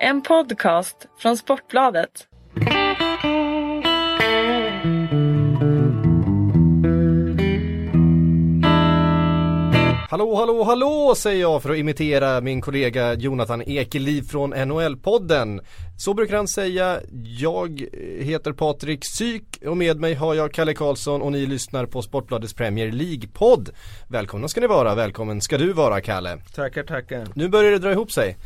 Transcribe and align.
En 0.00 0.22
podcast 0.22 0.96
från 1.18 1.36
Sportbladet. 1.36 2.26
Hallå, 10.10 10.34
hallå, 10.34 10.64
hallå 10.64 11.14
säger 11.16 11.40
jag 11.40 11.62
för 11.62 11.70
att 11.70 11.76
imitera 11.76 12.40
min 12.40 12.60
kollega 12.60 13.14
Jonathan 13.14 13.62
Ekeliv 13.62 14.22
från 14.22 14.54
NHL-podden. 14.54 15.60
Så 15.98 16.14
brukar 16.14 16.36
han 16.36 16.48
säga. 16.48 17.00
Jag 17.38 17.86
heter 18.20 18.52
Patrik 18.52 19.00
Syk 19.16 19.62
och 19.66 19.76
med 19.76 20.00
mig 20.00 20.14
har 20.14 20.34
jag 20.34 20.52
Kalle 20.52 20.74
Karlsson 20.74 21.22
och 21.22 21.32
ni 21.32 21.46
lyssnar 21.46 21.86
på 21.86 22.02
Sportbladets 22.02 22.54
Premier 22.54 22.90
League-podd. 22.92 23.70
Välkomna 24.08 24.48
ska 24.48 24.60
ni 24.60 24.66
vara, 24.66 24.94
välkommen 24.94 25.40
ska 25.40 25.58
du 25.58 25.72
vara 25.72 26.00
Kalle. 26.00 26.38
Tackar, 26.54 26.82
tackar. 26.82 27.26
Nu 27.34 27.48
börjar 27.48 27.70
det 27.70 27.78
dra 27.78 27.92
ihop 27.92 28.12
sig. 28.12 28.36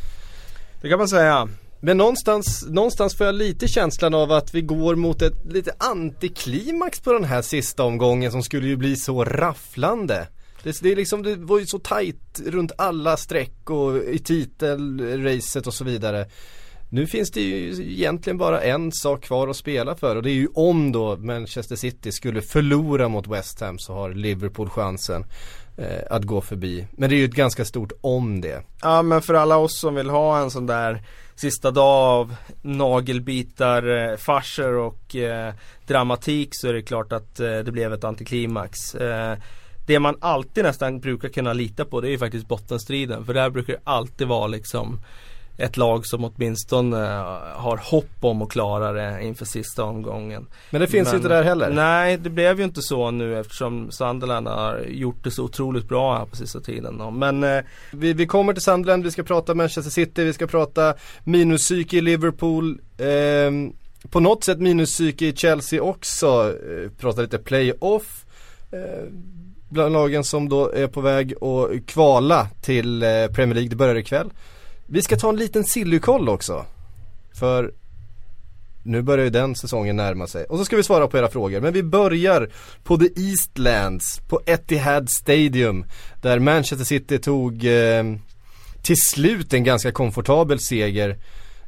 Det 0.81 0.89
kan 0.89 0.97
man 0.97 1.07
säga. 1.07 1.49
Men 1.79 1.97
någonstans, 1.97 2.65
någonstans 2.69 3.15
får 3.15 3.25
jag 3.25 3.35
lite 3.35 3.67
känslan 3.67 4.13
av 4.13 4.31
att 4.31 4.53
vi 4.53 4.61
går 4.61 4.95
mot 4.95 5.21
ett 5.21 5.45
lite 5.45 5.73
antiklimax 5.77 6.99
på 6.99 7.13
den 7.13 7.23
här 7.23 7.41
sista 7.41 7.83
omgången 7.83 8.31
som 8.31 8.43
skulle 8.43 8.67
ju 8.67 8.77
bli 8.77 8.95
så 8.95 9.23
rafflande. 9.23 10.27
Det, 10.63 10.81
det, 10.81 10.91
är 10.91 10.95
liksom, 10.95 11.23
det 11.23 11.35
var 11.35 11.59
ju 11.59 11.65
så 11.65 11.79
tajt 11.79 12.41
runt 12.45 12.71
alla 12.77 13.17
streck 13.17 13.69
och 13.69 13.97
i 13.97 14.19
titelracet 14.19 15.67
och 15.67 15.73
så 15.73 15.83
vidare. 15.83 16.25
Nu 16.89 17.07
finns 17.07 17.31
det 17.31 17.41
ju 17.41 17.83
egentligen 17.93 18.37
bara 18.37 18.61
en 18.61 18.91
sak 18.91 19.23
kvar 19.23 19.47
att 19.47 19.55
spela 19.55 19.95
för 19.95 20.15
och 20.15 20.23
det 20.23 20.29
är 20.29 20.33
ju 20.33 20.47
om 20.53 20.91
då 20.91 21.17
Manchester 21.17 21.75
City 21.75 22.11
skulle 22.11 22.41
förlora 22.41 23.07
mot 23.07 23.27
West 23.27 23.61
Ham 23.61 23.79
så 23.79 23.93
har 23.93 24.13
Liverpool 24.13 24.69
chansen 24.69 25.25
eh, 25.77 26.01
att 26.09 26.23
gå 26.23 26.41
förbi. 26.41 26.87
Men 26.91 27.09
det 27.09 27.15
är 27.15 27.17
ju 27.17 27.25
ett 27.25 27.31
ganska 27.31 27.65
stort 27.65 27.91
om 28.01 28.41
det. 28.41 28.63
Ja 28.81 29.01
men 29.01 29.21
för 29.21 29.33
alla 29.33 29.57
oss 29.57 29.79
som 29.79 29.95
vill 29.95 30.09
ha 30.09 30.39
en 30.41 30.51
sån 30.51 30.67
där 30.67 31.03
sista 31.35 31.71
dag 31.71 32.19
av 32.19 32.35
nagelbitar, 32.61 34.11
eh, 34.11 34.17
farser 34.17 34.73
och 34.73 35.15
eh, 35.15 35.53
dramatik 35.87 36.49
så 36.51 36.67
är 36.67 36.73
det 36.73 36.81
klart 36.81 37.11
att 37.11 37.39
eh, 37.39 37.59
det 37.59 37.71
blev 37.71 37.93
ett 37.93 38.03
antiklimax. 38.03 38.95
Eh, 38.95 39.37
det 39.87 39.99
man 39.99 40.15
alltid 40.21 40.63
nästan 40.63 40.99
brukar 40.99 41.29
kunna 41.29 41.53
lita 41.53 41.85
på 41.85 42.01
det 42.01 42.07
är 42.07 42.11
ju 42.11 42.17
faktiskt 42.17 42.47
bottenstriden. 42.47 43.25
För 43.25 43.33
där 43.33 43.49
brukar 43.49 43.73
det 43.73 43.79
alltid 43.83 44.27
vara 44.27 44.47
liksom 44.47 44.99
ett 45.61 45.77
lag 45.77 46.05
som 46.05 46.23
åtminstone 46.23 46.97
har 47.53 47.77
hopp 47.77 48.15
om 48.19 48.41
att 48.41 48.49
klara 48.49 48.91
det 48.91 49.23
inför 49.23 49.45
sista 49.45 49.83
omgången. 49.83 50.47
Men 50.69 50.81
det 50.81 50.87
finns 50.87 51.07
Men, 51.07 51.15
inte 51.15 51.29
där 51.29 51.43
heller? 51.43 51.69
Nej, 51.69 52.17
det 52.17 52.29
blev 52.29 52.59
ju 52.59 52.63
inte 52.63 52.81
så 52.81 53.11
nu 53.11 53.39
eftersom 53.39 53.91
Sunderland 53.91 54.47
har 54.47 54.79
gjort 54.87 55.23
det 55.23 55.31
så 55.31 55.43
otroligt 55.43 55.87
bra 55.87 56.17
här 56.17 56.25
på 56.25 56.35
sista 56.35 56.59
tiden. 56.59 57.19
Men 57.19 57.43
eh, 57.43 57.63
vi, 57.91 58.13
vi 58.13 58.25
kommer 58.25 58.53
till 58.53 58.61
Sunderland, 58.61 59.03
vi 59.03 59.11
ska 59.11 59.23
prata 59.23 59.53
Manchester 59.53 59.91
City, 59.91 60.23
vi 60.23 60.33
ska 60.33 60.47
prata 60.47 60.93
minuspsyke 61.23 61.97
i 61.97 62.01
Liverpool. 62.01 62.79
Eh, 62.97 63.71
på 64.09 64.19
något 64.19 64.43
sätt 64.43 64.59
minuspsyke 64.59 65.25
i 65.25 65.35
Chelsea 65.35 65.81
också. 65.81 66.55
Eh, 66.69 66.91
prata 66.99 67.21
lite 67.21 67.37
playoff. 67.37 68.25
Eh, 68.71 69.07
bland 69.69 69.93
lagen 69.93 70.23
som 70.23 70.49
då 70.49 70.71
är 70.71 70.87
på 70.87 71.01
väg 71.01 71.33
att 71.43 71.85
kvala 71.85 72.47
till 72.61 73.03
eh, 73.03 73.09
Premier 73.09 73.55
League. 73.55 73.69
Det 73.69 73.75
börjar 73.75 73.95
ikväll. 73.95 74.29
Vi 74.93 75.01
ska 75.01 75.17
ta 75.17 75.29
en 75.29 75.35
liten 75.35 75.63
sillykoll 75.63 76.29
också. 76.29 76.65
För 77.39 77.73
nu 78.83 79.01
börjar 79.01 79.23
ju 79.23 79.29
den 79.29 79.55
säsongen 79.55 79.95
närma 79.95 80.27
sig. 80.27 80.45
Och 80.45 80.57
så 80.57 80.65
ska 80.65 80.75
vi 80.75 80.83
svara 80.83 81.07
på 81.07 81.17
era 81.17 81.27
frågor. 81.27 81.61
Men 81.61 81.73
vi 81.73 81.83
börjar 81.83 82.49
på 82.83 82.97
The 82.97 83.21
Eastlands, 83.21 84.21
på 84.29 84.41
Etihad 84.45 85.09
Stadium. 85.09 85.85
Där 86.21 86.39
Manchester 86.39 86.85
City 86.85 87.19
tog 87.19 87.65
eh, 87.65 88.03
till 88.81 88.95
slut 88.97 89.53
en 89.53 89.63
ganska 89.63 89.91
komfortabel 89.91 90.59
seger 90.59 91.17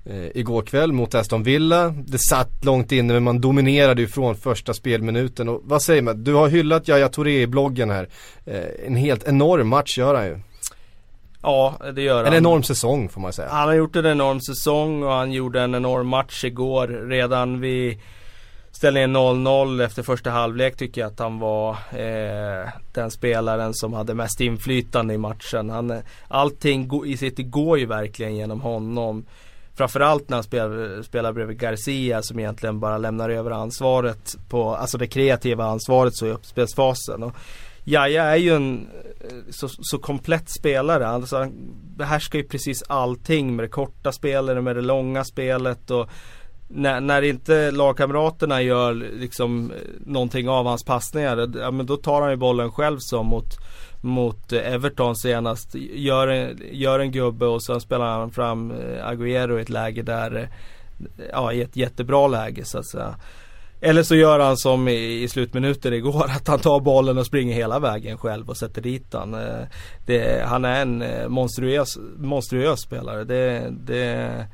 eh, 0.06 0.28
igår 0.34 0.62
kväll 0.62 0.92
mot 0.92 1.16
Aston 1.16 1.44
Villa. 1.44 1.90
Det 2.08 2.20
satt 2.20 2.66
långt 2.66 2.92
inne 2.92 3.14
men 3.14 3.24
man 3.24 3.42
dominerade 3.42 4.02
ju 4.02 4.08
från 4.08 4.36
första 4.36 4.74
spelminuten. 4.74 5.50
Och 5.50 5.62
vad 5.64 5.82
säger 5.82 6.02
man? 6.02 6.24
Du 6.24 6.34
har 6.34 6.48
hyllat 6.48 6.88
Yahya 6.88 7.10
Touré 7.10 7.42
i 7.42 7.48
bloggen 7.48 7.90
här. 7.90 8.10
Eh, 8.46 8.86
en 8.88 8.96
helt 8.96 9.28
enorm 9.28 9.68
match 9.68 9.98
gör 9.98 10.16
han 10.16 10.26
ju. 10.26 10.40
Ja, 11.44 11.76
det 11.94 12.02
gör 12.02 12.24
han. 12.24 12.26
En 12.26 12.34
enorm 12.34 12.64
säsong 12.64 13.10
får 13.10 13.22
man 13.22 13.34
säga. 13.34 13.50
Han 13.50 13.68
har 13.68 13.76
gjort 13.76 13.96
en 13.96 14.06
enorm 14.06 14.42
säsong 14.42 15.04
och 15.04 15.12
han 15.12 15.32
gjorde 15.32 15.62
en 15.62 15.76
enorm 15.76 16.08
match 16.08 16.44
igår. 16.44 16.88
Redan 16.88 17.62
vid 17.62 18.00
ställningen 18.72 19.18
0-0 19.18 19.86
efter 19.86 20.04
första 20.04 20.30
halvlek 20.30 20.78
tycker 20.78 21.02
jag 21.02 21.12
att 21.12 21.20
han 21.20 21.40
var 21.40 21.72
eh, 21.72 22.70
den 22.94 23.12
spelaren 23.12 23.74
som 23.74 23.94
hade 23.94 24.14
mest 24.14 24.42
inflytande 24.42 25.14
i 25.14 25.18
matchen. 25.18 25.70
Han, 25.70 26.02
allting 26.28 27.06
i 27.06 27.18
City 27.18 27.44
går 27.44 27.80
ju 27.80 27.86
verkligen 27.86 28.36
genom 28.36 28.62
honom. 28.62 29.26
Framförallt 29.76 30.30
när 30.30 30.38
han 30.38 30.44
spelar, 30.44 31.02
spelar 31.02 31.34
bredvid 31.34 31.60
Garcia 31.60 32.22
som 32.22 32.40
egentligen 32.40 32.80
bara 32.80 32.98
lämnar 32.98 33.30
över 33.30 33.52
ansvaret 33.52 34.36
på, 34.50 34.76
alltså 34.76 34.98
det 34.98 35.08
kreativa 35.08 35.66
ansvaret 35.66 36.16
så 36.16 36.28
i 36.28 36.32
uppspelsfasen. 36.32 37.24
Och 37.24 37.36
Jaja 37.84 38.24
är 38.24 38.36
ju 38.36 38.56
en 38.56 38.88
eh, 39.22 39.30
så, 39.50 39.68
så 39.70 39.98
komplett 39.98 40.50
spelare. 40.50 41.08
Alltså 41.08 41.38
han 41.38 41.52
behärskar 41.98 42.40
ju 42.40 42.46
precis 42.46 42.84
allting 42.88 43.56
med 43.56 43.66
det 43.66 43.70
korta 43.70 44.12
spelet, 44.12 44.64
med 44.64 44.76
det 44.76 44.82
långa 44.82 45.24
spelet 45.24 45.92
och 45.92 46.10
när, 46.68 47.02
när 47.02 47.22
inte 47.22 47.72
lagkamraterna 47.72 48.62
gör 48.62 48.94
liksom 48.94 49.72
någonting 50.06 50.50
av 50.50 50.66
hans 50.66 50.84
passningar, 50.84 51.38
eh, 51.38 51.62
ja, 51.62 51.72
men 51.72 51.86
då 51.86 51.98
tar 51.98 52.22
han 52.22 52.32
ju 52.32 52.38
bollen 52.38 52.72
själv 52.72 52.98
som 53.00 53.28
mot 53.28 53.58
mot 54.02 54.54
eh, 54.54 54.74
Everton 54.74 55.16
senast. 55.16 55.76
Gör 55.76 56.28
en, 56.28 56.62
gör 56.72 57.00
en 57.00 57.12
gubbe 57.12 57.46
och 57.46 57.64
sen 57.64 57.82
spelar 57.82 58.20
han 58.20 58.32
fram 58.32 58.74
Agüero 59.04 59.60
i 59.60 59.62
ett 59.62 59.70
läge 59.70 60.02
där, 60.02 60.50
ja 61.32 61.54
i 61.54 61.62
ett 61.62 61.76
jättebra 61.76 62.28
läge 62.28 62.66
så 62.66 62.78
att 62.78 62.86
säga. 62.86 63.16
Eller 63.86 64.04
så 64.04 64.16
gör 64.16 64.40
han 64.40 64.58
som 64.58 64.88
i, 64.88 65.24
i 65.24 65.28
slutminuten 65.28 65.94
igår 65.94 66.26
att 66.26 66.48
han 66.48 66.60
tar 66.60 66.80
bollen 66.80 67.18
och 67.18 67.26
springer 67.26 67.56
hela 67.56 67.80
vägen 67.80 68.18
själv 68.18 68.50
och 68.50 68.58
sätter 68.58 68.82
dit 68.82 69.12
den. 69.12 69.34
Eh, 69.34 69.68
det, 70.06 70.46
han 70.46 70.66
är 70.66 70.82
en 70.82 71.02
eh, 71.02 71.28
monstruös, 71.28 71.98
monstruös 72.18 72.80
spelare. 72.82 73.24
Det, 73.24 73.74
det, 73.86 74.48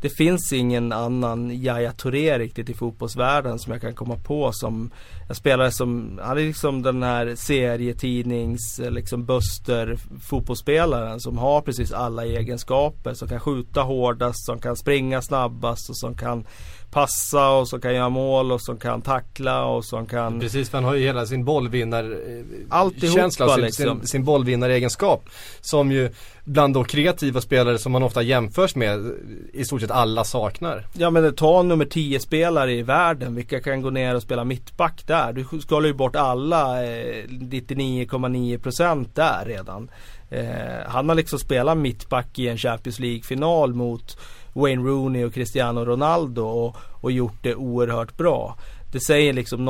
det 0.00 0.08
finns 0.08 0.52
ingen 0.52 0.92
annan 0.92 1.50
Yahya 1.50 1.92
Touré 1.92 2.38
riktigt 2.38 2.70
i 2.70 2.74
fotbollsvärlden 2.74 3.58
som 3.58 3.72
jag 3.72 3.80
kan 3.80 3.94
komma 3.94 4.16
på 4.16 4.52
som 4.52 4.90
en 5.28 5.34
spelare 5.34 5.70
som, 5.70 6.20
han 6.22 6.38
är 6.38 6.42
liksom 6.42 6.82
den 6.82 7.02
här 7.02 7.34
serietidnings, 7.36 8.78
eh, 8.78 8.90
liksom 8.90 9.24
Buster 9.24 9.96
fotbollsspelaren 10.20 11.20
som 11.20 11.38
har 11.38 11.60
precis 11.60 11.92
alla 11.92 12.24
egenskaper. 12.24 13.14
Som 13.14 13.28
kan 13.28 13.40
skjuta 13.40 13.80
hårdast, 13.82 14.44
som 14.46 14.58
kan 14.58 14.76
springa 14.76 15.22
snabbast 15.22 15.90
och 15.90 15.96
som 15.96 16.16
kan 16.16 16.46
passa 16.92 17.50
och 17.50 17.68
som 17.68 17.80
kan 17.80 17.94
göra 17.94 18.08
mål 18.08 18.52
och 18.52 18.60
som 18.60 18.78
kan 18.78 19.02
tackla 19.02 19.64
och 19.64 19.84
som 19.84 20.06
kan 20.06 20.40
Precis 20.40 20.70
för 20.70 20.78
han 20.78 20.84
har 20.84 20.94
ju 20.94 21.04
hela 21.04 21.26
sin 21.26 21.44
bollvinnar 21.44 22.04
eh, 22.04 22.94
sin, 23.00 23.20
liksom. 23.56 23.98
sin, 23.98 24.06
sin 24.06 24.24
bollvinnaregenskap 24.24 25.28
Som 25.60 25.92
ju 25.92 26.10
bland 26.44 26.74
de 26.74 26.84
kreativa 26.84 27.40
spelare 27.40 27.78
som 27.78 27.92
man 27.92 28.02
ofta 28.02 28.22
jämförs 28.22 28.74
med 28.74 29.12
i 29.52 29.64
stort 29.64 29.80
sett 29.80 29.90
alla 29.90 30.24
saknar 30.24 30.86
Ja 30.92 31.10
men 31.10 31.34
ta 31.34 31.62
nummer 31.62 31.84
10 31.84 32.20
spelare 32.20 32.72
i 32.72 32.82
världen 32.82 33.34
Vilka 33.34 33.60
kan 33.60 33.82
gå 33.82 33.90
ner 33.90 34.14
och 34.14 34.22
spela 34.22 34.44
mittback 34.44 35.06
där? 35.06 35.32
Du 35.32 35.60
skalar 35.60 35.86
ju 35.86 35.94
bort 35.94 36.16
alla 36.16 36.84
eh, 36.84 37.24
99,9% 37.24 39.08
där 39.14 39.44
redan 39.46 39.90
eh, 40.30 40.86
Han 40.86 41.08
har 41.08 41.16
liksom 41.16 41.38
spelat 41.38 41.78
mittback 41.78 42.38
i 42.38 42.48
en 42.48 42.58
Champions 42.58 42.98
League-final 42.98 43.74
mot 43.74 44.16
Wayne 44.52 44.82
Rooney 44.82 45.24
och 45.24 45.34
Cristiano 45.34 45.84
Ronaldo 45.84 46.42
och, 46.42 46.76
och 47.00 47.12
gjort 47.12 47.42
det 47.42 47.54
oerhört 47.54 48.16
bra. 48.16 48.56
Det 48.92 49.00
säger 49.00 49.32
liksom 49.32 49.64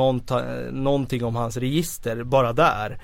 någonting 0.71 1.23
om 1.23 1.35
hans 1.35 1.57
register 1.57 2.23
bara 2.23 2.53
där. 2.53 2.99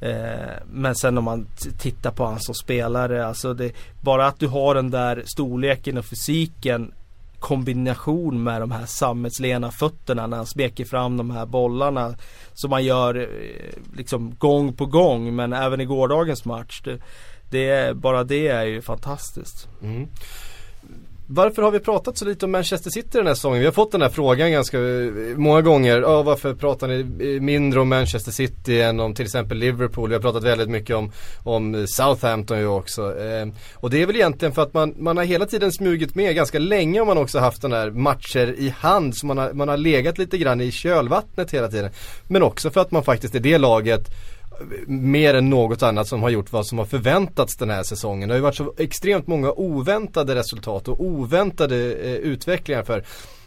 Eh, 0.00 0.62
men 0.66 0.94
sen 0.94 1.18
om 1.18 1.24
man 1.24 1.46
tittar 1.78 2.10
på 2.10 2.26
han 2.26 2.40
som 2.40 2.54
spelare, 2.54 3.26
alltså 3.26 3.54
det, 3.54 3.72
bara 4.00 4.26
att 4.26 4.40
du 4.40 4.46
har 4.46 4.74
den 4.74 4.90
där 4.90 5.22
storleken 5.26 5.98
och 5.98 6.04
fysiken 6.04 6.92
kombination 7.38 8.42
med 8.42 8.60
de 8.60 8.70
här 8.70 8.86
sammetslena 8.86 9.70
fötterna 9.70 10.26
när 10.26 10.36
han 10.36 10.46
smeker 10.46 10.84
fram 10.84 11.16
de 11.16 11.30
här 11.30 11.46
bollarna 11.46 12.14
som 12.52 12.70
man 12.70 12.84
gör 12.84 13.14
eh, 13.20 13.96
liksom 13.96 14.34
gång 14.38 14.72
på 14.72 14.86
gång 14.86 15.36
men 15.36 15.52
även 15.52 15.80
i 15.80 15.84
gårdagens 15.84 16.44
match. 16.44 16.82
Det, 16.84 17.00
det 17.50 17.96
bara 17.96 18.24
det 18.24 18.48
är 18.48 18.64
ju 18.64 18.82
fantastiskt. 18.82 19.68
Mm. 19.82 20.08
Varför 21.26 21.62
har 21.62 21.70
vi 21.70 21.80
pratat 21.80 22.18
så 22.18 22.24
lite 22.24 22.44
om 22.44 22.52
Manchester 22.52 22.90
City 22.90 23.08
den 23.12 23.26
här 23.26 23.34
säsongen? 23.34 23.60
Vi 23.60 23.64
har 23.64 23.72
fått 23.72 23.92
den 23.92 24.02
här 24.02 24.08
frågan 24.08 24.52
ganska 24.52 24.78
eh, 24.78 25.12
många 25.36 25.62
gånger. 25.62 26.00
Ja, 26.00 26.22
varför 26.22 26.54
pratar 26.54 26.88
ni 26.88 27.00
eh, 27.34 27.40
mindre 27.40 27.80
om 27.80 27.88
Manchester 27.88 28.32
City 28.32 28.80
än 28.80 29.00
om 29.00 29.14
till 29.14 29.24
exempel 29.24 29.58
Liverpool? 29.58 30.08
Vi 30.08 30.14
har 30.14 30.22
pratat 30.22 30.44
väldigt 30.44 30.68
mycket 30.68 30.96
om, 30.96 31.12
om 31.42 31.86
Southampton 31.88 32.58
ju 32.58 32.66
också. 32.66 33.02
Eh, 33.02 33.46
och 33.74 33.90
det 33.90 34.02
är 34.02 34.06
väl 34.06 34.16
egentligen 34.16 34.54
för 34.54 34.62
att 34.62 34.74
man, 34.74 34.94
man 34.98 35.16
har 35.16 35.24
hela 35.24 35.46
tiden 35.46 35.72
smugit 35.72 36.14
med. 36.14 36.34
Ganska 36.34 36.58
länge 36.58 37.00
och 37.00 37.06
man 37.06 37.18
också 37.18 37.38
haft 37.38 37.62
den 37.62 37.72
här 37.72 37.90
matcher 37.90 38.54
i 38.58 38.68
hand. 38.68 39.16
Så 39.16 39.26
man 39.26 39.38
har, 39.38 39.52
man 39.52 39.68
har 39.68 39.76
legat 39.76 40.18
lite 40.18 40.38
grann 40.38 40.60
i 40.60 40.70
kölvattnet 40.70 41.50
hela 41.50 41.68
tiden. 41.68 41.90
Men 42.28 42.42
också 42.42 42.70
för 42.70 42.80
att 42.80 42.90
man 42.90 43.04
faktiskt 43.04 43.34
är 43.34 43.40
det 43.40 43.58
laget 43.58 44.10
mer 44.86 45.34
än 45.34 45.50
något 45.50 45.82
annat 45.82 46.08
som 46.08 46.22
har 46.22 46.30
gjort 46.30 46.52
vad 46.52 46.66
som 46.66 46.78
har 46.78 46.84
förväntats 46.84 47.56
den 47.56 47.70
här 47.70 47.82
säsongen. 47.82 48.28
Det 48.28 48.32
har 48.32 48.38
ju 48.38 48.42
varit 48.42 48.56
så 48.56 48.74
extremt 48.78 49.26
många 49.26 49.52
oväntade 49.52 50.34
resultat 50.34 50.88
och 50.88 51.00
oväntade 51.00 51.76
eh, 51.76 52.14
utvecklingar 52.14 52.82
för 52.82 53.04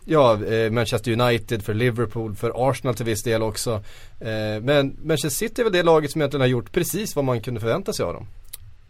Ja, 0.09 0.45
eh, 0.45 0.71
Manchester 0.71 1.21
United, 1.21 1.63
för 1.63 1.73
Liverpool, 1.73 2.35
för 2.35 2.69
Arsenal 2.69 2.95
till 2.95 3.05
viss 3.05 3.23
del 3.23 3.43
också. 3.43 3.71
Eh, 4.19 4.61
men 4.61 4.97
Manchester 5.03 5.29
City 5.29 5.61
är 5.61 5.63
väl 5.63 5.73
det 5.73 5.83
laget 5.83 6.11
som 6.11 6.21
egentligen 6.21 6.41
har 6.41 6.47
gjort 6.47 6.71
precis 6.71 7.15
vad 7.15 7.25
man 7.25 7.41
kunde 7.41 7.59
förvänta 7.59 7.93
sig 7.93 8.05
av 8.05 8.13
dem. 8.13 8.27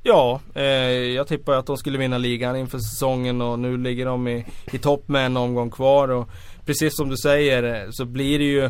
Ja, 0.04 0.42
eh, 0.54 0.64
jag 0.64 1.28
tippar 1.28 1.54
att 1.54 1.66
de 1.66 1.78
skulle 1.78 1.98
vinna 1.98 2.18
ligan 2.18 2.56
inför 2.56 2.80
säsongen 2.80 3.42
och 3.42 3.60
nu 3.60 3.78
ligger 3.78 4.06
de 4.06 4.28
i, 4.28 4.46
i 4.72 4.78
topp 4.78 5.08
med 5.08 5.26
en 5.26 5.38
omgång 5.38 5.72
kvar. 5.72 6.08
Och 6.08 6.30
precis 6.66 6.96
som 6.96 7.10
du 7.10 7.18
säger 7.18 7.64
eh, 7.64 7.90
så 7.92 8.06
blir 8.06 8.40
det 8.40 8.46
ju 8.46 8.66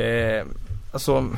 eh, 0.00 0.46
Alltså 0.92 1.28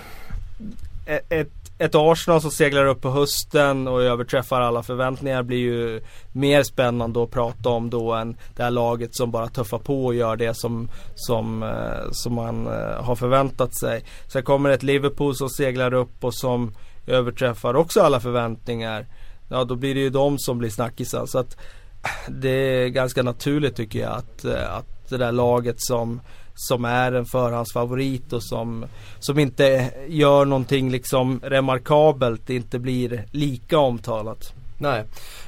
ett, 1.07 1.71
ett 1.79 1.95
Arsenal 1.95 2.41
som 2.41 2.51
seglar 2.51 2.87
upp 2.87 3.01
på 3.01 3.11
hösten 3.11 3.89
och 3.89 4.03
överträffar 4.03 4.61
alla 4.61 4.83
förväntningar 4.83 5.43
blir 5.43 5.59
ju 5.59 6.01
mer 6.33 6.63
spännande 6.63 7.23
att 7.23 7.31
prata 7.31 7.69
om 7.69 7.91
då 7.91 8.13
än 8.13 8.37
det 8.57 8.63
här 8.63 8.71
laget 8.71 9.17
som 9.17 9.31
bara 9.31 9.49
tuffar 9.49 9.79
på 9.79 10.07
och 10.07 10.15
gör 10.15 10.37
det 10.37 10.55
som, 10.55 10.89
som, 11.15 11.63
eh, 11.63 12.11
som 12.11 12.35
man 12.35 12.67
eh, 12.67 13.05
har 13.05 13.17
förväntat 13.17 13.79
sig. 13.79 14.05
Sen 14.27 14.43
kommer 14.43 14.71
ett 14.71 14.83
Liverpool 14.83 15.37
som 15.37 15.49
seglar 15.49 15.95
upp 15.95 16.25
och 16.25 16.35
som 16.35 16.75
överträffar 17.07 17.75
också 17.75 18.01
alla 18.01 18.21
förväntningar. 18.21 19.07
Ja 19.49 19.65
då 19.65 19.77
blir 19.77 19.95
det 19.95 20.01
ju 20.01 20.11
de 20.11 20.39
som 20.39 20.59
blir 20.59 20.71
snackisar. 20.71 21.27
Så 21.27 21.39
att 21.39 21.57
eh, 22.03 22.33
det 22.33 22.51
är 22.85 22.89
ganska 22.89 23.23
naturligt 23.23 23.77
tycker 23.77 23.99
jag 23.99 24.13
att, 24.13 24.45
att 24.45 25.09
det 25.09 25.17
där 25.17 25.33
laget 25.33 25.77
som 25.79 26.21
som 26.69 26.85
är 26.85 27.13
en 27.13 27.27
förhandsfavorit 27.27 28.33
och 28.33 28.43
som, 28.43 28.85
som 29.19 29.39
inte 29.39 29.91
gör 30.09 30.45
någonting 30.45 30.91
liksom 30.91 31.41
remarkabelt, 31.43 32.51
inte 32.51 32.79
blir 32.79 33.25
lika 33.31 33.79
omtalat. 33.79 34.53
Nej. 34.81 35.05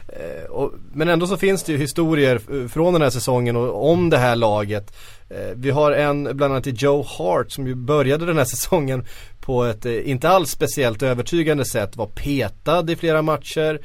Eh, 0.09 0.69
men 0.93 1.09
ändå 1.09 1.27
så 1.27 1.37
finns 1.37 1.63
det 1.63 1.73
ju 1.73 1.79
historier 1.79 2.41
eh, 2.53 2.69
från 2.69 2.93
den 2.93 3.03
här 3.03 3.11
säsongen 3.11 3.57
och 3.57 3.91
om 3.91 4.11
det 4.11 4.19
här 4.19 4.37
laget. 4.37 4.95
Eh, 5.31 5.57
vi 5.57 5.71
har 5.71 5.93
en 5.93 6.23
bland 6.23 6.53
annat 6.53 6.67
i 6.67 6.71
Joe 6.71 7.03
Hart 7.03 7.53
som 7.53 7.67
ju 7.67 7.75
började 7.75 8.27
den 8.27 8.39
här 8.39 8.45
säsongen 8.57 9.05
på 9.41 9.65
ett 9.65 9.85
inte 9.85 10.29
alls 10.29 10.51
speciellt 10.51 11.03
övertygande 11.03 11.65
sätt. 11.65 11.97
Var 11.97 12.07
petad 12.07 12.91
i 12.91 12.97
flera 12.97 13.23
matcher, 13.23 13.81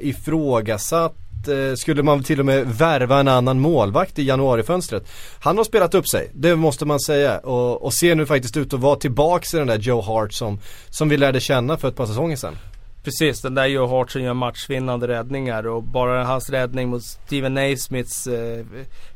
ifrågasatt 0.00 1.27
eh, 1.48 1.74
skulle 1.74 2.02
man 2.02 2.22
till 2.22 2.40
och 2.40 2.46
med 2.46 2.66
värva 2.66 3.20
en 3.20 3.28
annan 3.28 3.60
målvakt 3.60 4.18
i 4.18 4.22
januarifönstret. 4.22 5.08
Han 5.40 5.56
har 5.56 5.64
spelat 5.64 5.94
upp 5.94 6.08
sig, 6.08 6.30
det 6.34 6.56
måste 6.56 6.84
man 6.84 7.00
säga. 7.00 7.38
Och, 7.38 7.82
och 7.82 7.94
ser 7.94 8.14
nu 8.14 8.26
faktiskt 8.26 8.56
ut 8.56 8.74
att 8.74 8.80
vara 8.80 8.96
tillbaks 8.96 9.54
i 9.54 9.56
den 9.56 9.66
där 9.66 9.78
Joe 9.78 10.00
Hart 10.00 10.32
som, 10.32 10.60
som 10.90 11.08
vi 11.08 11.16
lärde 11.16 11.40
känna 11.40 11.76
för 11.76 11.88
ett 11.88 11.96
par 11.96 12.06
säsonger 12.06 12.36
sedan. 12.36 12.56
Precis, 13.04 13.40
den 13.40 13.54
där 13.54 13.66
Joe 13.66 13.86
Hart 13.86 14.10
som 14.10 14.22
gör 14.22 14.34
matchvinnande 14.34 15.08
räddningar 15.08 15.66
och 15.66 15.82
bara 15.82 16.24
hans 16.24 16.50
räddning 16.50 16.88
mot 16.88 17.02
Steven 17.04 17.54
Naismiths 17.54 18.26
eh, 18.26 18.64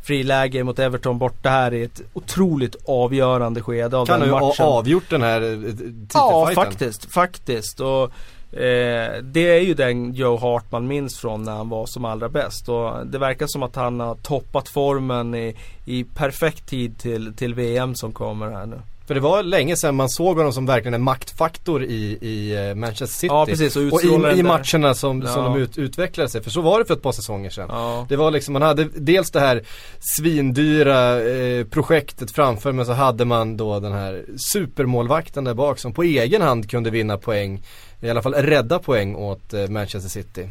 friläge 0.02 0.64
mot 0.64 0.78
Everton 0.78 1.18
borta 1.18 1.48
här 1.48 1.74
i 1.74 1.82
ett 1.82 2.02
otroligt 2.12 2.76
avgörande 2.84 3.60
skede 3.62 3.96
av 3.96 4.06
kan 4.06 4.20
den 4.20 4.30
matchen. 4.30 4.52
Kan 4.56 4.66
ha 4.66 4.78
avgjort 4.78 5.10
den 5.10 5.22
här 5.22 5.42
eh, 5.42 5.48
titelfighten. 5.48 6.08
Ja, 6.14 6.50
faktiskt, 6.54 7.12
faktiskt. 7.12 7.80
Och 7.80 8.12
Eh, 8.52 9.22
det 9.22 9.48
är 9.48 9.60
ju 9.60 9.74
den 9.74 10.14
Joe 10.14 10.36
Hart 10.36 10.72
man 10.72 10.86
minns 10.86 11.18
från 11.18 11.42
när 11.42 11.52
han 11.52 11.68
var 11.68 11.86
som 11.86 12.04
allra 12.04 12.28
bäst. 12.28 12.68
Och 12.68 13.06
det 13.06 13.18
verkar 13.18 13.46
som 13.46 13.62
att 13.62 13.76
han 13.76 14.00
har 14.00 14.14
toppat 14.14 14.68
formen 14.68 15.34
i, 15.34 15.56
i 15.84 16.04
perfekt 16.04 16.66
tid 16.66 16.98
till, 16.98 17.34
till 17.34 17.54
VM 17.54 17.94
som 17.94 18.12
kommer 18.12 18.50
här 18.50 18.66
nu. 18.66 18.78
För 19.12 19.14
det 19.14 19.20
var 19.20 19.42
länge 19.42 19.76
sedan 19.76 19.94
man 19.94 20.08
såg 20.08 20.36
honom 20.36 20.52
som 20.52 20.66
verkligen 20.66 20.94
en 20.94 21.02
maktfaktor 21.02 21.84
i, 21.84 22.18
i 22.20 22.68
eh, 22.68 22.74
Manchester 22.74 23.06
City. 23.06 23.26
Ja, 23.26 23.46
precis, 23.46 23.76
och, 23.76 23.82
och 23.82 24.04
i, 24.04 24.38
i 24.38 24.42
matcherna 24.42 24.94
som, 24.94 25.22
ja. 25.22 25.34
som 25.34 25.44
de 25.44 25.56
ut, 25.56 25.78
utvecklade 25.78 26.28
sig. 26.28 26.42
För 26.42 26.50
så 26.50 26.60
var 26.60 26.78
det 26.78 26.84
för 26.84 26.94
ett 26.94 27.02
par 27.02 27.12
säsonger 27.12 27.50
sedan. 27.50 27.66
Ja. 27.68 28.06
Det 28.08 28.16
var 28.16 28.30
liksom, 28.30 28.52
man 28.52 28.62
hade 28.62 28.84
dels 28.84 29.30
det 29.30 29.40
här 29.40 29.62
svindyra 30.00 31.22
eh, 31.22 31.64
projektet 31.64 32.30
framför 32.30 32.72
men 32.72 32.86
så 32.86 32.92
hade 32.92 33.24
man 33.24 33.56
då 33.56 33.80
den 33.80 33.92
här 33.92 34.24
supermålvakten 34.52 35.44
där 35.44 35.54
bak 35.54 35.78
som 35.78 35.92
på 35.92 36.02
egen 36.02 36.42
hand 36.42 36.70
kunde 36.70 36.90
vinna 36.90 37.18
poäng 37.18 37.62
i 38.00 38.10
alla 38.10 38.22
fall 38.22 38.34
rädda 38.34 38.78
poäng 38.78 39.14
åt 39.16 39.54
eh, 39.54 39.68
Manchester 39.68 40.10
City. 40.10 40.48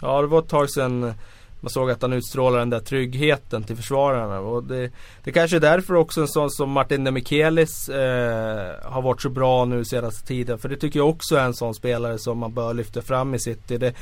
Ja 0.00 0.20
det 0.20 0.26
var 0.26 0.38
ett 0.38 0.48
tag 0.48 0.70
sedan 0.70 1.14
man 1.60 1.70
såg 1.70 1.90
att 1.90 2.02
han 2.02 2.12
utstrålade 2.12 2.60
den 2.60 2.70
där 2.70 2.80
tryggheten 2.80 3.62
till 3.62 3.76
försvararna. 3.76 4.40
Och 4.40 4.64
det, 4.64 4.90
det 5.24 5.32
kanske 5.32 5.56
är 5.56 5.60
därför 5.60 5.94
också 5.94 6.20
en 6.20 6.28
sån 6.28 6.50
som 6.50 6.70
Martin 6.70 7.04
Demichelis 7.04 7.88
eh, 7.88 8.74
har 8.82 9.02
varit 9.02 9.22
så 9.22 9.28
bra 9.28 9.64
nu 9.64 9.84
senaste 9.84 10.26
tiden. 10.26 10.58
För 10.58 10.68
det 10.68 10.76
tycker 10.76 10.98
jag 10.98 11.08
också 11.08 11.36
är 11.36 11.44
en 11.44 11.54
sån 11.54 11.74
spelare 11.74 12.18
som 12.18 12.38
man 12.38 12.54
bör 12.54 12.74
lyfta 12.74 13.02
fram 13.02 13.34
i 13.34 13.38
City. 13.38 13.78
Det, 13.78 13.94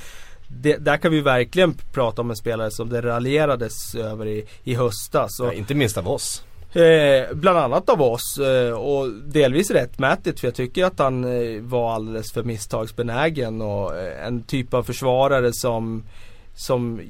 det, 0.48 0.76
där 0.76 0.96
kan 0.96 1.12
vi 1.12 1.20
verkligen 1.20 1.74
prata 1.92 2.22
om 2.22 2.30
en 2.30 2.36
spelare 2.36 2.70
som 2.70 2.88
det 2.88 3.00
raljerades 3.00 3.94
över 3.94 4.26
i, 4.26 4.44
i 4.64 4.74
höstas. 4.74 5.30
Ja, 5.38 5.52
inte 5.52 5.74
minst 5.74 5.98
av 5.98 6.08
oss. 6.08 6.44
Eh, 6.74 7.34
bland 7.34 7.58
annat 7.58 7.88
av 7.88 8.02
oss 8.02 8.38
eh, 8.38 8.72
och 8.72 9.10
delvis 9.12 9.70
rättmätigt 9.70 10.40
för 10.40 10.46
jag 10.46 10.54
tycker 10.54 10.84
att 10.84 10.98
han 10.98 11.24
eh, 11.24 11.62
var 11.62 11.94
alldeles 11.94 12.32
för 12.32 12.42
misstagsbenägen 12.42 13.62
och 13.62 13.96
eh, 13.96 14.26
en 14.26 14.42
typ 14.42 14.74
av 14.74 14.82
försvarare 14.82 15.50
som 15.52 16.04
som 16.54 17.00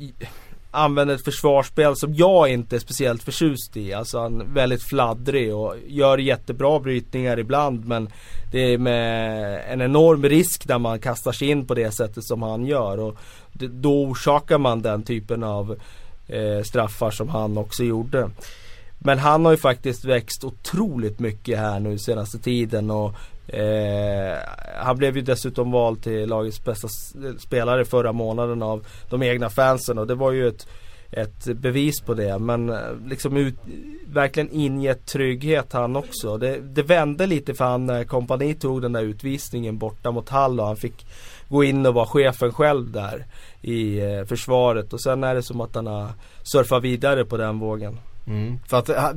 använder 0.74 1.14
ett 1.14 1.24
försvarsspel 1.24 1.96
som 1.96 2.14
jag 2.14 2.48
inte 2.48 2.76
är 2.76 2.80
speciellt 2.80 3.22
förtjust 3.22 3.76
i. 3.76 3.92
Alltså 3.92 4.20
han 4.20 4.40
är 4.40 4.44
väldigt 4.44 4.82
fladdrig 4.82 5.54
och 5.54 5.74
gör 5.86 6.18
jättebra 6.18 6.80
brytningar 6.80 7.38
ibland 7.38 7.84
men 7.84 8.08
det 8.52 8.58
är 8.58 8.78
med 8.78 9.72
en 9.72 9.82
enorm 9.82 10.24
risk 10.24 10.68
när 10.68 10.78
man 10.78 10.98
kastar 10.98 11.32
sig 11.32 11.48
in 11.48 11.66
på 11.66 11.74
det 11.74 11.90
sättet 11.90 12.24
som 12.24 12.42
han 12.42 12.66
gör 12.66 13.00
och 13.00 13.16
då 13.52 14.02
orsakar 14.02 14.58
man 14.58 14.82
den 14.82 15.02
typen 15.02 15.44
av 15.44 15.76
eh, 16.28 16.62
straffar 16.64 17.10
som 17.10 17.28
han 17.28 17.58
också 17.58 17.84
gjorde. 17.84 18.30
Men 18.98 19.18
han 19.18 19.44
har 19.44 19.52
ju 19.52 19.58
faktiskt 19.58 20.04
växt 20.04 20.44
otroligt 20.44 21.18
mycket 21.18 21.58
här 21.58 21.80
nu 21.80 21.98
senaste 21.98 22.38
tiden 22.38 22.90
och 22.90 23.14
eh, 23.46 24.38
han 24.76 24.96
blev 24.96 25.16
ju 25.16 25.22
dessutom 25.22 25.70
vald 25.70 26.02
till 26.02 26.28
lagets 26.28 26.64
bästa 26.64 26.88
spelare 27.38 27.84
förra 27.84 28.12
månaden 28.12 28.62
av 28.62 28.86
de 29.10 29.22
egna 29.22 29.50
fansen 29.50 29.98
och 29.98 30.06
det 30.06 30.14
var 30.14 30.32
ju 30.32 30.48
ett, 30.48 30.66
ett 31.10 31.44
bevis 31.44 32.00
på 32.00 32.14
det. 32.14 32.38
Men 32.38 32.68
eh, 32.68 32.78
liksom 33.06 33.36
ut, 33.36 33.54
verkligen 34.06 34.50
ingett 34.50 35.06
trygghet 35.06 35.72
han 35.72 35.96
också. 35.96 36.38
Det, 36.38 36.60
det 36.60 36.82
vände 36.82 37.26
lite 37.26 37.54
för 37.54 37.64
han 37.64 37.86
när 37.86 38.04
kompani 38.04 38.54
tog 38.54 38.82
den 38.82 38.92
där 38.92 39.02
utvisningen 39.02 39.78
borta 39.78 40.10
mot 40.10 40.28
Hall 40.28 40.60
och 40.60 40.66
han 40.66 40.76
fick 40.76 41.06
gå 41.48 41.64
in 41.64 41.86
och 41.86 41.94
vara 41.94 42.06
chefen 42.06 42.52
själv 42.52 42.90
där 42.92 43.26
i 43.60 44.00
eh, 44.00 44.24
försvaret 44.24 44.92
och 44.92 45.00
sen 45.00 45.24
är 45.24 45.34
det 45.34 45.42
som 45.42 45.60
att 45.60 45.74
han 45.74 45.86
har 45.86 46.08
surfat 46.42 46.82
vidare 46.82 47.24
på 47.24 47.36
den 47.36 47.58
vågen. 47.58 47.98
Mm. 48.26 48.58
För 48.68 48.78
att 48.78 48.88
eh, 48.88 49.08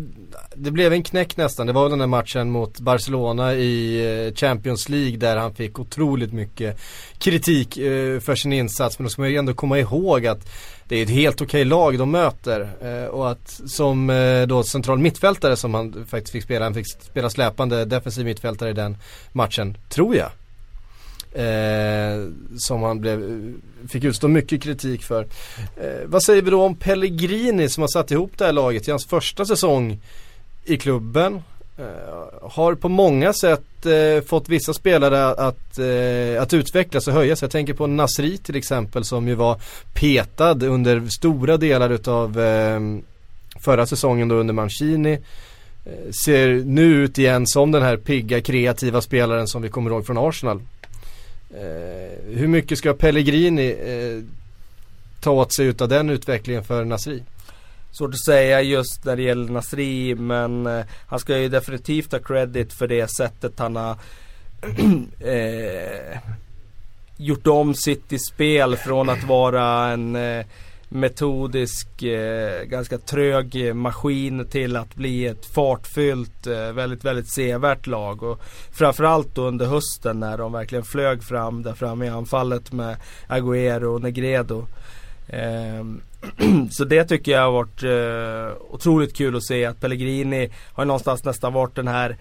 det 0.55 0.71
blev 0.71 0.93
en 0.93 1.03
knäck 1.03 1.37
nästan. 1.37 1.67
Det 1.67 1.73
var 1.73 1.81
väl 1.81 1.89
den 1.89 1.99
där 1.99 2.07
matchen 2.07 2.51
mot 2.51 2.79
Barcelona 2.79 3.53
i 3.53 4.01
eh, 4.27 4.33
Champions 4.33 4.89
League 4.89 5.17
där 5.17 5.37
han 5.37 5.55
fick 5.55 5.79
otroligt 5.79 6.33
mycket 6.33 6.79
kritik 7.17 7.77
eh, 7.77 8.19
för 8.19 8.35
sin 8.35 8.53
insats. 8.53 8.99
Men 8.99 9.03
då 9.03 9.09
ska 9.09 9.21
man 9.21 9.31
ju 9.31 9.37
ändå 9.37 9.53
komma 9.53 9.79
ihåg 9.79 10.27
att 10.27 10.49
det 10.87 10.95
är 10.95 11.03
ett 11.03 11.09
helt 11.09 11.41
okej 11.41 11.65
lag 11.65 11.97
de 11.97 12.11
möter. 12.11 12.69
Och 13.11 13.31
att 13.31 13.61
som 13.65 14.07
då 14.47 14.63
central 14.63 14.99
mittfältare 14.99 15.55
som 15.55 15.73
han 15.73 16.05
faktiskt 16.09 16.31
fick 16.31 16.43
spela, 16.43 16.65
han 16.65 16.73
fick 16.73 16.87
spela 16.87 17.29
släpande 17.29 17.85
defensiv 17.85 18.25
mittfältare 18.25 18.69
i 18.69 18.73
den 18.73 18.97
matchen, 19.31 19.77
tror 19.89 20.15
jag. 20.15 20.29
Eh, 21.37 22.27
som 22.57 22.83
han 22.83 22.99
blev, 22.99 23.53
fick 23.87 24.03
utstå 24.03 24.27
mycket 24.27 24.63
kritik 24.63 25.03
för. 25.03 25.21
Eh, 25.75 26.05
vad 26.05 26.23
säger 26.23 26.41
vi 26.41 26.51
då 26.51 26.63
om 26.63 26.75
Pellegrini 26.75 27.69
som 27.69 27.81
har 27.81 27.87
satt 27.87 28.11
ihop 28.11 28.31
det 28.37 28.45
här 28.45 28.53
laget 28.53 28.87
i 28.87 28.91
hans 28.91 29.05
första 29.05 29.45
säsong 29.45 29.99
i 30.65 30.77
klubben? 30.77 31.41
Eh, 31.77 32.49
har 32.49 32.75
på 32.75 32.89
många 32.89 33.33
sätt 33.33 33.85
eh, 33.85 34.23
fått 34.25 34.49
vissa 34.49 34.73
spelare 34.73 35.27
att, 35.27 35.79
eh, 35.79 36.41
att 36.41 36.53
utvecklas 36.53 37.07
och 37.07 37.13
höjas. 37.13 37.41
Jag 37.41 37.51
tänker 37.51 37.73
på 37.73 37.87
Nasri 37.87 38.37
till 38.37 38.55
exempel 38.55 39.03
som 39.03 39.27
ju 39.27 39.35
var 39.35 39.61
petad 39.93 40.63
under 40.63 41.05
stora 41.07 41.57
delar 41.57 41.89
utav 41.89 42.39
eh, 42.39 42.79
förra 43.59 43.85
säsongen 43.85 44.27
då 44.27 44.35
under 44.35 44.53
Mancini 44.53 45.13
eh, 45.85 46.11
ser 46.25 46.47
nu 46.65 46.83
ut 46.83 47.17
igen 47.17 47.47
som 47.47 47.71
den 47.71 47.81
här 47.81 47.97
pigga 47.97 48.41
kreativa 48.41 49.01
spelaren 49.01 49.47
som 49.47 49.61
vi 49.61 49.69
kommer 49.69 49.91
ihåg 49.91 50.05
från 50.05 50.17
Arsenal. 50.17 50.61
Eh, 51.53 52.35
hur 52.35 52.47
mycket 52.47 52.77
ska 52.77 52.93
Pellegrini 52.93 53.69
eh, 53.71 54.23
ta 55.19 55.31
åt 55.31 55.53
sig 55.53 55.65
utav 55.65 55.89
den 55.89 56.09
utvecklingen 56.09 56.63
för 56.63 56.85
Nasri? 56.85 57.23
Svårt 57.91 58.13
att 58.13 58.25
säga 58.25 58.61
just 58.61 59.05
när 59.05 59.15
det 59.15 59.21
gäller 59.21 59.51
Nasri 59.51 60.15
men 60.15 60.67
eh, 60.67 60.85
han 61.07 61.19
ska 61.19 61.37
ju 61.37 61.49
definitivt 61.49 62.11
ha 62.11 62.19
credit 62.19 62.73
för 62.73 62.87
det 62.87 63.07
sättet 63.07 63.59
han 63.59 63.75
har 63.75 63.95
eh, 65.19 66.17
gjort 67.17 67.47
om 67.47 67.73
sitt 67.75 68.13
i 68.13 68.19
spel 68.19 68.75
från 68.75 69.09
att 69.09 69.23
vara 69.23 69.87
en, 69.87 70.15
eh, 70.15 70.45
metodisk, 70.89 72.03
eh, 72.03 72.63
ganska 72.63 72.97
trög 72.97 73.75
maskin 73.75 74.47
till 74.47 74.75
att 74.75 74.95
bli 74.95 75.25
ett 75.25 75.45
fartfyllt, 75.45 76.47
eh, 76.47 76.71
väldigt, 76.71 77.03
väldigt 77.03 77.33
sevärt 77.33 77.87
lag. 77.87 78.23
Och 78.23 78.41
framförallt 78.71 79.35
då 79.35 79.41
under 79.41 79.65
hösten 79.65 80.19
när 80.19 80.37
de 80.37 80.51
verkligen 80.51 80.83
flög 80.83 81.23
fram 81.23 81.63
där 81.63 81.73
framme 81.73 82.05
i 82.05 82.09
anfallet 82.09 82.71
med 82.71 82.97
Agüero 83.27 83.83
och 83.83 84.01
Negredo. 84.01 84.67
Eh, 85.27 85.85
så 86.71 86.83
det 86.85 87.03
tycker 87.03 87.31
jag 87.31 87.41
har 87.41 87.51
varit 87.51 87.83
eh, 87.83 88.61
otroligt 88.73 89.15
kul 89.15 89.35
att 89.35 89.43
se 89.43 89.65
att 89.65 89.81
Pellegrini 89.81 90.49
har 90.73 90.85
någonstans 90.85 91.23
nästan 91.23 91.53
varit 91.53 91.75
den 91.75 91.87
här 91.87 92.17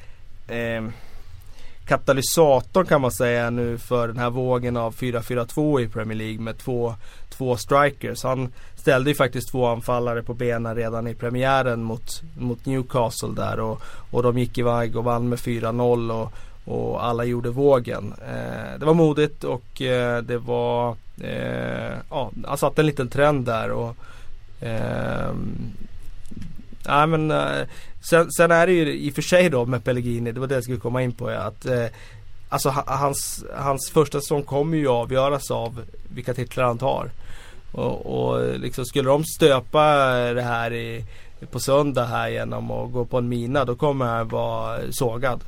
eh, 0.49 0.83
katalysatorn 1.87 2.87
kan 2.87 3.01
man 3.01 3.13
säga 3.13 3.51
nu 3.51 3.79
för 3.79 4.09
den 4.09 4.19
här 4.19 4.31
vågen 4.31 4.77
av 4.77 4.95
4-4-2 4.95 5.81
i 5.81 5.89
Premier 5.89 6.19
League 6.19 6.41
med 6.41 6.59
två, 6.59 6.95
två 7.29 7.57
strikers. 7.57 8.23
Han 8.23 8.53
ställde 8.77 9.11
ju 9.11 9.17
faktiskt 9.17 9.51
två 9.51 9.67
anfallare 9.67 10.23
på 10.23 10.35
benen 10.35 10.75
redan 10.75 11.07
i 11.07 11.15
premiären 11.15 11.83
mot, 11.83 12.23
mot 12.39 12.67
Newcastle 12.67 13.35
där 13.37 13.61
och, 13.61 13.83
och 14.11 14.23
de 14.23 14.39
gick 14.39 14.59
iväg 14.59 14.97
och 14.97 15.05
vann 15.05 15.29
med 15.29 15.39
4-0 15.39 16.11
och, 16.11 16.33
och 16.65 17.05
alla 17.05 17.25
gjorde 17.25 17.51
vågen. 17.51 18.15
Eh, 18.29 18.79
det 18.79 18.87
var 18.87 18.95
modigt 18.95 19.45
och 19.45 19.83
eh, 19.83 20.23
det 20.23 20.39
var, 20.39 20.97
eh, 21.21 21.95
ja, 22.11 22.31
han 22.47 22.59
satte 22.59 22.83
en 22.83 22.87
liten 22.87 23.09
trend 23.09 23.47
där 23.47 23.71
och 23.71 23.97
eh, 24.61 25.31
Ja, 26.87 27.07
men, 27.07 27.31
eh, 27.31 27.67
sen, 28.11 28.33
sen, 28.33 28.51
är 28.51 28.67
det 28.67 28.73
ju 28.73 28.93
i 28.93 29.11
och 29.11 29.15
för 29.15 29.23
sig 29.23 29.51
då 29.51 29.67
med 29.67 29.85
Pellegrini, 29.85 30.33
det 30.33 30.41
var 30.41 30.47
det 30.47 30.55
jag 30.55 30.65
skulle 30.65 30.79
komma 30.79 31.03
in 31.03 31.13
på. 31.13 31.31
Ja, 31.31 31.39
att, 31.39 31.67
eh, 31.67 31.87
alltså 32.49 32.71
hans, 32.87 33.45
hans 33.57 33.91
första 33.91 34.21
säsong 34.21 34.43
kommer 34.43 34.77
ju 34.77 34.89
avgöras 34.89 35.51
av 35.51 35.83
vilka 36.09 36.35
titlar 36.35 36.65
han 36.65 36.79
tar. 36.79 37.11
Och, 37.73 38.07
och 38.07 38.59
liksom 38.59 38.85
skulle 38.85 39.09
de 39.09 39.25
stöpa 39.25 39.85
det 40.33 40.43
här 40.43 40.73
i, 40.73 41.05
på 41.51 41.61
söndag 41.61 42.05
här 42.05 42.29
genom 42.29 42.71
att 42.71 42.93
gå 42.93 43.05
på 43.05 43.19
en 43.19 43.29
mina 43.29 43.65
då 43.65 43.75
kommer 43.75 44.05
han 44.05 44.29
vara 44.29 44.79
sågad. 44.91 45.41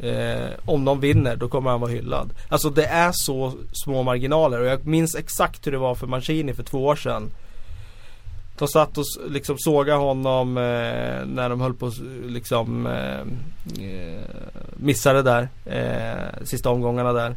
Eh, 0.00 0.50
om 0.64 0.84
de 0.84 1.00
vinner 1.00 1.36
då 1.36 1.48
kommer 1.48 1.70
han 1.70 1.80
vara 1.80 1.90
hyllad. 1.90 2.32
Alltså 2.48 2.70
det 2.70 2.84
är 2.84 3.10
så 3.14 3.52
små 3.84 4.02
marginaler 4.02 4.60
och 4.60 4.66
jag 4.66 4.86
minns 4.86 5.14
exakt 5.14 5.66
hur 5.66 5.72
det 5.72 5.78
var 5.78 5.94
för 5.94 6.06
Mancini 6.06 6.54
för 6.54 6.62
två 6.62 6.86
år 6.86 6.96
sedan. 6.96 7.30
De 8.58 8.68
satt 8.68 8.98
och 8.98 9.04
liksom 9.28 9.56
sågade 9.58 9.98
honom 9.98 10.56
eh, 10.56 11.26
när 11.26 11.48
de 11.48 11.60
höll 11.60 11.74
på 11.74 11.92
liksom 12.26 12.86
eh, 12.86 13.20
eh, 13.86 14.22
missade 14.76 15.22
där. 15.22 15.48
Eh, 15.66 16.44
sista 16.44 16.70
omgångarna 16.70 17.12
där. 17.12 17.36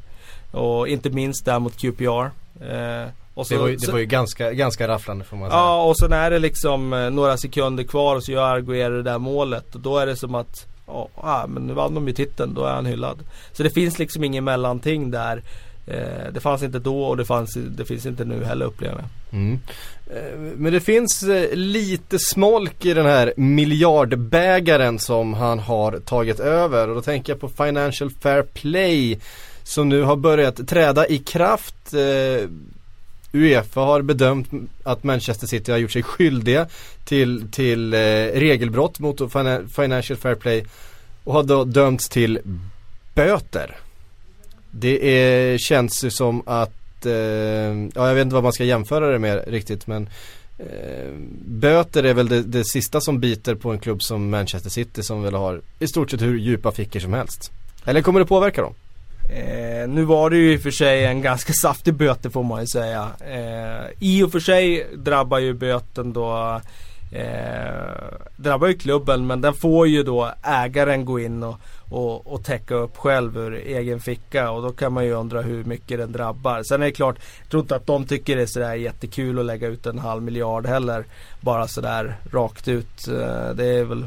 Och 0.51 0.87
inte 0.87 1.09
minst 1.09 1.45
där 1.45 1.59
mot 1.59 1.77
QPR. 1.77 2.31
Eh, 2.61 3.09
så, 3.35 3.53
det 3.53 3.57
var 3.57 3.67
ju, 3.67 3.75
det 3.75 3.91
var 3.91 3.99
ju 3.99 4.05
ganska, 4.05 4.53
ganska 4.53 4.87
rafflande 4.87 5.25
får 5.25 5.37
man 5.37 5.49
säga. 5.49 5.59
Ja 5.59 5.83
och 5.83 5.97
sen 5.97 6.13
är 6.13 6.31
det 6.31 6.39
liksom 6.39 6.93
eh, 6.93 7.09
några 7.09 7.37
sekunder 7.37 7.83
kvar 7.83 8.15
och 8.15 8.23
så 8.23 8.31
gör 8.31 8.55
Arguero 8.55 8.95
det 8.95 9.03
där 9.03 9.19
målet. 9.19 9.75
Och 9.75 9.81
då 9.81 9.97
är 9.97 10.05
det 10.05 10.15
som 10.15 10.35
att 10.35 10.65
Ja 10.87 11.09
ah, 11.15 11.47
men 11.47 11.67
nu 11.67 11.73
vann 11.73 11.93
de 11.93 12.07
ju 12.07 12.13
titeln, 12.13 12.53
då 12.53 12.63
är 12.65 12.73
han 12.73 12.85
hyllad. 12.85 13.19
Så 13.51 13.63
det 13.63 13.69
finns 13.69 13.99
liksom 13.99 14.23
ingen 14.23 14.43
mellanting 14.43 15.11
där. 15.11 15.43
Eh, 15.87 16.33
det 16.33 16.39
fanns 16.39 16.63
inte 16.63 16.79
då 16.79 17.03
och 17.03 17.17
det, 17.17 17.25
fanns, 17.25 17.53
det 17.53 17.85
finns 17.85 18.05
inte 18.05 18.25
nu 18.25 18.43
heller 18.43 18.65
upplever 18.65 18.95
jag. 18.95 19.39
Mm. 19.39 19.59
Eh, 20.07 20.39
men 20.57 20.73
det 20.73 20.79
finns 20.79 21.23
eh, 21.23 21.55
lite 21.55 22.19
smolk 22.19 22.85
i 22.85 22.93
den 22.93 23.05
här 23.05 23.33
miljardbägaren 23.37 24.99
som 24.99 25.33
han 25.33 25.59
har 25.59 25.99
tagit 25.99 26.39
över 26.39 26.89
och 26.89 26.95
då 26.95 27.01
tänker 27.01 27.33
jag 27.33 27.39
på 27.39 27.49
Financial 27.49 28.11
Fair 28.21 28.41
Play 28.41 29.19
som 29.63 29.89
nu 29.89 30.01
har 30.01 30.15
börjat 30.15 30.67
träda 30.67 31.07
i 31.07 31.17
kraft. 31.17 31.93
Eh, 31.93 32.49
Uefa 33.31 33.81
har 33.81 34.01
bedömt 34.01 34.49
att 34.83 35.03
Manchester 35.03 35.47
City 35.47 35.71
har 35.71 35.79
gjort 35.79 35.91
sig 35.91 36.03
skyldiga 36.03 36.67
till, 37.05 37.51
till 37.51 37.93
eh, 37.93 37.97
regelbrott 38.33 38.99
mot 38.99 39.21
Financial 39.75 40.17
Fair 40.17 40.35
Play 40.35 40.65
och 41.23 41.33
har 41.33 41.43
då 41.43 41.63
dömts 41.63 42.09
till 42.09 42.39
böter. 43.13 43.75
Det 44.79 45.19
är, 45.19 45.57
känns 45.57 46.03
ju 46.03 46.11
som 46.11 46.43
att, 46.45 47.05
eh, 47.05 47.13
ja 47.13 48.07
jag 48.07 48.15
vet 48.15 48.21
inte 48.21 48.33
vad 48.33 48.43
man 48.43 48.53
ska 48.53 48.63
jämföra 48.63 49.11
det 49.11 49.19
med 49.19 49.43
riktigt 49.47 49.87
men 49.87 50.09
eh, 50.59 51.11
Böter 51.45 52.03
är 52.03 52.13
väl 52.13 52.27
det, 52.27 52.41
det, 52.41 52.65
sista 52.65 53.01
som 53.01 53.19
biter 53.19 53.55
på 53.55 53.71
en 53.71 53.79
klubb 53.79 54.03
som 54.03 54.29
Manchester 54.29 54.69
City 54.69 55.03
som 55.03 55.23
väl 55.23 55.33
har 55.33 55.61
i 55.79 55.87
stort 55.87 56.11
sett 56.11 56.21
hur 56.21 56.37
djupa 56.37 56.71
fickor 56.71 56.99
som 56.99 57.13
helst. 57.13 57.51
Eller 57.85 58.01
kommer 58.01 58.19
det 58.19 58.25
påverka 58.25 58.61
dem? 58.61 58.73
Eh, 59.29 59.87
nu 59.87 60.03
var 60.03 60.29
det 60.29 60.37
ju 60.37 60.53
i 60.53 60.57
och 60.57 60.61
för 60.61 60.71
sig 60.71 61.05
en 61.05 61.21
ganska 61.21 61.53
saftig 61.61 61.93
böter 61.93 62.29
får 62.29 62.43
man 62.43 62.61
ju 62.61 62.67
säga. 62.67 63.07
Eh, 63.19 63.91
I 63.99 64.23
och 64.23 64.31
för 64.31 64.39
sig 64.39 64.87
drabbar 64.95 65.39
ju 65.39 65.53
böten 65.53 66.13
då 66.13 66.61
eh, 67.11 68.03
drabbar 68.35 68.67
ju 68.67 68.77
klubben 68.77 69.27
men 69.27 69.41
den 69.41 69.53
får 69.53 69.87
ju 69.87 70.03
då 70.03 70.31
ägaren 70.43 71.05
gå 71.05 71.19
in 71.19 71.43
och 71.43 71.55
och, 71.89 72.33
och 72.33 72.43
täcka 72.43 72.75
upp 72.75 72.97
själv 72.97 73.37
ur 73.37 73.53
egen 73.53 73.99
ficka 73.99 74.51
och 74.51 74.61
då 74.61 74.71
kan 74.71 74.93
man 74.93 75.05
ju 75.05 75.11
undra 75.11 75.41
hur 75.41 75.63
mycket 75.63 75.97
den 75.97 76.11
drabbar. 76.11 76.63
Sen 76.63 76.81
är 76.81 76.85
det 76.85 76.91
klart, 76.91 77.15
jag 77.41 77.49
tror 77.49 77.61
inte 77.61 77.75
att 77.75 77.87
de 77.87 78.05
tycker 78.05 78.35
det 78.35 78.41
är 78.41 78.45
sådär 78.45 78.75
jättekul 78.75 79.39
att 79.39 79.45
lägga 79.45 79.67
ut 79.67 79.85
en 79.85 79.99
halv 79.99 80.23
miljard 80.23 80.65
heller. 80.65 81.05
Bara 81.41 81.67
sådär 81.67 82.15
rakt 82.31 82.67
ut. 82.67 83.07
Eh, 83.07 83.49
det 83.55 83.65
är 83.65 83.83
väl 83.83 84.05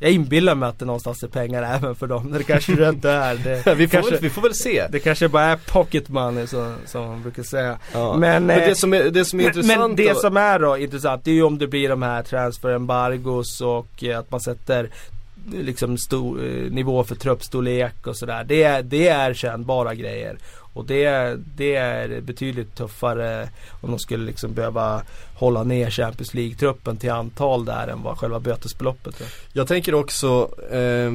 jag 0.00 0.10
inbillar 0.10 0.54
mig 0.54 0.68
att 0.68 0.78
det 0.78 0.84
någonstans 0.84 1.22
är 1.22 1.28
pengar 1.28 1.62
även 1.76 1.94
för 1.94 2.06
dem. 2.06 2.32
Det 2.32 2.42
kanske 2.42 2.74
det 2.74 2.88
inte 2.88 3.10
är. 3.10 3.34
Det 3.34 3.74
vi, 3.74 3.88
får 3.88 3.92
kanske, 3.92 4.12
väl, 4.12 4.20
vi 4.20 4.30
får 4.30 4.42
väl 4.42 4.54
se. 4.54 4.86
Det 4.90 4.98
kanske 4.98 5.28
bara 5.28 5.44
är 5.44 5.56
pocket 5.56 6.08
money 6.08 6.46
som, 6.46 6.74
som 6.86 7.06
man 7.06 7.22
brukar 7.22 7.42
säga. 7.42 7.78
Ja. 7.92 8.16
Men, 8.16 8.46
men, 8.46 8.58
det, 8.58 8.66
eh, 8.66 8.74
som 8.74 8.94
är, 8.94 9.10
det 9.10 9.24
som 9.24 9.40
är 9.40 9.44
men, 9.44 9.48
intressant 9.48 9.80
Men 9.80 9.96
det 9.96 10.12
då? 10.12 10.18
som 10.18 10.36
är 10.36 10.58
då 10.58 10.76
intressant 10.76 11.24
det 11.24 11.30
är 11.30 11.34
ju 11.34 11.42
om 11.42 11.58
det 11.58 11.66
blir 11.66 11.88
de 11.88 12.02
här 12.02 12.22
transferembargos 12.22 13.60
och 13.60 14.04
att 14.18 14.30
man 14.30 14.40
sätter 14.40 14.90
liksom 15.52 15.98
stor, 15.98 16.44
eh, 16.44 16.70
nivå 16.70 17.04
för 17.04 17.14
truppstorlek 17.14 18.06
och 18.06 18.16
sådär. 18.16 18.44
Det, 18.44 18.82
det 18.82 19.08
är 19.08 19.34
kännbara 19.34 19.94
grejer. 19.94 20.38
Och 20.72 20.84
det, 20.84 21.36
det 21.56 21.74
är 21.74 22.20
betydligt 22.20 22.74
tuffare 22.76 23.48
om 23.80 23.90
de 23.90 23.98
skulle 23.98 24.26
liksom 24.26 24.54
behöva 24.54 25.02
hålla 25.34 25.64
ner 25.64 25.90
Champions 25.90 26.34
League-truppen 26.34 26.96
till 26.96 27.10
antal 27.10 27.64
där 27.64 27.88
än 27.88 28.02
vad 28.02 28.18
själva 28.18 28.40
bötesbeloppet 28.40 29.20
är. 29.20 29.26
Jag 29.52 29.68
tänker 29.68 29.94
också 29.94 30.50
eh, 30.70 31.12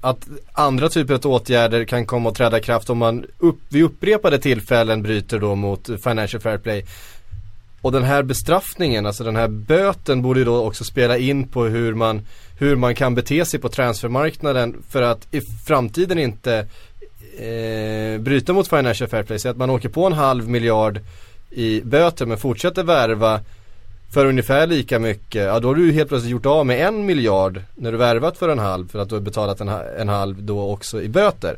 att 0.00 0.28
andra 0.52 0.88
typer 0.88 1.14
av 1.14 1.26
åtgärder 1.26 1.84
kan 1.84 2.06
komma 2.06 2.28
att 2.28 2.34
träda 2.34 2.58
i 2.58 2.62
kraft 2.62 2.90
om 2.90 2.98
man 2.98 3.26
upp, 3.38 3.58
vid 3.68 3.84
upprepade 3.84 4.38
tillfällen 4.38 5.02
bryter 5.02 5.38
då 5.38 5.54
mot 5.54 5.90
Financial 6.04 6.40
Fair 6.40 6.58
Play. 6.58 6.84
Och 7.80 7.92
den 7.92 8.02
här 8.02 8.22
bestraffningen, 8.22 9.06
alltså 9.06 9.24
den 9.24 9.36
här 9.36 9.48
böten 9.48 10.22
borde 10.22 10.40
ju 10.40 10.44
då 10.44 10.64
också 10.66 10.84
spela 10.84 11.18
in 11.18 11.48
på 11.48 11.64
hur 11.64 11.94
man 11.94 12.22
hur 12.62 12.76
man 12.76 12.94
kan 12.94 13.14
bete 13.14 13.44
sig 13.44 13.60
på 13.60 13.68
transfermarknaden 13.68 14.82
för 14.88 15.02
att 15.02 15.34
i 15.34 15.40
framtiden 15.40 16.18
inte 16.18 16.66
eh, 17.38 18.20
bryta 18.20 18.52
mot 18.52 18.68
Financial 18.68 19.10
Fair 19.10 19.22
Play. 19.22 19.38
Så 19.38 19.48
att 19.48 19.56
man 19.56 19.70
åker 19.70 19.88
på 19.88 20.06
en 20.06 20.12
halv 20.12 20.48
miljard 20.48 21.00
i 21.50 21.80
böter 21.80 22.26
men 22.26 22.38
fortsätter 22.38 22.82
värva 22.82 23.40
för 24.12 24.26
ungefär 24.26 24.66
lika 24.66 24.98
mycket, 24.98 25.44
ja 25.44 25.60
då 25.60 25.68
har 25.68 25.74
du 25.74 25.92
helt 25.92 26.08
plötsligt 26.08 26.30
gjort 26.30 26.46
av 26.46 26.66
med 26.66 26.86
en 26.86 27.06
miljard 27.06 27.62
när 27.74 27.92
du 27.92 27.98
värvat 27.98 28.38
för 28.38 28.48
en 28.48 28.58
halv 28.58 28.88
för 28.88 28.98
att 28.98 29.08
du 29.08 29.14
har 29.14 29.22
betalat 29.22 29.60
en, 29.60 29.68
en 29.98 30.08
halv 30.08 30.42
då 30.42 30.70
också 30.70 31.02
i 31.02 31.08
böter. 31.08 31.56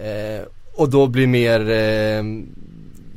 Eh, 0.00 0.46
och 0.74 0.88
då 0.88 1.06
blir 1.06 1.26
mer 1.26 1.70
eh, 1.70 2.24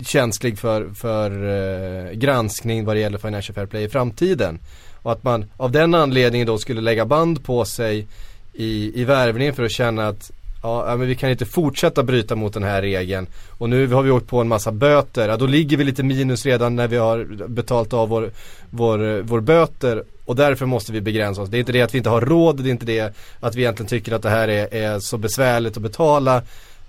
känslig 0.06 0.60
för, 0.60 0.90
för 0.90 1.32
eh, 1.32 2.12
granskning 2.12 2.86
vad 2.86 2.96
det 2.96 3.00
gäller 3.00 3.18
Financial 3.18 3.56
Fair 3.56 3.66
Play 3.66 3.84
i 3.84 3.90
framtiden. 3.90 4.60
Och 5.02 5.12
att 5.12 5.24
man 5.24 5.46
av 5.58 5.72
den 5.72 5.94
anledningen 5.94 6.48
då 6.48 6.58
skulle 6.58 6.82
lägga 6.82 7.06
band 7.06 7.44
på 7.44 7.66
sig 7.66 8.08
i, 8.54 9.02
i 9.02 9.04
värvningen 9.04 9.56
för 9.56 9.64
att 9.64 9.72
känna 9.72 10.08
att 10.08 10.32
Ja 10.62 10.96
men 10.98 11.08
vi 11.08 11.16
kan 11.16 11.30
inte 11.30 11.46
fortsätta 11.46 12.04
bryta 12.04 12.36
mot 12.36 12.54
den 12.54 12.64
här 12.64 12.82
regeln. 12.82 13.28
Och 13.50 13.70
nu 13.70 13.88
har 13.88 14.04
vi 14.04 14.12
åkt 14.12 14.28
på 14.28 14.42
en 14.42 14.48
massa 14.48 14.72
böter. 14.72 15.30
Ja, 15.30 15.38
då 15.38 15.46
ligger 15.46 15.78
vi 15.78 15.84
lite 15.84 16.04
minus 16.04 16.46
redan 16.46 16.76
när 16.76 16.88
vi 16.88 16.98
har 16.98 17.48
betalt 17.48 17.94
av 17.94 18.10
vår, 18.10 18.32
vår, 18.70 19.22
vår 19.22 19.40
böter. 19.40 20.04
Och 20.26 20.36
därför 20.36 20.66
måste 20.66 20.92
vi 20.92 21.02
begränsa 21.02 21.42
oss. 21.42 21.50
Det 21.50 21.58
är 21.58 21.60
inte 21.60 21.72
det 21.72 21.82
att 21.82 21.94
vi 21.94 21.98
inte 21.98 22.10
har 22.10 22.22
råd. 22.22 22.64
Det 22.64 22.70
är 22.70 22.72
inte 22.72 22.86
det 22.86 23.14
att 23.40 23.56
vi 23.56 23.62
egentligen 23.62 23.88
tycker 23.88 24.12
att 24.12 24.22
det 24.22 24.30
här 24.30 24.48
är, 24.48 24.74
är 24.74 25.00
så 25.00 25.18
besvärligt 25.18 25.78
att 25.78 25.84
betala. 25.84 26.42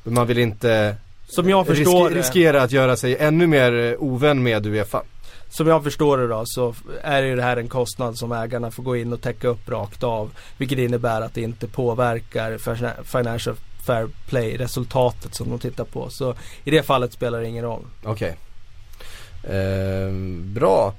Men 0.02 0.14
man 0.14 0.26
vill 0.26 0.38
inte 0.38 0.97
Som 1.26 1.49
jag 1.49 1.67
förstår 1.67 2.05
riske, 2.05 2.19
riskera 2.19 2.62
att 2.62 2.73
göra 2.73 2.97
sig 2.97 3.17
ännu 3.17 3.47
mer 3.47 3.97
ovän 3.99 4.43
med 4.43 4.67
Uefa. 4.67 5.02
Som 5.50 5.66
jag 5.66 5.85
förstår 5.85 6.19
det 6.19 6.28
då 6.28 6.42
så 6.47 6.75
är 7.02 7.23
ju 7.23 7.37
det 7.37 7.42
här 7.42 7.57
en 7.57 7.69
kostnad 7.69 8.19
som 8.19 8.33
ägarna 8.33 8.71
får 8.71 8.83
gå 8.83 8.97
in 8.97 9.12
och 9.12 9.21
täcka 9.21 9.49
upp 9.49 9.69
rakt 9.69 10.02
av. 10.02 10.30
Vilket 10.59 10.78
innebär 10.78 11.21
att 11.21 11.35
det 11.35 11.42
inte 11.42 11.69
påverkar 11.69 12.59
Financial 13.04 13.57
Fair 13.87 14.09
Play 14.28 14.57
resultatet 14.57 15.35
som 15.35 15.50
de 15.50 15.59
tittar 15.59 15.85
på. 15.85 16.11
Så 16.11 16.35
i 16.64 16.71
det 16.71 16.83
fallet 16.83 17.12
spelar 17.12 17.40
det 17.40 17.49
ingen 17.49 17.64
roll. 17.64 17.83
Okej. 18.02 18.12
Okay. 18.12 19.57
Eh, 19.57 20.12
bra. 20.45 20.95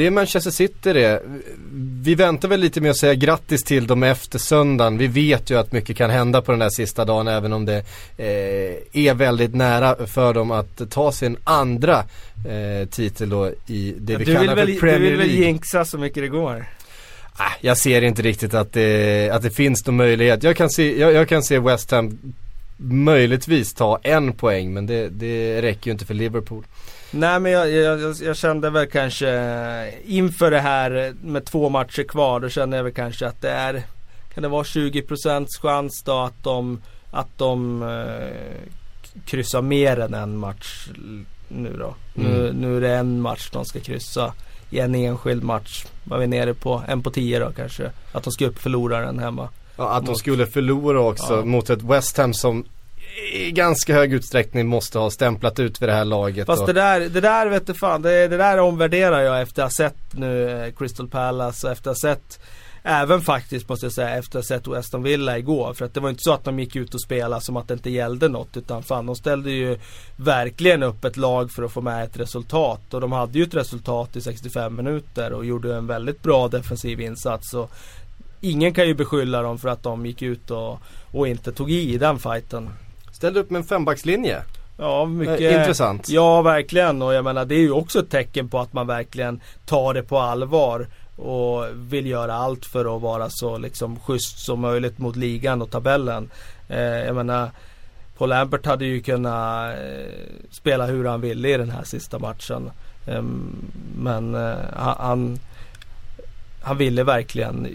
Det 0.00 0.06
är 0.06 0.10
Manchester 0.10 0.50
City 0.50 0.92
det. 0.92 1.22
vi 2.02 2.14
väntar 2.14 2.48
väl 2.48 2.60
lite 2.60 2.80
med 2.80 2.90
att 2.90 2.96
säga 2.96 3.14
grattis 3.14 3.62
till 3.62 3.86
dem 3.86 4.02
efter 4.02 4.38
söndagen. 4.38 4.98
Vi 4.98 5.06
vet 5.06 5.50
ju 5.50 5.58
att 5.58 5.72
mycket 5.72 5.96
kan 5.96 6.10
hända 6.10 6.42
på 6.42 6.52
den 6.52 6.58
där 6.58 6.68
sista 6.68 7.04
dagen 7.04 7.28
även 7.28 7.52
om 7.52 7.64
det 7.64 7.76
eh, 8.16 9.06
är 9.06 9.14
väldigt 9.14 9.54
nära 9.54 10.06
för 10.06 10.34
dem 10.34 10.50
att 10.50 10.90
ta 10.90 11.12
sin 11.12 11.36
andra 11.44 12.04
eh, 12.48 12.88
titel 12.88 13.28
då 13.30 13.50
i 13.66 13.94
det 13.98 14.16
vi 14.16 14.24
kallar 14.24 14.56
väl, 14.56 14.72
för 14.72 14.80
Premier 14.80 14.98
League. 14.98 15.16
Du 15.16 15.16
vill 15.16 15.16
väl 15.16 15.30
jinxa 15.30 15.84
så 15.84 15.98
mycket 15.98 16.22
det 16.22 16.28
går? 16.28 16.66
Ah, 17.32 17.52
jag 17.60 17.78
ser 17.78 18.02
inte 18.02 18.22
riktigt 18.22 18.54
att 18.54 18.72
det, 18.72 19.30
att 19.30 19.42
det 19.42 19.50
finns 19.50 19.86
någon 19.86 19.96
möjlighet. 19.96 20.42
Jag 20.42 20.56
kan 20.56 20.70
se, 20.70 21.00
jag, 21.00 21.12
jag 21.12 21.28
kan 21.28 21.42
se 21.42 21.58
West 21.58 21.90
Ham 21.90 22.18
möjligtvis 22.82 23.74
ta 23.74 23.98
en 24.02 24.32
poäng 24.32 24.72
men 24.72 24.86
det, 24.86 25.08
det 25.08 25.62
räcker 25.62 25.86
ju 25.86 25.92
inte 25.92 26.04
för 26.06 26.14
Liverpool. 26.14 26.66
Nej 27.10 27.40
men 27.40 27.52
jag, 27.52 27.70
jag, 27.70 28.14
jag, 28.22 28.36
kände 28.36 28.70
väl 28.70 28.86
kanske 28.86 29.92
inför 30.04 30.50
det 30.50 30.60
här 30.60 31.14
med 31.22 31.44
två 31.44 31.68
matcher 31.68 32.02
kvar 32.02 32.40
då 32.40 32.48
kände 32.48 32.76
jag 32.76 32.84
väl 32.84 32.92
kanske 32.92 33.26
att 33.26 33.42
det 33.42 33.50
är 33.50 33.82
Kan 34.34 34.42
det 34.42 34.48
vara 34.48 34.62
20% 34.62 35.46
chans 35.60 36.02
då 36.04 36.18
att 36.18 36.42
de 36.44 36.82
Att 37.10 37.38
de 37.38 37.82
eh, 37.82 38.70
kryssar 39.24 39.62
mer 39.62 40.00
än 40.00 40.14
en 40.14 40.36
match 40.36 40.88
nu 41.48 41.76
då. 41.78 41.94
Mm. 42.16 42.32
Nu, 42.32 42.52
nu 42.52 42.76
är 42.76 42.80
det 42.80 42.96
en 42.96 43.20
match 43.20 43.50
de 43.52 43.64
ska 43.64 43.80
kryssa 43.80 44.32
i 44.70 44.78
en 44.78 44.94
enskild 44.94 45.42
match. 45.42 45.86
Var 46.04 46.18
vi 46.18 46.26
nere 46.26 46.54
på 46.54 46.82
en 46.88 47.02
på 47.02 47.10
tio 47.10 47.38
då 47.38 47.52
kanske. 47.52 47.90
Att 48.12 48.24
de 48.24 48.32
ska 48.32 48.46
upp 48.46 48.58
förloraren 48.58 49.18
hemma. 49.18 49.48
Ja, 49.80 49.90
att 49.90 50.06
de 50.06 50.14
skulle 50.14 50.46
förlora 50.46 51.00
också 51.00 51.36
ja. 51.36 51.44
mot 51.44 51.70
ett 51.70 51.82
West 51.82 52.16
Ham 52.16 52.34
som 52.34 52.64
i 53.32 53.50
ganska 53.50 53.94
hög 53.94 54.12
utsträckning 54.12 54.66
måste 54.66 54.98
ha 54.98 55.10
stämplat 55.10 55.58
ut 55.58 55.82
vid 55.82 55.88
det 55.88 55.92
här 55.92 56.04
laget. 56.04 56.46
Fast 56.46 56.60
och... 56.60 56.66
det 56.66 56.72
där, 56.72 57.00
det 57.00 57.20
där 57.20 57.46
vet 57.46 57.66
du 57.66 57.74
fan, 57.74 58.02
det, 58.02 58.28
det 58.28 58.36
där 58.36 58.58
omvärderar 58.58 59.20
jag 59.20 59.40
efter 59.40 59.62
att 59.62 59.66
ha 59.66 59.76
sett 59.76 59.96
nu 60.12 60.50
eh, 60.50 60.72
Crystal 60.72 61.08
Palace 61.08 61.66
och 61.66 61.72
efter 61.72 61.90
att 61.90 62.02
ha 62.02 62.10
sett 62.10 62.40
Även 62.82 63.20
faktiskt 63.20 63.68
måste 63.68 63.86
jag 63.86 63.92
säga 63.92 64.10
efter 64.10 64.38
att 64.38 64.48
ha 64.48 64.56
sett 64.56 64.66
Weston 64.66 65.02
Villa 65.02 65.38
igår. 65.38 65.74
För 65.74 65.84
att 65.84 65.94
det 65.94 66.00
var 66.00 66.10
inte 66.10 66.22
så 66.22 66.32
att 66.32 66.44
de 66.44 66.58
gick 66.58 66.76
ut 66.76 66.94
och 66.94 67.02
spelade 67.02 67.42
som 67.42 67.56
att 67.56 67.68
det 67.68 67.74
inte 67.74 67.90
gällde 67.90 68.28
något. 68.28 68.56
Utan 68.56 68.82
fan 68.82 69.06
de 69.06 69.16
ställde 69.16 69.50
ju 69.50 69.78
verkligen 70.16 70.82
upp 70.82 71.04
ett 71.04 71.16
lag 71.16 71.50
för 71.50 71.62
att 71.62 71.72
få 71.72 71.80
med 71.80 72.04
ett 72.04 72.16
resultat. 72.16 72.94
Och 72.94 73.00
de 73.00 73.12
hade 73.12 73.38
ju 73.38 73.44
ett 73.44 73.54
resultat 73.54 74.16
i 74.16 74.20
65 74.20 74.76
minuter 74.76 75.32
och 75.32 75.44
gjorde 75.44 75.76
en 75.76 75.86
väldigt 75.86 76.22
bra 76.22 76.48
defensiv 76.48 77.00
insats. 77.00 77.54
Och 77.54 77.70
ingen 78.40 78.72
kan 78.74 78.86
ju 78.86 78.94
beskylla 78.94 79.42
dem 79.42 79.58
för 79.58 79.68
att 79.68 79.82
de 79.82 80.06
gick 80.06 80.22
ut 80.22 80.50
och, 80.50 80.78
och 81.12 81.28
inte 81.28 81.52
tog 81.52 81.70
i 81.70 81.98
den 81.98 82.18
fighten. 82.18 82.70
Ställde 83.12 83.40
upp 83.40 83.50
med 83.50 83.58
en 83.58 83.64
fembackslinje. 83.64 84.42
Ja, 84.76 85.04
mycket 85.04 85.40
eh, 85.40 85.60
Intressant. 85.60 86.08
Ja, 86.08 86.42
verkligen. 86.42 87.02
Och 87.02 87.14
jag 87.14 87.24
menar 87.24 87.44
det 87.44 87.54
är 87.54 87.60
ju 87.60 87.72
också 87.72 87.98
ett 87.98 88.10
tecken 88.10 88.48
på 88.48 88.58
att 88.58 88.72
man 88.72 88.86
verkligen 88.86 89.40
tar 89.66 89.94
det 89.94 90.02
på 90.02 90.18
allvar. 90.18 90.86
Och 91.16 91.64
vill 91.74 92.06
göra 92.06 92.34
allt 92.34 92.66
för 92.66 92.96
att 92.96 93.02
vara 93.02 93.30
så 93.30 93.58
liksom 93.58 94.00
schysst 94.00 94.38
som 94.38 94.60
möjligt 94.60 94.98
mot 94.98 95.16
ligan 95.16 95.62
och 95.62 95.70
tabellen. 95.70 96.30
Eh, 96.68 96.80
jag 96.80 97.14
menar 97.14 97.50
Paul 98.18 98.28
Lambert 98.28 98.66
hade 98.66 98.84
ju 98.84 99.00
kunnat 99.00 99.74
eh, 99.74 99.78
spela 100.50 100.86
hur 100.86 101.04
han 101.04 101.20
ville 101.20 101.48
i 101.48 101.56
den 101.56 101.70
här 101.70 101.84
sista 101.84 102.18
matchen. 102.18 102.70
Eh, 103.06 103.22
men 103.96 104.34
eh, 104.34 104.56
han, 104.76 105.38
han 106.62 106.76
ville 106.76 107.04
verkligen 107.04 107.68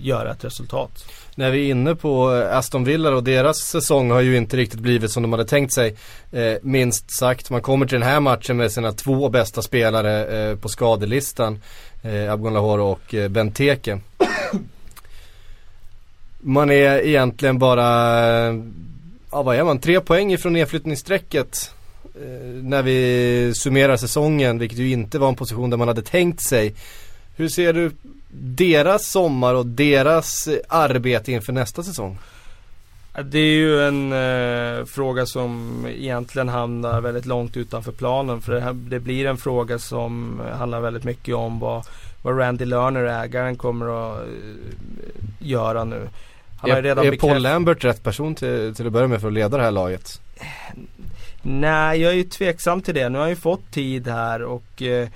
göra 0.00 0.32
ett 0.32 0.44
resultat. 0.44 1.04
När 1.34 1.50
vi 1.50 1.66
är 1.66 1.70
inne 1.70 1.94
på 1.94 2.34
eh, 2.34 2.56
Aston 2.56 2.84
Villa 2.84 3.10
och 3.10 3.24
deras 3.24 3.58
säsong 3.58 4.10
har 4.10 4.20
ju 4.20 4.36
inte 4.36 4.56
riktigt 4.56 4.80
blivit 4.80 5.10
som 5.10 5.22
de 5.22 5.32
hade 5.32 5.44
tänkt 5.44 5.72
sig. 5.72 5.96
Eh, 6.32 6.54
minst 6.62 7.10
sagt, 7.10 7.50
man 7.50 7.62
kommer 7.62 7.86
till 7.86 8.00
den 8.00 8.08
här 8.08 8.20
matchen 8.20 8.56
med 8.56 8.72
sina 8.72 8.92
två 8.92 9.28
bästa 9.28 9.62
spelare 9.62 10.26
eh, 10.26 10.56
på 10.56 10.68
skadelistan. 10.68 11.60
Eh, 12.02 12.32
Abgon 12.32 12.54
Lahore 12.54 12.82
och 12.82 13.14
eh, 13.14 13.28
Benteke. 13.28 14.00
Man 16.40 16.70
är 16.70 17.06
egentligen 17.06 17.58
bara, 17.58 18.18
eh, 18.48 18.54
ja 19.30 19.42
vad 19.42 19.56
är 19.56 19.64
man, 19.64 19.78
tre 19.78 20.00
poäng 20.00 20.32
ifrån 20.32 20.52
nedflyttningsstrecket. 20.52 21.70
Eh, 22.14 22.62
när 22.62 22.82
vi 22.82 23.52
summerar 23.54 23.96
säsongen, 23.96 24.58
vilket 24.58 24.78
ju 24.78 24.90
inte 24.90 25.18
var 25.18 25.28
en 25.28 25.34
position 25.34 25.70
där 25.70 25.76
man 25.76 25.88
hade 25.88 26.02
tänkt 26.02 26.40
sig. 26.40 26.74
Hur 27.38 27.48
ser 27.48 27.72
du 27.72 27.90
deras 28.30 29.06
sommar 29.06 29.54
och 29.54 29.66
deras 29.66 30.48
arbete 30.68 31.32
inför 31.32 31.52
nästa 31.52 31.82
säsong? 31.82 32.18
Det 33.24 33.38
är 33.38 33.52
ju 33.52 33.82
en 33.82 34.12
eh, 34.12 34.84
fråga 34.84 35.26
som 35.26 35.84
egentligen 35.88 36.48
hamnar 36.48 37.00
väldigt 37.00 37.26
långt 37.26 37.56
utanför 37.56 37.92
planen. 37.92 38.40
För 38.40 38.52
det, 38.52 38.60
här, 38.60 38.72
det, 38.72 39.00
blir 39.00 39.26
en 39.26 39.36
fråga 39.36 39.78
som 39.78 40.40
handlar 40.58 40.80
väldigt 40.80 41.04
mycket 41.04 41.34
om 41.34 41.58
vad, 41.58 41.86
vad 42.22 42.38
Randy 42.38 42.64
Lerner, 42.64 43.04
ägaren, 43.04 43.56
kommer 43.56 43.86
att 43.86 44.20
eh, 44.20 44.26
göra 45.38 45.84
nu. 45.84 46.08
Han 46.60 46.70
är, 46.70 46.74
har 46.74 46.82
redan 46.82 47.06
är 47.06 47.16
Paul 47.16 47.42
Lambert 47.42 47.84
rätt 47.84 48.02
person 48.02 48.34
till, 48.34 48.74
till 48.74 48.86
att 48.86 48.92
börja 48.92 49.08
med 49.08 49.20
för 49.20 49.28
att 49.28 49.34
leda 49.34 49.56
det 49.56 49.62
här 49.62 49.70
laget? 49.70 50.20
Nej, 51.42 52.00
jag 52.00 52.12
är 52.12 52.16
ju 52.16 52.24
tveksam 52.24 52.82
till 52.82 52.94
det. 52.94 53.08
Nu 53.08 53.18
har 53.18 53.22
han 53.22 53.30
ju 53.30 53.36
fått 53.36 53.70
tid 53.70 54.08
här 54.08 54.42
och 54.42 54.82
eh, 54.82 55.08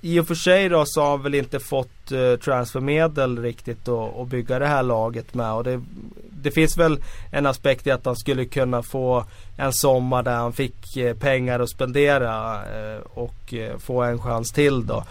i 0.00 0.20
och 0.20 0.26
för 0.26 0.34
sig 0.34 0.68
då 0.68 0.84
så 0.86 1.00
har 1.00 1.10
han 1.10 1.22
väl 1.22 1.34
inte 1.34 1.60
fått 1.60 2.12
eh, 2.12 2.36
transfermedel 2.36 3.38
riktigt 3.38 3.88
att 3.88 4.28
bygga 4.28 4.58
det 4.58 4.66
här 4.66 4.82
laget 4.82 5.34
med. 5.34 5.52
Och 5.52 5.64
det, 5.64 5.82
det 6.30 6.50
finns 6.50 6.76
väl 6.76 6.98
en 7.32 7.46
aspekt 7.46 7.86
i 7.86 7.90
att 7.90 8.06
han 8.06 8.16
skulle 8.16 8.44
kunna 8.44 8.82
få 8.82 9.24
en 9.56 9.72
sommar 9.72 10.22
där 10.22 10.36
han 10.36 10.52
fick 10.52 10.96
eh, 10.96 11.16
pengar 11.16 11.60
att 11.60 11.70
spendera 11.70 12.54
eh, 12.54 13.00
och 13.00 13.54
eh, 13.54 13.78
få 13.78 14.02
en 14.02 14.18
chans 14.18 14.52
till 14.52 14.86
då. 14.86 15.04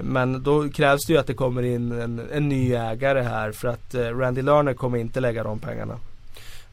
Men 0.00 0.42
då 0.42 0.68
krävs 0.68 1.06
det 1.06 1.12
ju 1.12 1.18
att 1.18 1.26
det 1.26 1.34
kommer 1.34 1.62
in 1.62 1.92
en, 1.92 2.22
en 2.32 2.48
ny 2.48 2.74
ägare 2.74 3.20
här 3.20 3.52
för 3.52 3.68
att 3.68 3.94
eh, 3.94 4.00
Randy 4.00 4.42
Lerner 4.42 4.74
kommer 4.74 4.98
inte 4.98 5.20
lägga 5.20 5.42
de 5.42 5.58
pengarna. 5.58 5.98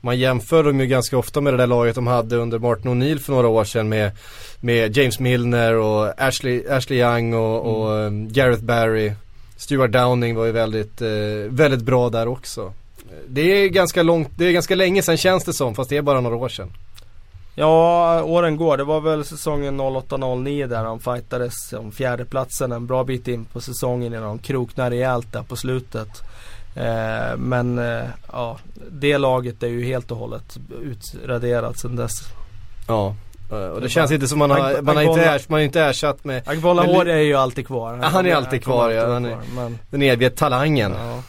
Man 0.06 0.18
jämför 0.18 0.63
dem 0.63 0.80
ju 0.80 0.88
ganska 0.88 1.18
ofta 1.18 1.41
med 1.41 1.54
det 1.54 1.58
där 1.58 1.68
laget 1.68 1.96
de 1.96 2.08
hade 2.08 2.36
under 2.36 2.60
Martin 2.60 2.91
O'Neill 2.91 3.20
för 3.20 3.34
några 3.34 3.48
år 3.48 3.63
sedan 3.63 3.89
med, 3.89 4.12
med 4.60 4.98
James 4.98 5.20
Milner 5.20 5.76
och 5.76 6.22
Ashley, 6.22 6.70
Ashley 6.70 7.00
Young 7.00 7.34
och, 7.34 7.65
mm. 7.65 7.76
och 7.76 7.89
um, 7.89 8.34
Gareth 8.34 8.63
Barry. 8.63 9.13
Stuart 9.58 9.91
Downing 9.91 10.36
var 10.36 10.46
ju 10.46 10.52
väldigt, 10.52 11.02
eh, 11.02 11.08
väldigt 11.50 11.82
bra 11.82 12.10
där 12.10 12.28
också. 12.28 12.74
Det 13.28 13.41
är 13.41 13.68
ganska 13.68 14.04
långt, 14.04 14.30
det 14.36 14.46
är 14.46 14.52
ganska 14.52 14.76
länge 14.76 15.02
sedan 15.02 15.18
känns 15.18 15.44
det 15.44 15.54
som 15.54 15.76
fast 15.76 15.89
det 15.89 15.98
är 15.98 16.02
bara 16.02 16.22
några 16.22 16.36
år 16.36 16.50
sedan. 16.50 16.72
Ja, 17.56 18.24
åren 18.24 18.58
går. 18.58 18.78
Det 18.78 18.84
var 18.84 19.02
väl 19.02 19.26
säsongen 19.26 19.82
08-09 19.82 20.68
där 20.68 20.84
de 20.84 21.00
fightades 21.00 21.74
om 21.74 21.91
fjärdeplatsen 21.91 22.72
en 22.72 22.88
bra 22.88 23.04
bit 23.04 23.28
in 23.28 23.46
på 23.46 23.62
säsongen 23.62 24.13
innan 24.13 24.24
de 24.24 24.39
kroknade 24.39 24.89
rejält 24.89 25.34
där 25.34 25.44
på 25.44 25.56
slutet. 25.56 26.10
Eh, 26.75 27.38
men 27.38 27.77
eh, 27.79 28.03
ja, 28.31 28.57
det 28.91 29.17
laget 29.17 29.63
är 29.63 29.67
ju 29.67 29.85
helt 29.85 30.11
och 30.11 30.17
hållet 30.17 30.57
utraderat 30.81 31.79
sedan 31.79 31.95
dess. 31.95 32.13
Ja, 32.88 33.15
eh, 33.51 33.57
och 33.57 33.81
det 33.81 33.89
känns 33.89 34.11
inte 34.11 34.27
som 34.27 34.39
man 34.39 34.51
har, 34.51 34.81
man 34.81 34.95
har 34.95 35.03
inte, 35.03 35.21
ers, 35.21 35.49
man 35.49 35.59
har 35.59 35.63
inte 35.63 35.81
ersatt 35.81 36.23
med 36.23 36.47
Agbola 36.47 36.83
Hård 36.83 37.07
är 37.07 37.17
ju 37.17 37.35
alltid 37.35 37.67
kvar. 37.67 37.99
Ja, 38.01 38.07
han 38.07 38.25
är 38.25 38.35
alltid 38.35 38.63
kvar 38.63 38.89
ja. 38.89 39.13
Han 39.13 39.25
är, 39.25 39.38
men... 39.55 39.79
Den 39.89 40.01
eviga 40.01 40.29
talangen. 40.29 40.93
Ja. 40.99 41.21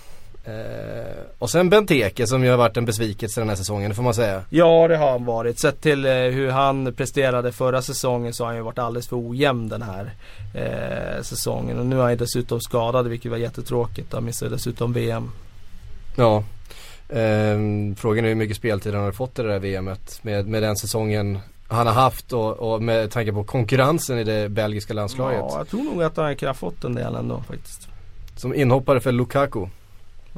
Eh, 0.46 1.22
och 1.38 1.50
sen 1.50 1.70
Benteke 1.70 2.26
som 2.26 2.44
ju 2.44 2.50
har 2.50 2.56
varit 2.56 2.76
en 2.76 2.84
besvikelse 2.84 3.40
den 3.40 3.48
här 3.48 3.56
säsongen, 3.56 3.88
det 3.88 3.94
får 3.94 4.02
man 4.02 4.14
säga. 4.14 4.42
Ja 4.50 4.88
det 4.88 4.96
har 4.96 5.10
han 5.10 5.24
varit. 5.24 5.60
Sett 5.60 5.80
till 5.80 6.04
eh, 6.04 6.12
hur 6.12 6.50
han 6.50 6.94
presterade 6.94 7.52
förra 7.52 7.82
säsongen 7.82 8.32
så 8.32 8.44
har 8.44 8.48
han 8.48 8.56
ju 8.56 8.62
varit 8.62 8.78
alldeles 8.78 9.08
för 9.08 9.30
ojämn 9.30 9.68
den 9.68 9.82
här 9.82 10.10
eh, 10.54 11.22
säsongen. 11.22 11.78
Och 11.78 11.86
nu 11.86 11.96
är 11.96 12.00
han 12.00 12.10
ju 12.10 12.16
dessutom 12.16 12.60
skadad 12.60 13.08
vilket 13.08 13.30
var 13.30 13.38
jättetråkigt. 13.38 14.12
Han 14.12 14.24
missade 14.24 14.50
dessutom 14.50 14.92
VM. 14.92 15.30
Ja. 16.16 16.44
Eh, 17.08 17.58
frågan 17.96 18.24
är 18.24 18.28
hur 18.28 18.34
mycket 18.34 18.56
speltid 18.56 18.94
han 18.94 19.04
har 19.04 19.12
fått 19.12 19.38
i 19.38 19.42
det 19.42 19.48
där 19.48 19.58
VMet 19.58 20.18
med, 20.22 20.46
med 20.46 20.62
den 20.62 20.76
säsongen 20.76 21.38
han 21.68 21.86
har 21.86 21.94
haft 21.94 22.32
och, 22.32 22.52
och 22.52 22.82
med 22.82 23.10
tanke 23.10 23.32
på 23.32 23.44
konkurrensen 23.44 24.18
i 24.18 24.24
det 24.24 24.48
belgiska 24.48 24.94
landslaget. 24.94 25.38
Ja, 25.38 25.58
jag 25.58 25.68
tror 25.68 25.84
nog 25.84 26.02
att 26.02 26.16
han 26.16 26.36
kan 26.36 26.46
ha 26.46 26.54
fått 26.54 26.84
en 26.84 26.94
del 26.94 27.14
ändå 27.14 27.42
faktiskt. 27.48 27.88
Som 28.36 28.54
inhoppare 28.54 29.00
för 29.00 29.12
Lukaku. 29.12 29.66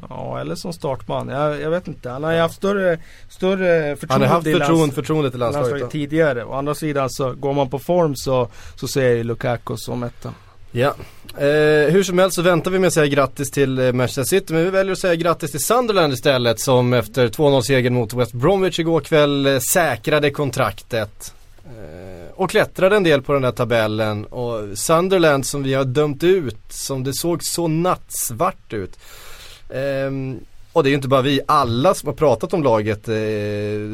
Ja, 0.08 0.40
eller 0.40 0.54
som 0.54 0.72
startman. 0.72 1.28
Jag, 1.28 1.60
jag 1.60 1.70
vet 1.70 1.88
inte. 1.88 2.10
Han 2.10 2.24
har 2.24 2.32
ju 2.32 2.38
haft 2.38 2.54
större, 2.54 2.98
större 3.28 3.96
förtroende 3.96 4.12
Han 4.14 4.22
har 4.22 4.28
haft 4.28 4.66
förtroende, 4.66 4.94
förtroende 4.94 5.30
till 5.30 5.40
landslaget, 5.40 5.90
tidigare. 5.90 6.44
Å 6.44 6.52
andra 6.52 6.74
sidan 6.74 7.10
så 7.10 7.32
går 7.32 7.52
man 7.52 7.70
på 7.70 7.78
form 7.78 8.16
så, 8.16 8.48
så 8.76 8.88
ser 8.88 9.16
jag 9.16 9.26
Lukaku 9.26 9.76
som 9.76 10.02
etta. 10.02 10.34
Ja. 10.70 10.94
Eh, 11.36 11.92
hur 11.92 12.02
som 12.02 12.18
helst 12.18 12.34
så 12.34 12.42
väntar 12.42 12.70
vi 12.70 12.78
med 12.78 12.86
att 12.86 12.94
säga 12.94 13.06
grattis 13.06 13.50
till 13.50 13.78
eh, 13.78 13.92
Manchester 13.92 14.24
City 14.24 14.52
men 14.52 14.64
vi 14.64 14.70
väljer 14.70 14.92
att 14.92 14.98
säga 14.98 15.14
grattis 15.14 15.50
till 15.50 15.64
Sunderland 15.64 16.12
istället 16.12 16.60
som 16.60 16.92
efter 16.92 17.28
2-0 17.28 17.60
seger 17.60 17.90
mot 17.90 18.14
West 18.14 18.32
Bromwich 18.32 18.78
igår 18.78 19.00
kväll 19.00 19.46
eh, 19.46 19.58
säkrade 19.58 20.30
kontraktet. 20.30 21.34
Eh, 21.64 22.32
och 22.34 22.50
klättrade 22.50 22.96
en 22.96 23.04
del 23.04 23.22
på 23.22 23.32
den 23.32 23.42
där 23.42 23.52
tabellen 23.52 24.24
och 24.24 24.78
Sunderland 24.78 25.46
som 25.46 25.62
vi 25.62 25.74
har 25.74 25.84
dömt 25.84 26.24
ut 26.24 26.60
som 26.68 27.04
det 27.04 27.14
såg 27.14 27.44
så 27.44 27.68
nattsvart 27.68 28.72
ut. 28.72 28.98
Ehm, 29.70 30.40
och 30.72 30.82
det 30.82 30.88
är 30.88 30.90
ju 30.90 30.96
inte 30.96 31.08
bara 31.08 31.22
vi, 31.22 31.40
alla 31.46 31.94
som 31.94 32.06
har 32.06 32.14
pratat 32.14 32.54
om 32.54 32.62
laget 32.62 33.08
eh, 33.08 33.14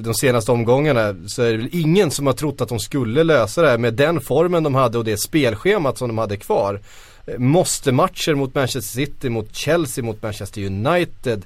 de 0.03 0.15
senaste 0.15 0.53
omgångarna 0.53 1.15
så 1.27 1.43
är 1.43 1.51
det 1.51 1.57
väl 1.57 1.69
ingen 1.73 2.11
som 2.11 2.27
har 2.27 2.35
trott 2.35 2.61
att 2.61 2.69
de 2.69 2.79
skulle 2.79 3.25
lösa 3.25 3.63
det 3.63 3.69
här 3.69 3.79
med 3.79 3.95
den 3.95 4.21
formen 4.21 4.63
de 4.63 4.75
hade 4.75 4.99
och 4.99 5.05
det 5.05 5.17
spelschemat 5.17 5.99
som 5.99 6.09
de 6.09 6.19
hade 6.19 6.37
kvar. 6.37 6.81
Eh, 7.27 7.39
måste 7.39 7.93
matcher 7.93 8.35
mot 8.35 8.55
Manchester 8.55 8.81
City, 8.81 9.29
mot 9.29 9.57
Chelsea, 9.57 10.05
mot 10.05 10.23
Manchester 10.23 10.67
United. 10.67 11.43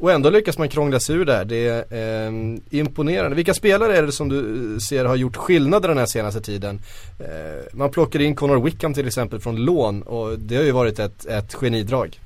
Och 0.00 0.12
ändå 0.12 0.30
lyckas 0.30 0.58
man 0.58 0.68
krångla 0.68 1.00
sig 1.00 1.16
ur 1.16 1.24
där. 1.24 1.44
Det 1.44 1.68
är 1.68 2.26
eh, 2.26 2.58
imponerande. 2.70 3.36
Vilka 3.36 3.54
spelare 3.54 3.96
är 3.96 4.02
det 4.02 4.12
som 4.12 4.28
du 4.28 4.72
eh, 4.74 4.78
ser 4.78 5.04
har 5.04 5.16
gjort 5.16 5.36
skillnader 5.36 5.88
den 5.88 5.98
här 5.98 6.06
senaste 6.06 6.40
tiden? 6.40 6.80
Eh, 7.18 7.26
man 7.72 7.90
plockar 7.90 8.20
in 8.20 8.34
Connor 8.34 8.64
Wickham 8.64 8.94
till 8.94 9.06
exempel 9.06 9.40
från 9.40 9.56
lån 9.56 10.02
och 10.02 10.38
det 10.38 10.56
har 10.56 10.62
ju 10.62 10.72
varit 10.72 10.98
ett, 10.98 11.26
ett 11.26 11.54
genidrag. 11.54 12.18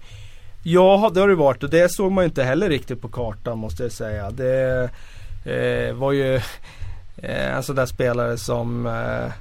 Ja, 0.67 1.11
det 1.15 1.21
har 1.21 1.29
det 1.29 1.35
varit 1.35 1.63
och 1.63 1.71
det 1.71 1.93
såg 1.93 2.13
man 2.13 2.25
ju 2.25 2.29
inte 2.29 2.43
heller 2.43 2.69
riktigt 2.69 3.01
på 3.01 3.09
kartan 3.09 3.59
måste 3.59 3.83
jag 3.83 3.93
säga. 3.93 4.31
Det 4.31 4.91
eh, 5.45 5.95
var 5.95 6.13
ju 6.13 6.35
eh, 7.17 7.57
en 7.57 7.63
sån 7.63 7.77
där 7.77 7.87
spelare 7.87 8.37
som 8.37 8.87
eh, 8.87 9.33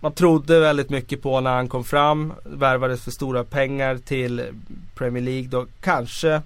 man 0.00 0.12
trodde 0.12 0.60
väldigt 0.60 0.90
mycket 0.90 1.22
på 1.22 1.40
när 1.40 1.54
han 1.54 1.68
kom 1.68 1.84
fram. 1.84 2.32
Värvades 2.44 3.04
för 3.04 3.10
stora 3.10 3.44
pengar 3.44 3.96
till 3.96 4.44
Premier 4.94 5.22
League 5.22 5.48
då. 5.48 5.66
Kanske 5.80 6.42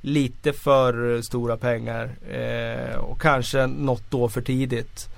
lite 0.00 0.52
för 0.52 1.22
stora 1.22 1.56
pengar 1.56 2.10
eh, 2.30 2.96
och 2.96 3.20
kanske 3.20 3.66
något 3.66 4.14
år 4.14 4.28
för 4.28 4.40
tidigt. 4.40 5.08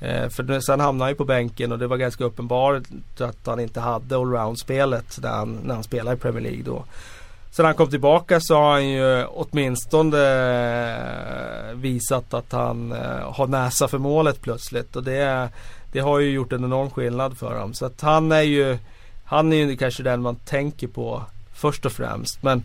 Eh, 0.00 0.28
för 0.28 0.60
sen 0.60 0.80
hamnade 0.80 1.04
han 1.04 1.12
ju 1.12 1.16
på 1.16 1.24
bänken 1.24 1.72
och 1.72 1.78
det 1.78 1.86
var 1.86 1.96
ganska 1.96 2.24
uppenbart 2.24 2.82
att 3.18 3.46
han 3.46 3.60
inte 3.60 3.80
hade 3.80 4.16
allround-spelet 4.16 5.18
när 5.22 5.30
han, 5.30 5.58
när 5.64 5.74
han 5.74 5.84
spelade 5.84 6.16
i 6.16 6.20
Premier 6.20 6.42
League 6.42 6.62
då. 6.62 6.84
Sen 7.56 7.64
han 7.64 7.74
kom 7.74 7.90
tillbaka 7.90 8.40
så 8.40 8.54
har 8.54 8.72
han 8.72 8.88
ju 8.88 9.24
åtminstone 9.24 10.18
eh, 11.68 11.74
visat 11.74 12.34
att 12.34 12.52
han 12.52 12.92
eh, 12.92 13.32
har 13.32 13.46
näsa 13.46 13.88
för 13.88 13.98
målet 13.98 14.40
plötsligt. 14.40 14.96
Och 14.96 15.04
det, 15.04 15.48
det 15.92 16.00
har 16.00 16.18
ju 16.18 16.30
gjort 16.30 16.52
en 16.52 16.64
enorm 16.64 16.90
skillnad 16.90 17.38
för 17.38 17.52
honom. 17.52 17.74
Så 17.74 17.86
att 17.86 18.00
han 18.00 18.32
är 18.32 18.42
ju 18.42 18.78
Han 19.24 19.52
är 19.52 19.56
ju 19.56 19.76
kanske 19.76 20.02
den 20.02 20.22
man 20.22 20.36
tänker 20.36 20.86
på 20.86 21.22
först 21.52 21.86
och 21.86 21.92
främst. 21.92 22.42
Men 22.42 22.64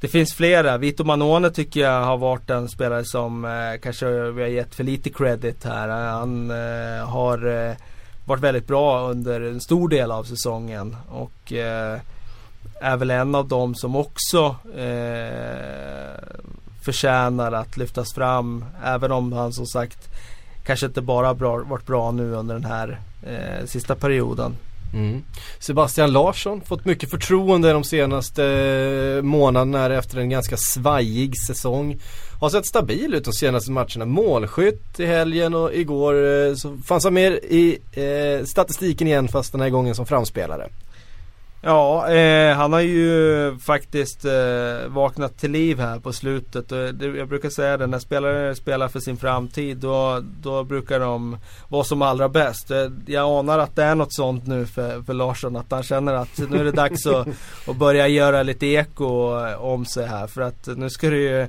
det 0.00 0.08
finns 0.08 0.34
flera. 0.34 0.78
Vito 0.78 1.04
Manone 1.04 1.50
tycker 1.50 1.80
jag 1.80 2.04
har 2.04 2.16
varit 2.16 2.50
en 2.50 2.68
spelare 2.68 3.04
som 3.04 3.44
eh, 3.44 3.80
kanske 3.82 4.30
vi 4.30 4.42
har 4.42 4.48
gett 4.48 4.74
för 4.74 4.84
lite 4.84 5.10
credit 5.10 5.64
här. 5.64 5.88
Han 5.88 6.50
eh, 6.50 7.08
har 7.08 7.46
eh, 7.46 7.76
varit 8.24 8.42
väldigt 8.42 8.66
bra 8.66 9.10
under 9.10 9.40
en 9.40 9.60
stor 9.60 9.88
del 9.88 10.10
av 10.10 10.24
säsongen. 10.24 10.96
Och 11.08 11.52
eh, 11.52 11.98
är 12.80 12.96
väl 12.96 13.10
en 13.10 13.34
av 13.34 13.48
dem 13.48 13.74
som 13.74 13.96
också 13.96 14.56
eh, 14.76 16.24
förtjänar 16.82 17.52
att 17.52 17.76
lyftas 17.76 18.14
fram. 18.14 18.64
Även 18.84 19.12
om 19.12 19.32
han 19.32 19.52
som 19.52 19.66
sagt 19.66 20.08
kanske 20.66 20.86
inte 20.86 21.00
bara 21.00 21.34
bra, 21.34 21.56
varit 21.56 21.86
bra 21.86 22.10
nu 22.10 22.32
under 22.32 22.54
den 22.54 22.64
här 22.64 23.00
eh, 23.22 23.66
sista 23.66 23.94
perioden. 23.94 24.56
Mm. 24.94 25.22
Sebastian 25.58 26.12
Larsson 26.12 26.60
fått 26.60 26.84
mycket 26.84 27.10
förtroende 27.10 27.72
de 27.72 27.84
senaste 27.84 28.44
eh, 28.44 29.22
månaderna 29.22 29.94
efter 29.94 30.18
en 30.18 30.30
ganska 30.30 30.56
svajig 30.56 31.32
säsong. 31.46 31.98
Har 32.40 32.50
sett 32.50 32.66
stabil 32.66 33.14
ut 33.14 33.24
de 33.24 33.32
senaste 33.32 33.70
matcherna. 33.70 34.04
Målskytt 34.04 35.00
i 35.00 35.06
helgen 35.06 35.54
och 35.54 35.74
igår 35.74 36.46
eh, 36.46 36.54
så 36.54 36.76
fanns 36.86 37.04
han 37.04 37.14
med 37.14 37.32
i 37.32 37.78
eh, 37.92 38.44
statistiken 38.44 39.06
igen 39.08 39.28
fast 39.28 39.52
den 39.52 39.60
här 39.60 39.70
gången 39.70 39.94
som 39.94 40.06
framspelare. 40.06 40.68
Ja, 41.60 42.10
eh, 42.10 42.56
han 42.56 42.72
har 42.72 42.80
ju 42.80 43.58
faktiskt 43.58 44.24
eh, 44.24 44.88
vaknat 44.88 45.38
till 45.38 45.50
liv 45.50 45.80
här 45.80 45.98
på 45.98 46.12
slutet. 46.12 46.72
Och 46.72 46.94
det, 46.94 47.06
jag 47.06 47.28
brukar 47.28 47.50
säga 47.50 47.76
det, 47.76 47.86
när 47.86 47.98
spelare 47.98 48.54
spelar 48.54 48.88
för 48.88 49.00
sin 49.00 49.16
framtid 49.16 49.76
då, 49.76 50.22
då 50.42 50.64
brukar 50.64 51.00
de 51.00 51.38
vara 51.68 51.84
som 51.84 52.02
allra 52.02 52.28
bäst. 52.28 52.70
Eh, 52.70 52.86
jag 53.06 53.38
anar 53.38 53.58
att 53.58 53.76
det 53.76 53.84
är 53.84 53.94
något 53.94 54.14
sånt 54.14 54.46
nu 54.46 54.66
för, 54.66 55.02
för 55.02 55.14
Larsson. 55.14 55.56
Att 55.56 55.70
han 55.70 55.82
känner 55.82 56.14
att 56.14 56.38
nu 56.50 56.58
är 56.60 56.64
det 56.64 56.72
dags 56.72 57.06
att, 57.06 57.28
att 57.68 57.76
börja 57.76 58.08
göra 58.08 58.42
lite 58.42 58.66
eko 58.66 59.36
om 59.56 59.84
sig 59.84 60.06
här. 60.06 60.26
För 60.26 60.40
att 60.40 60.66
nu 60.76 60.90
ska 60.90 61.10
det 61.10 61.16
ju 61.16 61.46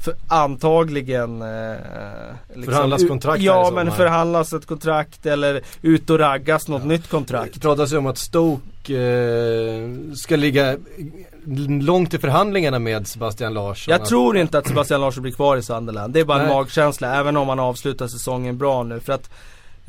för 0.00 0.14
antagligen 0.28 1.42
eh, 1.42 1.76
liksom, 2.48 2.64
Förhandlas 2.64 3.08
kontrakt 3.08 3.42
Ja 3.42 3.70
men 3.74 3.92
förhandlas 3.92 4.52
ett 4.52 4.66
kontrakt 4.66 5.26
eller 5.26 5.62
ut 5.82 6.10
och 6.10 6.18
raggas 6.18 6.68
något 6.68 6.82
ja. 6.82 6.88
nytt 6.88 7.08
kontrakt. 7.08 7.54
Det 7.54 7.60
pratas 7.60 7.92
ju 7.92 7.96
om 7.96 8.06
att 8.06 8.18
Stoke 8.18 8.98
eh, 8.98 9.88
ska 10.14 10.36
ligga 10.36 10.76
långt 11.80 12.14
i 12.14 12.18
förhandlingarna 12.18 12.78
med 12.78 13.06
Sebastian 13.06 13.54
Larsson. 13.54 13.92
Jag 13.92 14.04
tror 14.04 14.36
inte 14.36 14.58
att 14.58 14.66
Sebastian 14.66 15.00
Larsson 15.00 15.22
blir 15.22 15.32
kvar 15.32 15.56
i 15.56 15.62
Sunderland. 15.62 16.14
Det 16.14 16.20
är 16.20 16.24
bara 16.24 16.38
Nej. 16.38 16.46
en 16.46 16.52
magkänsla 16.52 17.14
även 17.14 17.36
om 17.36 17.48
han 17.48 17.58
avslutar 17.60 18.06
säsongen 18.06 18.58
bra 18.58 18.82
nu. 18.82 19.00
För 19.00 19.12
att 19.12 19.30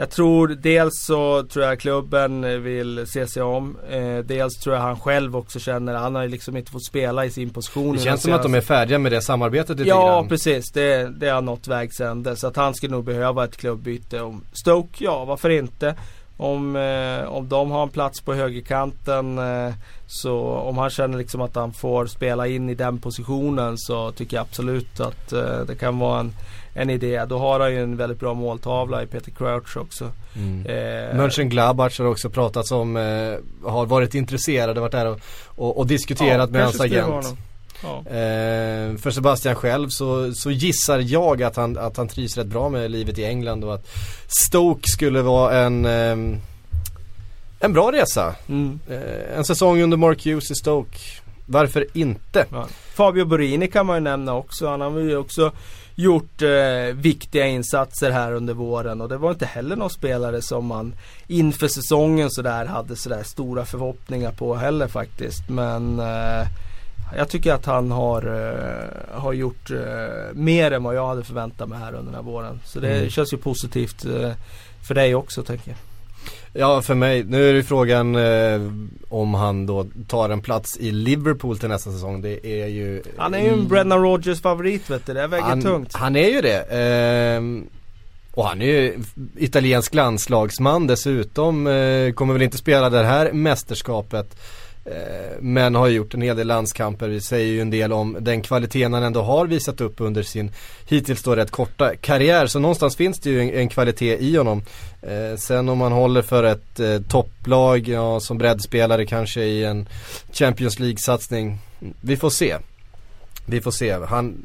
jag 0.02 0.10
tror 0.10 0.48
dels 0.48 1.04
så 1.06 1.44
tror 1.44 1.66
jag 1.66 1.80
klubben 1.80 2.64
vill 2.64 3.08
se 3.08 3.28
sig 3.28 3.44
om. 3.44 3.78
Eh, 3.90 4.18
dels 4.18 4.60
tror 4.60 4.76
jag 4.76 4.84
han 4.84 5.00
själv 5.00 5.38
också 5.38 5.60
känner, 5.60 5.94
han 5.94 6.16
har 6.16 6.28
liksom 6.28 6.58
inte 6.58 6.72
fått 6.72 6.86
spela 6.86 7.26
i 7.26 7.32
sin 7.32 7.50
position. 7.50 7.96
Det 7.96 8.02
känns 8.02 8.22
som 8.22 8.34
att 8.34 8.44
de 8.44 8.54
är 8.56 8.62
färdiga 8.62 9.00
med 9.00 9.12
det 9.12 9.22
samarbetet 9.22 9.78
lite 9.78 9.90
Ja 9.90 10.16
grann. 10.16 10.28
precis, 10.28 10.72
det, 10.72 11.10
det 11.20 11.30
har 11.30 11.42
nått 11.42 11.68
vägs 11.68 12.02
ände. 12.02 12.36
Så 12.36 12.48
att 12.48 12.56
han 12.56 12.74
skulle 12.74 12.92
nog 12.92 13.04
behöva 13.04 13.44
ett 13.44 13.58
klubbyte. 13.58 14.22
Om 14.22 14.44
Stoke, 14.54 15.04
ja 15.04 15.26
varför 15.26 15.50
inte? 15.50 15.96
Om, 16.38 16.76
eh, 16.76 17.24
om 17.34 17.50
de 17.50 17.72
har 17.72 17.84
en 17.84 17.90
plats 17.90 18.22
på 18.22 18.34
högerkanten 18.34 19.38
eh, 19.38 19.74
så 20.08 20.40
om 20.42 20.78
han 20.78 20.90
känner 20.90 21.18
liksom 21.18 21.42
att 21.42 21.56
han 21.56 21.74
får 21.74 22.06
spela 22.06 22.48
in 22.48 22.70
i 22.70 22.76
den 22.76 22.98
positionen 23.00 23.78
så 23.78 24.12
tycker 24.12 24.38
jag 24.38 24.42
absolut 24.42 25.00
att 25.00 25.34
eh, 25.34 25.60
det 25.68 25.76
kan 25.76 26.00
vara 26.00 26.20
en 26.20 26.34
en 26.74 26.90
idé. 26.90 27.26
Då 27.26 27.38
har 27.38 27.60
han 27.60 27.72
ju 27.72 27.84
en 27.84 27.98
väldigt 27.98 28.20
bra 28.20 28.34
måltavla 28.34 29.04
i 29.04 29.08
Peter 29.08 29.32
Crouch 29.32 29.78
också. 29.78 30.10
Mm. 30.36 30.66
Eh, 30.66 31.16
Mönchengladbach 31.18 32.00
har 32.00 32.06
också 32.06 32.30
pratats 32.30 32.72
om, 32.72 32.98
eh, 32.98 33.70
har 33.72 33.86
varit 33.86 34.16
intresserade, 34.16 34.80
varit 34.80 34.92
där 34.92 35.06
och, 35.06 35.20
och, 35.46 35.78
och 35.78 35.88
diskuterat 35.88 36.50
ja, 36.50 36.54
med 36.54 36.64
hans 36.64 36.82
agent. 36.82 37.36
Ja. 37.84 37.98
Eh, 37.98 38.98
för 38.98 39.12
Sebastian 39.12 39.56
själv 39.56 39.90
så, 39.90 40.34
så 40.34 40.52
gissar 40.52 41.00
jag 41.00 41.44
att 41.44 41.56
han, 41.56 41.78
att 41.78 41.98
han 41.98 42.08
trivs 42.08 42.38
rätt 42.38 42.48
bra 42.48 42.70
med 42.70 42.92
livet 42.92 43.18
i 43.18 43.26
England 43.26 43.64
och 43.64 43.74
att 43.74 43.88
Stoke 44.28 44.90
skulle 44.92 45.22
vara 45.22 45.58
en 45.58 45.86
eh, 45.86 46.40
en 47.64 47.74
bra 47.74 47.92
resa. 47.92 48.36
Mm. 48.50 48.80
Eh, 48.90 49.38
en 49.38 49.46
säsong 49.46 49.82
under 49.82 49.98
Mark 49.98 50.26
Hughes 50.26 50.52
i 50.52 50.56
Stoke. 50.56 50.98
Varför 51.46 51.88
inte? 51.94 52.46
Ja. 52.52 52.68
Fabio 52.94 53.26
Borini 53.26 53.68
kan 53.68 53.86
man 53.86 53.96
ju 53.96 54.00
nämna 54.00 54.34
också. 54.34 54.68
Han 54.68 54.82
har 54.82 55.00
ju 55.00 55.18
också 55.18 55.52
gjort 56.02 56.42
eh, 56.42 56.96
viktiga 56.96 57.48
insatser 57.48 58.12
här 58.12 58.34
under 58.34 58.54
våren 58.54 59.02
och 59.02 59.10
det 59.10 59.18
var 59.18 59.32
inte 59.32 59.46
heller 59.46 59.76
någon 59.76 59.90
spelare 59.90 60.42
som 60.42 60.66
man 60.66 60.94
inför 61.28 61.68
säsongen 61.68 62.32
sådär 62.32 62.66
hade 62.66 62.96
sådär 62.96 63.24
stora 63.24 63.66
förhoppningar 63.66 64.32
på 64.32 64.56
heller 64.56 64.88
faktiskt. 64.88 65.50
Men 65.50 66.00
eh, 66.00 66.48
jag 67.18 67.30
tycker 67.30 67.54
att 67.54 67.66
han 67.66 67.92
har, 67.92 68.22
eh, 68.22 69.20
har 69.22 69.34
gjort 69.34 69.72
eh, 69.72 69.78
mer 70.34 70.72
än 70.72 70.84
vad 70.84 70.96
jag 70.96 71.08
hade 71.08 71.24
förväntat 71.24 71.70
mig 71.70 71.80
här 71.80 71.94
under 71.94 72.06
den 72.06 72.16
här 72.16 72.32
våren. 72.32 72.60
Så 72.66 72.80
det 72.80 72.98
mm. 72.98 73.10
känns 73.10 73.34
ju 73.34 73.38
positivt 73.38 74.06
eh, 74.06 74.32
för 74.88 74.96
dig 74.96 75.16
också 75.16 75.44
tänker 75.44 75.72
jag. 75.72 75.91
Ja 76.54 76.82
för 76.82 76.96
mig, 76.96 77.24
nu 77.24 77.50
är 77.50 77.54
det 77.54 77.64
frågan 77.64 78.16
eh, 78.16 78.62
om 79.10 79.34
han 79.34 79.66
då 79.66 79.86
tar 80.08 80.30
en 80.30 80.42
plats 80.42 80.78
i 80.78 80.92
Liverpool 80.92 81.58
till 81.58 81.70
nästa 81.70 81.92
säsong. 81.92 82.22
Det 82.22 82.48
är 82.48 82.68
ju 82.68 83.04
Han 83.18 83.34
är 83.34 83.40
ju 83.40 83.50
en 83.50 83.68
Brennan 83.68 84.02
Rogers 84.02 84.42
favorit 84.42 84.90
vet 84.90 85.06
du, 85.06 85.14
det 85.14 85.28
väger 85.28 85.44
han, 85.44 85.62
tungt. 85.62 85.94
Han 85.94 86.16
är 86.16 86.30
ju 86.30 86.42
det. 86.42 86.62
Eh, 86.62 87.42
och 88.34 88.46
han 88.46 88.62
är 88.62 88.66
ju 88.66 89.00
italiensk 89.38 89.94
landslagsman 89.94 90.88
dessutom. 90.88 91.68
Eh, 91.68 92.14
kommer 92.14 92.34
väl 92.34 92.42
inte 92.42 92.58
spela 92.58 92.90
det 92.90 93.04
här 93.04 93.32
mästerskapet. 93.32 94.36
Eh, 94.86 95.38
men 95.40 95.76
har 95.76 95.88
gjort 95.88 96.14
en 96.14 96.22
hel 96.22 96.38
del 96.38 96.48
landskamper. 96.48 97.10
Vi 97.10 97.22
säger 97.22 97.48
ju 97.48 97.62
en 97.62 97.70
del 97.70 97.94
om 97.94 98.18
den 98.20 98.42
kvaliteten 98.42 98.94
han 98.94 99.04
ändå 99.04 99.22
har 99.22 99.48
visat 99.48 99.82
upp 99.82 100.02
under 100.02 100.24
sin 100.24 100.52
hittills 100.86 101.24
då 101.24 101.36
rätt 101.36 101.52
korta 101.52 101.96
karriär. 101.96 102.48
Så 102.48 102.60
någonstans 102.60 102.96
finns 102.96 103.20
det 103.20 103.30
ju 103.30 103.42
en, 103.42 103.50
en 103.50 103.70
kvalitet 103.70 104.18
i 104.18 104.38
honom. 104.38 104.64
Eh, 105.02 105.38
sen 105.38 105.70
om 105.70 105.78
man 105.78 105.92
håller 105.92 106.22
för 106.22 106.44
ett 106.44 106.80
eh, 106.80 107.02
topplag, 107.02 107.88
ja, 107.88 108.20
som 108.20 108.38
breddspelare 108.38 109.06
kanske 109.06 109.42
i 109.42 109.66
en 109.66 109.88
Champions 110.34 110.80
League-satsning. 110.80 111.58
Vi 112.02 112.18
får 112.18 112.30
se. 112.30 112.58
Vi 113.46 113.62
får 113.62 113.72
se. 113.72 113.92
Han 113.92 114.44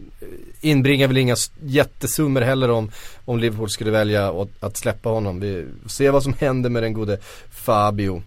inbringar 0.60 1.08
väl 1.08 1.16
inga 1.16 1.36
jättesummor 1.62 2.40
heller 2.40 2.70
om, 2.70 2.90
om 3.24 3.38
Liverpool 3.38 3.70
skulle 3.70 3.90
välja 3.90 4.28
att, 4.42 4.48
att 4.60 4.76
släppa 4.76 5.08
honom. 5.08 5.40
Vi 5.40 5.66
får 5.82 5.88
se 5.88 6.10
vad 6.10 6.22
som 6.22 6.34
händer 6.38 6.70
med 6.70 6.82
den 6.82 6.92
gode 6.92 7.18
Fabio. 7.50 8.22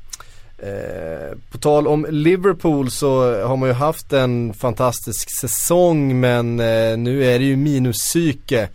Eh, 0.64 1.38
på 1.52 1.58
tal 1.58 1.88
om 1.88 2.06
Liverpool 2.10 2.92
så 2.92 3.42
har 3.44 3.58
man 3.58 3.70
ju 3.70 3.74
haft 3.74 4.14
en 4.14 4.54
fantastisk 4.54 5.40
säsong 5.42 6.20
men 6.20 6.60
eh, 6.60 6.98
nu 6.98 7.26
är 7.26 7.40
det 7.40 7.46
ju 7.46 7.56
minuspsyke 7.56 8.70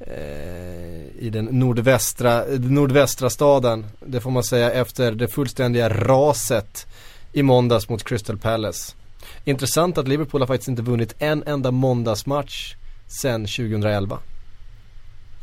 eh, 0.00 1.18
i 1.18 1.30
den 1.32 1.44
nordvästra, 1.44 2.44
nordvästra 2.58 3.30
staden. 3.30 3.86
Det 4.06 4.20
får 4.20 4.30
man 4.30 4.42
säga 4.42 4.72
efter 4.72 5.12
det 5.12 5.28
fullständiga 5.28 5.88
raset 5.88 6.86
i 7.32 7.42
måndags 7.42 7.88
mot 7.88 8.04
Crystal 8.04 8.38
Palace. 8.38 8.94
Intressant 9.44 9.98
att 9.98 10.08
Liverpool 10.08 10.40
har 10.42 10.46
faktiskt 10.46 10.68
inte 10.68 10.82
vunnit 10.82 11.14
en 11.18 11.42
enda 11.46 11.70
måndagsmatch 11.70 12.74
sen 13.06 13.46
2011. 13.46 14.18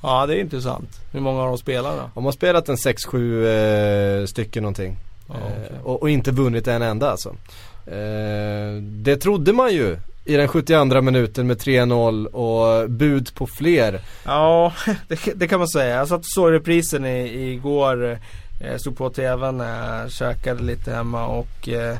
Ja 0.02 0.26
det 0.26 0.36
är 0.36 0.39
intressant. 0.39 0.89
Hur 1.12 1.19
många 1.19 1.39
har 1.39 1.48
de 1.48 1.58
spelat 1.58 1.98
då? 1.98 2.10
De 2.13 2.26
har 2.26 2.32
spelat 2.32 2.69
en 2.69 2.76
6-7 2.76 4.21
eh, 4.21 4.26
stycken 4.26 4.63
någonting. 4.63 4.98
Ja, 5.27 5.35
okay. 5.35 5.77
eh, 5.77 5.81
och, 5.83 6.01
och, 6.01 6.09
inte 6.09 6.31
vunnit 6.31 6.67
en 6.67 6.81
enda 6.81 7.11
alltså. 7.11 7.29
Eh, 7.85 8.81
det 8.81 9.17
trodde 9.17 9.53
man 9.53 9.73
ju 9.73 9.97
i 10.25 10.35
den 10.35 10.47
72 10.47 11.01
minuten 11.01 11.47
med 11.47 11.57
3-0 11.57 12.25
och 12.25 12.89
bud 12.89 13.35
på 13.35 13.47
fler. 13.47 14.01
Ja, 14.25 14.73
det, 15.07 15.19
det, 15.35 15.47
kan 15.47 15.59
man 15.59 15.67
säga. 15.67 15.95
Jag 15.95 16.07
satt 16.07 16.19
och 16.19 16.25
såg 16.25 16.51
reprisen 16.51 17.05
i, 17.05 17.51
igår. 17.53 18.19
Jag 18.59 18.71
eh, 18.71 18.77
stod 18.77 18.97
på 18.97 19.09
TVn 19.09 19.57
när 19.57 20.01
jag 20.01 20.11
käkade 20.11 20.63
lite 20.63 20.91
hemma 20.91 21.27
och 21.27 21.69
eh, 21.69 21.97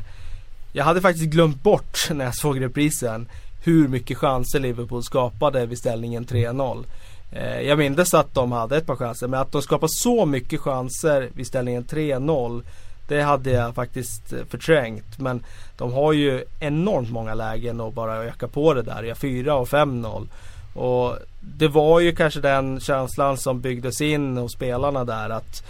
jag 0.72 0.84
hade 0.84 1.00
faktiskt 1.00 1.26
glömt 1.26 1.62
bort 1.62 1.98
när 2.10 2.24
jag 2.24 2.36
såg 2.36 2.60
reprisen 2.60 3.28
hur 3.64 3.88
mycket 3.88 4.18
chanser 4.18 4.60
Liverpool 4.60 5.02
skapade 5.02 5.66
vid 5.66 5.78
ställningen 5.78 6.26
3-0. 6.26 6.84
Eh, 7.32 7.60
jag 7.60 7.78
minns 7.78 8.14
att 8.14 8.34
de 8.34 8.52
hade 8.52 8.76
ett 8.76 8.86
par 8.86 8.96
chanser 8.96 9.28
men 9.28 9.40
att 9.40 9.52
de 9.52 9.62
skapade 9.62 9.92
så 9.92 10.26
mycket 10.26 10.60
chanser 10.60 11.30
vid 11.34 11.46
ställningen 11.46 11.84
3-0 11.84 12.62
det 13.08 13.22
hade 13.22 13.50
jag 13.50 13.74
faktiskt 13.74 14.32
eh, 14.32 14.44
förträngt. 14.50 15.18
Men 15.18 15.44
de 15.76 15.92
har 15.92 16.12
ju 16.12 16.44
enormt 16.60 17.10
många 17.10 17.34
lägen 17.34 17.80
och 17.80 17.92
bara 17.92 18.24
öka 18.24 18.48
på 18.48 18.74
det 18.74 18.82
där. 18.82 19.02
Ja, 19.02 19.14
4 19.14 19.54
och 19.54 19.68
5-0. 19.68 20.28
Och 20.74 21.18
det 21.40 21.68
var 21.68 22.00
ju 22.00 22.14
kanske 22.14 22.40
den 22.40 22.80
känslan 22.80 23.38
som 23.38 23.60
byggdes 23.60 24.00
in 24.00 24.36
hos 24.36 24.52
spelarna 24.52 25.04
där 25.04 25.30
att 25.30 25.66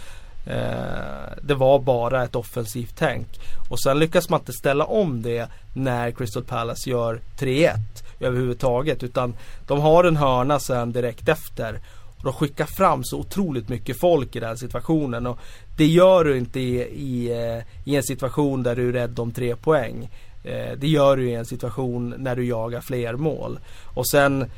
eh, 0.46 1.37
det 1.42 1.55
var 1.55 1.79
bara 1.79 2.25
ett 2.25 2.37
offensivt 2.37 2.94
tänk. 2.99 3.27
Och 3.70 3.81
sen 3.81 3.99
lyckas 3.99 4.29
man 4.29 4.40
inte 4.40 4.53
ställa 4.53 4.85
om 4.85 5.22
det 5.22 5.49
när 5.75 6.11
Crystal 6.11 6.44
Palace 6.44 6.90
gör 6.90 7.20
3-1 7.38 7.75
överhuvudtaget. 8.20 9.03
Utan 9.03 9.37
de 9.66 9.81
har 9.81 10.05
en 10.05 10.16
hörna 10.16 10.59
sen 10.59 10.92
direkt 10.92 11.29
efter. 11.29 11.81
Och 12.17 12.25
de 12.25 12.33
skickar 12.33 12.67
fram 12.67 13.05
så 13.05 13.19
otroligt 13.19 13.69
mycket 13.69 14.01
folk 14.01 14.37
i 14.37 14.41
den 14.41 14.59
situationen. 14.59 15.27
Och 15.27 15.39
det 15.77 15.87
gör 15.87 16.25
du 16.25 16.39
inte 16.39 16.61
i, 16.61 16.81
i, 16.83 17.33
eh, 17.33 17.63
i 17.85 17.97
en 17.97 18.03
situation 18.03 18.63
där 18.63 18.77
du 18.77 18.89
är 18.89 18.93
rädd 18.93 19.19
om 19.19 19.33
tre 19.33 19.57
poäng. 19.57 20.11
Eh, 20.45 20.79
det 20.79 20.89
gör 20.89 21.17
du 21.17 21.31
i 21.31 21.35
en 21.35 21.47
situation 21.47 22.15
när 22.19 22.37
du 22.37 22.45
jagar 22.45 22.81
fler 22.81 23.15
mål. 23.15 23.59
Och 23.95 24.09
sen 24.09 24.51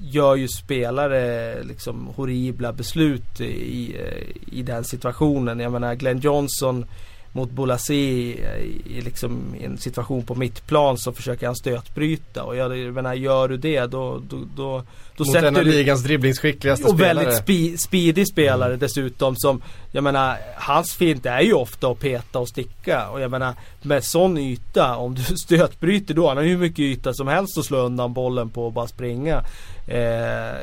gör 0.00 0.34
ju 0.34 0.48
spelare 0.48 1.62
liksom 1.62 2.06
horribla 2.16 2.72
beslut 2.72 3.40
i, 3.40 3.96
i 4.52 4.62
den 4.62 4.84
situationen. 4.84 5.60
Jag 5.60 5.72
menar 5.72 5.94
Glenn 5.94 6.20
Johnson 6.20 6.84
mot 7.36 7.50
Bolasi 7.50 7.94
i, 8.86 9.00
liksom, 9.00 9.54
i 9.60 9.64
en 9.64 9.78
situation 9.78 10.22
på 10.22 10.34
mittplan 10.34 10.98
så 10.98 11.12
försöker 11.12 11.46
han 11.46 11.56
stötbryta. 11.56 12.42
Och 12.42 12.56
jag 12.56 12.94
menar, 12.94 13.14
gör 13.14 13.48
du 13.48 13.56
det 13.56 13.86
då, 13.86 14.22
då, 14.28 14.36
då, 14.56 14.82
då 15.16 15.24
Mot 15.24 15.36
en 15.36 15.56
av 15.56 15.64
ligans 15.64 16.02
dribblingsskickligaste 16.02 16.88
spelare. 16.88 17.12
Och 17.12 17.18
väldigt 17.18 17.36
spe, 17.36 17.78
speedig 17.78 18.28
spelare 18.28 18.68
mm. 18.68 18.78
dessutom 18.78 19.36
som 19.36 19.62
Jag 19.92 20.04
menar 20.04 20.36
Hans 20.56 20.94
fint 20.94 21.26
är 21.26 21.40
ju 21.40 21.52
ofta 21.52 21.88
att 21.88 22.00
peta 22.00 22.38
och 22.38 22.48
sticka 22.48 23.08
och 23.08 23.20
jag 23.20 23.30
menar 23.30 23.54
Med 23.82 24.04
sån 24.04 24.38
yta 24.38 24.96
om 24.96 25.14
du 25.14 25.22
stötbryter 25.36 26.14
då 26.14 26.28
Han 26.28 26.36
har 26.36 26.44
ju 26.44 26.50
hur 26.50 26.58
mycket 26.58 26.78
yta 26.78 27.14
som 27.14 27.28
helst 27.28 27.58
att 27.58 27.64
slå 27.64 27.78
undan 27.78 28.12
bollen 28.12 28.50
på 28.50 28.66
och 28.66 28.72
bara 28.72 28.86
springa 28.86 29.36
eh, 29.86 30.56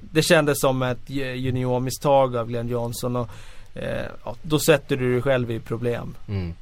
Det 0.00 0.22
kändes 0.22 0.60
som 0.60 0.82
ett 0.82 1.10
juniormisstag 1.10 2.36
av 2.36 2.48
Glenn 2.48 2.68
Johnson 2.68 3.16
och 3.16 3.30
eh, 3.76 4.10
ja, 4.24 4.36
då 4.42 4.58
sätter 4.58 4.96
du 4.96 5.12
dig 5.12 5.22
själv 5.22 5.50
i 5.50 5.60
problem. 5.60 6.14
Mm. 6.28 6.54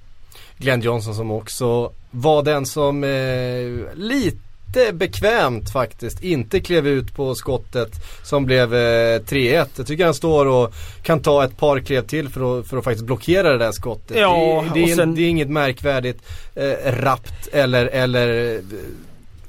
Glenn 0.59 0.81
Johnson 0.81 1.14
som 1.14 1.31
också 1.31 1.92
var 2.11 2.42
den 2.42 2.66
som 2.66 3.05
eh, 3.05 3.94
lite 3.94 4.92
bekvämt 4.92 5.72
faktiskt 5.72 6.24
inte 6.24 6.61
klev 6.61 6.87
ut 6.87 7.14
på 7.14 7.35
skottet 7.35 7.90
som 8.22 8.44
blev 8.44 8.74
eh, 8.74 9.20
3-1. 9.20 9.66
Jag 9.77 9.87
tycker 9.87 10.05
han 10.05 10.14
står 10.14 10.46
och 10.46 10.74
kan 11.03 11.20
ta 11.20 11.44
ett 11.44 11.57
par 11.57 11.81
klev 11.81 12.07
till 12.07 12.29
för 12.29 12.59
att, 12.59 12.66
för 12.66 12.77
att 12.77 12.85
faktiskt 12.85 13.07
blockera 13.07 13.53
det 13.53 13.59
där 13.59 13.72
skottet. 13.72 14.16
Ja, 14.16 14.64
det, 14.74 14.81
det, 14.81 14.92
är, 14.92 14.96
sen... 14.96 15.14
det 15.14 15.22
är 15.22 15.29
inget 15.29 15.50
märkvärdigt 15.50 16.22
eh, 16.55 16.92
rappt 16.92 17.48
eller, 17.53 17.87
eller 17.87 18.61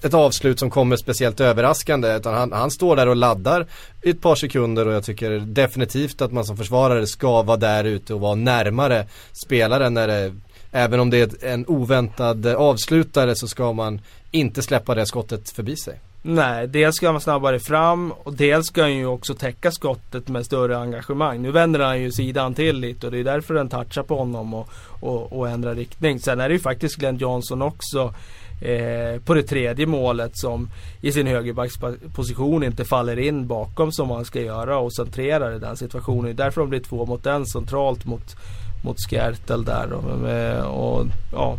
ett 0.06 0.14
avslut 0.14 0.60
som 0.60 0.70
kommer 0.70 0.96
speciellt 0.96 1.40
överraskande 1.40 2.16
utan 2.16 2.34
han, 2.34 2.52
han 2.52 2.72
står 2.72 2.96
där 2.96 3.08
och 3.08 3.16
laddar 3.16 3.68
i 4.02 4.10
ett 4.10 4.22
par 4.22 4.36
sekunder 4.36 4.88
och 4.88 4.94
jag 4.94 5.04
tycker 5.04 5.40
definitivt 5.40 6.22
att 6.22 6.32
man 6.32 6.46
som 6.46 6.58
försvarare 6.58 7.08
ska 7.08 7.42
vara 7.42 7.58
där 7.58 7.84
ute 7.84 8.14
och 8.14 8.20
vara 8.20 8.36
närmare 8.36 9.08
spelaren 9.34 9.94
när 9.94 10.08
det 10.08 10.34
Även 10.78 11.00
om 11.00 11.10
det 11.10 11.44
är 11.44 11.48
en 11.48 11.66
oväntad 11.68 12.48
avslutare 12.48 13.36
så 13.36 13.48
ska 13.48 13.74
man 13.74 14.02
inte 14.32 14.62
släppa 14.62 14.96
det 14.96 15.06
skottet 15.06 15.50
förbi 15.50 15.76
sig. 15.76 16.00
Nej, 16.22 16.68
dels 16.68 16.96
ska 16.96 17.12
han 17.12 17.22
snabbare 17.22 17.60
fram 17.60 18.12
och 18.12 18.34
dels 18.34 18.68
ska 18.68 18.82
han 18.82 18.96
ju 18.96 19.06
också 19.06 19.34
täcka 19.34 19.72
skottet 19.72 20.28
med 20.28 20.46
större 20.46 20.78
engagemang. 20.78 21.42
Nu 21.42 21.52
vänder 21.52 21.80
han 21.80 22.02
ju 22.02 22.12
sidan 22.12 22.54
till 22.54 22.80
lite 22.80 23.06
och 23.06 23.12
det 23.12 23.20
är 23.20 23.24
därför 23.24 23.54
den 23.54 23.70
touchar 23.70 24.04
på 24.04 24.18
honom 24.18 24.54
och, 24.54 24.70
och, 25.00 25.34
och 25.34 25.50
ändrar 25.50 25.76
riktning. 25.76 26.20
Sen 26.20 26.40
är 26.40 26.50
det 26.50 26.54
ju 26.54 26.60
faktiskt 26.60 26.96
Glenn 26.96 27.18
Johnson 27.18 27.62
också 27.62 28.14
eh, 28.62 29.22
på 29.22 29.34
det 29.34 29.44
tredje 29.44 29.86
målet 29.86 30.32
som 30.34 30.70
i 31.02 31.12
sin 31.12 31.28
högerbacksposition 31.28 32.64
inte 32.64 32.86
faller 32.86 33.20
in 33.20 33.48
bakom 33.48 33.92
som 33.92 34.08
man 34.08 34.26
ska 34.26 34.42
göra 34.42 34.78
och 34.78 34.94
centrerar 34.94 35.56
i 35.56 35.60
den 35.60 35.78
situationen. 35.78 36.24
Det 36.24 36.44
är 36.44 36.46
därför 36.46 36.62
de 36.62 36.70
blir 36.70 36.80
två 36.80 37.06
mot 37.06 37.26
en 37.26 37.46
centralt 37.46 38.06
mot, 38.06 38.36
mot 38.84 38.98
Skärtel 39.10 39.66
där. 39.66 39.94
Och, 39.94 41.00
och, 41.00 41.06
ja, 41.32 41.58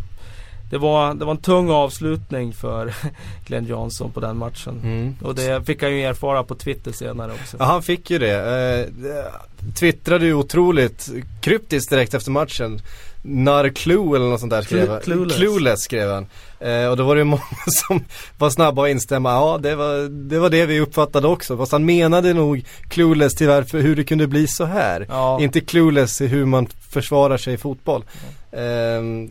det 0.71 0.79
var, 0.79 1.15
det 1.15 1.25
var 1.25 1.33
en 1.33 1.41
tung 1.41 1.71
avslutning 1.71 2.53
för 2.53 2.95
Glenn 3.47 3.67
Johnson 3.67 4.13
på 4.13 4.21
den 4.21 4.37
matchen. 4.37 4.81
Mm. 4.85 5.15
Och 5.23 5.35
det 5.35 5.67
fick 5.67 5.83
han 5.83 5.93
ju 5.93 6.03
erfara 6.03 6.45
på 6.45 6.55
Twitter 6.55 6.93
senare 6.93 7.33
också. 7.33 7.57
Ja 7.61 7.65
han 7.65 7.83
fick 7.83 8.11
ju 8.11 8.19
det. 8.19 8.91
Eh, 8.91 9.73
twittrade 9.75 10.27
ju 10.27 10.35
otroligt 10.35 11.09
kryptiskt 11.41 11.91
direkt 11.91 12.15
efter 12.15 12.31
matchen. 12.31 12.81
Clue 13.75 14.17
eller 14.17 14.27
något 14.27 14.41
sånt 14.41 14.51
där 14.51 14.63
skrev 14.63 14.89
han. 14.89 15.01
Clueless. 15.01 15.37
Clueless 15.37 15.81
skrev 15.81 16.11
han. 16.11 16.27
Eh, 16.61 16.87
och 16.87 16.97
då 16.97 17.05
var 17.05 17.17
det 17.17 17.25
många 17.25 17.43
som 17.67 18.05
var 18.39 18.51
snabba 18.51 18.85
att 18.85 18.91
instämma. 18.91 19.31
Ja 19.31 19.59
det 19.63 19.75
var, 19.75 20.09
det 20.09 20.39
var 20.39 20.51
det 20.51 20.67
vi 20.67 20.81
uppfattade 20.81 21.29
också. 21.29 21.57
Fast 21.57 21.73
han 21.73 21.85
menade 21.85 22.35
nog 22.35 22.65
clueless 22.89 23.35
till 23.35 23.49
varför, 23.49 23.81
hur 23.81 23.97
det 23.97 24.05
kunde 24.05 24.27
bli 24.27 24.49
så 24.49 24.65
här. 24.65 25.07
Ja. 25.09 25.41
Inte 25.41 25.61
clueless 25.61 26.21
i 26.21 26.27
hur 26.27 26.45
man 26.45 26.67
försvarar 26.91 27.37
sig 27.37 27.55
i 27.55 27.57
fotboll. 27.57 28.05
Eh, 28.53 29.31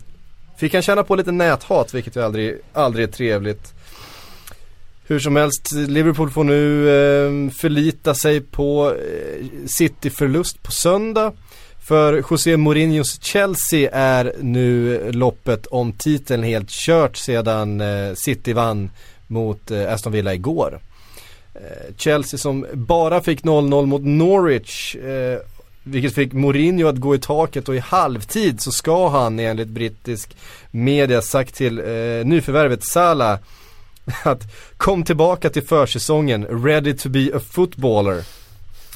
fick 0.57 0.73
han 0.73 0.81
känna 0.81 1.03
på 1.03 1.15
lite 1.15 1.31
näthat 1.31 1.93
vilket 1.93 2.15
ju 2.15 2.23
aldrig, 2.23 2.57
aldrig 2.73 3.07
är 3.07 3.11
trevligt. 3.11 3.73
Hur 5.07 5.19
som 5.19 5.35
helst, 5.35 5.71
Liverpool 5.71 6.29
får 6.29 6.43
nu 6.43 6.89
eh, 6.89 7.51
förlita 7.51 8.15
sig 8.15 8.41
på 8.41 8.91
eh, 8.91 9.45
City-förlust 9.67 10.63
på 10.63 10.71
söndag. 10.71 11.33
För 11.87 12.23
José 12.29 12.57
Mourinhos 12.57 13.21
Chelsea 13.21 13.89
är 13.93 14.33
nu 14.41 14.99
loppet 15.11 15.65
om 15.65 15.93
titeln 15.93 16.43
helt 16.43 16.69
kört 16.69 17.17
sedan 17.17 17.81
eh, 17.81 18.13
City 18.13 18.53
vann 18.53 18.89
mot 19.27 19.71
eh, 19.71 19.93
Aston 19.93 20.13
Villa 20.13 20.33
igår. 20.33 20.79
Eh, 21.53 21.95
Chelsea 21.97 22.37
som 22.37 22.65
bara 22.73 23.21
fick 23.21 23.43
0-0 23.43 23.85
mot 23.85 24.01
Norwich 24.01 24.95
vilket 25.87 26.15
fick 26.15 26.33
Mourinho 26.33 26.87
att 26.87 26.95
gå 26.95 27.15
i 27.15 27.19
taket 27.19 27.69
och 27.69 27.75
i 27.75 27.79
halvtid 27.79 28.61
så 28.61 28.71
ska 28.71 29.09
han 29.09 29.39
enligt 29.39 29.67
brittisk 29.67 30.37
media 30.71 31.21
sagt 31.21 31.55
till 31.55 31.79
eh, 31.79 31.85
nyförvärvet 32.25 32.83
Salah 32.83 33.39
att 34.23 34.41
kom 34.77 35.03
tillbaka 35.03 35.49
till 35.49 35.63
försäsongen, 35.63 36.45
ready 36.45 36.93
to 36.93 37.09
be 37.09 37.31
a 37.33 37.39
footballer. 37.51 38.23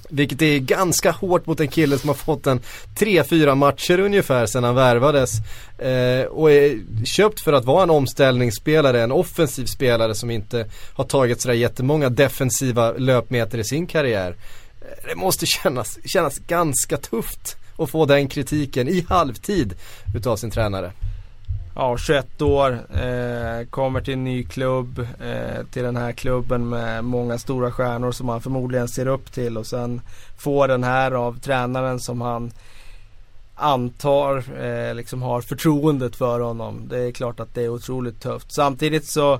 Vilket 0.09 0.41
är 0.41 0.59
ganska 0.59 1.11
hårt 1.11 1.45
mot 1.45 1.59
en 1.59 1.67
kille 1.67 1.97
som 1.97 2.07
har 2.07 2.15
fått 2.15 2.47
en 2.47 2.59
3-4 2.95 3.55
matcher 3.55 3.99
ungefär 3.99 4.45
sedan 4.45 4.63
han 4.63 4.75
värvades. 4.75 5.31
Eh, 5.77 6.25
och 6.25 6.51
är 6.51 6.79
köpt 7.05 7.39
för 7.39 7.53
att 7.53 7.65
vara 7.65 7.83
en 7.83 7.89
omställningsspelare, 7.89 9.03
en 9.03 9.11
offensiv 9.11 9.65
spelare 9.65 10.15
som 10.15 10.31
inte 10.31 10.65
har 10.93 11.03
tagit 11.03 11.41
sådär 11.41 11.55
jättemånga 11.55 12.09
defensiva 12.09 12.91
löpmeter 12.91 13.57
i 13.57 13.63
sin 13.63 13.87
karriär. 13.87 14.35
Eh, 14.81 15.09
det 15.09 15.15
måste 15.15 15.45
kännas, 15.45 15.99
kännas 16.05 16.37
ganska 16.37 16.97
tufft 16.97 17.57
att 17.77 17.89
få 17.89 18.05
den 18.05 18.27
kritiken 18.27 18.87
i 18.87 19.05
halvtid 19.09 19.73
utav 20.15 20.35
sin 20.35 20.51
tränare 20.51 20.91
ja, 21.79 21.97
21 21.97 22.41
år, 22.41 22.71
eh, 22.93 23.67
kommer 23.69 24.01
till 24.01 24.13
en 24.13 24.23
ny 24.23 24.43
klubb, 24.43 24.99
eh, 24.99 25.65
till 25.71 25.83
den 25.83 25.95
här 25.95 26.11
klubben 26.11 26.69
med 26.69 27.03
många 27.03 27.37
stora 27.37 27.71
stjärnor 27.71 28.11
som 28.11 28.29
han 28.29 28.41
förmodligen 28.41 28.87
ser 28.87 29.07
upp 29.07 29.31
till 29.31 29.57
och 29.57 29.67
sen 29.67 30.01
får 30.37 30.67
den 30.67 30.83
här 30.83 31.11
av 31.11 31.39
tränaren 31.39 31.99
som 31.99 32.21
han 32.21 32.51
antar 33.55 34.43
eh, 34.63 34.95
liksom 34.95 35.21
har 35.21 35.41
förtroendet 35.41 36.15
för 36.15 36.39
honom. 36.39 36.87
Det 36.89 36.99
är 36.99 37.11
klart 37.11 37.39
att 37.39 37.55
det 37.55 37.63
är 37.63 37.69
otroligt 37.69 38.21
tufft. 38.21 38.53
Samtidigt 38.53 39.05
så 39.05 39.39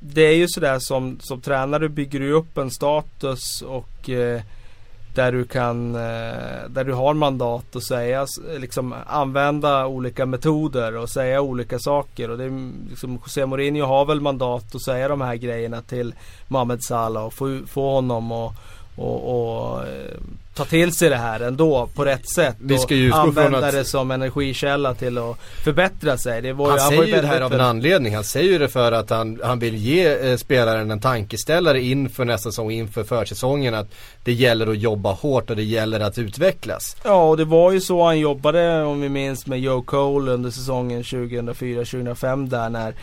det 0.00 0.22
är 0.22 0.36
ju 0.36 0.48
sådär 0.48 0.78
som, 0.78 1.18
som 1.20 1.40
tränare 1.40 1.88
bygger 1.88 2.20
du 2.20 2.32
upp 2.32 2.58
en 2.58 2.70
status 2.70 3.62
och 3.62 4.10
eh, 4.10 4.42
där 5.18 5.32
du 5.32 5.44
kan, 5.44 5.94
eh, 5.94 6.68
där 6.68 6.84
du 6.84 6.92
har 6.92 7.14
mandat 7.14 7.76
att 7.76 7.82
säga, 7.82 8.26
liksom 8.58 8.94
använda 9.06 9.86
olika 9.86 10.26
metoder 10.26 10.96
och 10.96 11.10
säga 11.10 11.40
olika 11.40 11.78
saker. 11.78 12.30
Och 12.30 12.38
det 12.38 12.44
är, 12.44 12.72
liksom, 12.90 13.18
José 13.24 13.46
Mourinho 13.46 13.86
har 13.86 14.04
väl 14.04 14.20
mandat 14.20 14.74
att 14.74 14.82
säga 14.82 15.08
de 15.08 15.20
här 15.20 15.36
grejerna 15.36 15.82
till 15.82 16.14
Mohamed 16.48 16.82
Salah 16.82 17.24
och 17.24 17.34
få, 17.34 17.60
få 17.66 17.94
honom 17.94 18.32
att 18.32 18.54
och, 18.98 19.70
och 19.70 19.82
eh, 19.82 20.18
ta 20.58 20.64
till 20.64 20.92
sig 20.92 21.08
det 21.10 21.16
här 21.16 21.40
ändå 21.40 21.88
på 21.94 22.04
rätt 22.04 22.28
sätt. 22.28 22.56
Vi 22.58 22.78
ska 22.78 22.94
ju 22.94 23.12
och 23.12 23.18
använda 23.18 23.58
att... 23.58 23.72
det 23.72 23.84
som 23.84 24.10
energikälla 24.10 24.94
till 24.94 25.18
att 25.18 25.38
förbättra 25.64 26.18
sig. 26.18 26.52
Var, 26.52 26.70
han, 26.70 26.78
han 26.78 26.88
säger 26.88 27.04
ju 27.04 27.20
det 27.20 27.26
här 27.26 27.40
av 27.40 27.52
en 27.52 27.60
anledning. 27.60 28.14
Han 28.14 28.24
säger 28.24 28.52
ju 28.52 28.58
det 28.58 28.68
för 28.68 28.92
att 28.92 29.10
han, 29.10 29.40
han 29.44 29.58
vill 29.58 29.76
ge 29.76 30.30
eh, 30.30 30.36
spelaren 30.36 30.90
en 30.90 31.00
tankeställare 31.00 31.80
inför 31.80 32.24
nästa 32.24 32.50
säsong, 32.50 32.70
inför 32.70 33.04
försäsongen. 33.04 33.74
Att 33.74 33.88
det 34.24 34.32
gäller 34.32 34.66
att 34.66 34.78
jobba 34.78 35.12
hårt 35.12 35.50
och 35.50 35.56
det 35.56 35.62
gäller 35.62 36.00
att 36.00 36.18
utvecklas. 36.18 36.96
Ja, 37.04 37.28
och 37.28 37.36
det 37.36 37.44
var 37.44 37.72
ju 37.72 37.80
så 37.80 38.04
han 38.04 38.18
jobbade 38.18 38.82
om 38.82 39.00
vi 39.00 39.08
minns 39.08 39.46
med 39.46 39.60
Joe 39.60 39.82
Cole 39.82 40.32
under 40.32 40.50
säsongen 40.50 41.02
2004-2005 41.02 42.48
där 42.48 42.68
när 42.68 42.94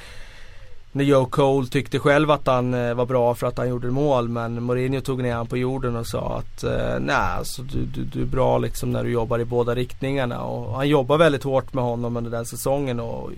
när 0.95 1.03
Joe 1.03 1.25
Cole 1.25 1.67
tyckte 1.67 1.99
själv 1.99 2.31
att 2.31 2.47
han 2.47 2.73
eh, 2.73 2.93
var 2.93 3.05
bra 3.05 3.36
för 3.36 3.47
att 3.47 3.58
han 3.58 3.69
gjorde 3.69 3.88
mål 3.88 4.29
men 4.29 4.63
Mourinho 4.63 5.01
tog 5.01 5.23
ner 5.23 5.31
honom 5.31 5.47
på 5.47 5.58
jorden 5.58 5.95
och 5.95 6.08
sa 6.08 6.38
att 6.38 6.63
eh, 6.63 6.99
nej 6.99 7.15
alltså 7.15 7.62
du, 7.62 7.86
du, 7.86 8.03
du 8.03 8.21
är 8.21 8.25
bra 8.25 8.58
liksom 8.58 8.91
när 8.91 9.03
du 9.03 9.10
jobbar 9.10 9.39
i 9.39 9.45
båda 9.45 9.75
riktningarna 9.75 10.43
och 10.43 10.75
han 10.75 10.89
jobbade 10.89 11.23
väldigt 11.23 11.43
hårt 11.43 11.73
med 11.73 11.84
honom 11.84 12.17
under 12.17 12.31
den 12.31 12.45
säsongen 12.45 12.99
och 12.99 13.31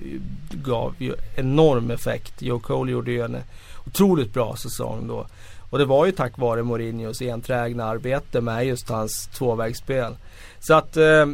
gav 0.52 0.96
ju 0.98 1.14
enorm 1.36 1.92
effekt. 1.92 2.42
Joe 2.42 2.60
Cole 2.60 2.92
gjorde 2.92 3.12
ju 3.12 3.22
en 3.22 3.38
otroligt 3.88 4.34
bra 4.34 4.56
säsong 4.56 5.08
då. 5.08 5.28
Och 5.70 5.78
det 5.78 5.86
var 5.86 6.06
ju 6.06 6.12
tack 6.12 6.38
vare 6.38 6.64
Mourinhos 6.64 7.22
enträgna 7.22 7.86
arbete 7.86 8.42
med 8.42 8.66
just 8.66 8.90
hans 8.90 9.28
tvåvägsspel. 9.28 10.16
Så 10.60 10.74
att 10.74 10.98
eh, 10.98 11.26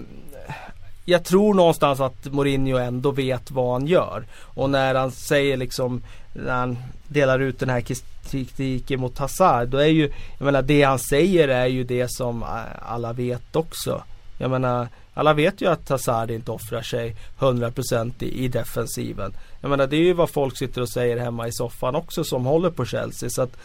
jag 1.05 1.23
tror 1.23 1.53
någonstans 1.53 1.99
att 1.99 2.25
Mourinho 2.25 2.77
ändå 2.77 3.11
vet 3.11 3.51
vad 3.51 3.73
han 3.73 3.87
gör. 3.87 4.23
Och 4.39 4.69
när 4.69 4.95
han 4.95 5.11
säger 5.11 5.57
liksom, 5.57 6.01
när 6.33 6.53
han 6.53 6.77
delar 7.07 7.39
ut 7.39 7.59
den 7.59 7.69
här 7.69 7.83
kritiken 8.29 8.99
mot 8.99 9.17
Hazard. 9.17 9.67
Då 9.67 9.77
är 9.77 9.87
ju, 9.87 10.11
jag 10.37 10.45
menar 10.45 10.61
det 10.61 10.83
han 10.83 10.99
säger 10.99 11.47
är 11.47 11.67
ju 11.67 11.83
det 11.83 12.07
som 12.11 12.45
alla 12.81 13.13
vet 13.13 13.55
också. 13.55 14.03
Jag 14.37 14.51
menar, 14.51 14.87
alla 15.13 15.33
vet 15.33 15.61
ju 15.61 15.67
att 15.67 15.89
Hazard 15.89 16.31
inte 16.31 16.51
offrar 16.51 16.81
sig 16.81 17.15
100% 17.39 18.11
i, 18.19 18.45
i 18.45 18.47
defensiven. 18.47 19.33
Jag 19.61 19.69
menar 19.69 19.87
det 19.87 19.95
är 19.95 20.01
ju 20.01 20.13
vad 20.13 20.29
folk 20.29 20.57
sitter 20.57 20.81
och 20.81 20.89
säger 20.89 21.17
hemma 21.17 21.47
i 21.47 21.51
soffan 21.51 21.95
också 21.95 22.23
som 22.23 22.45
håller 22.45 22.69
på 22.69 22.85
Chelsea. 22.85 23.29
Så 23.29 23.41
att 23.41 23.57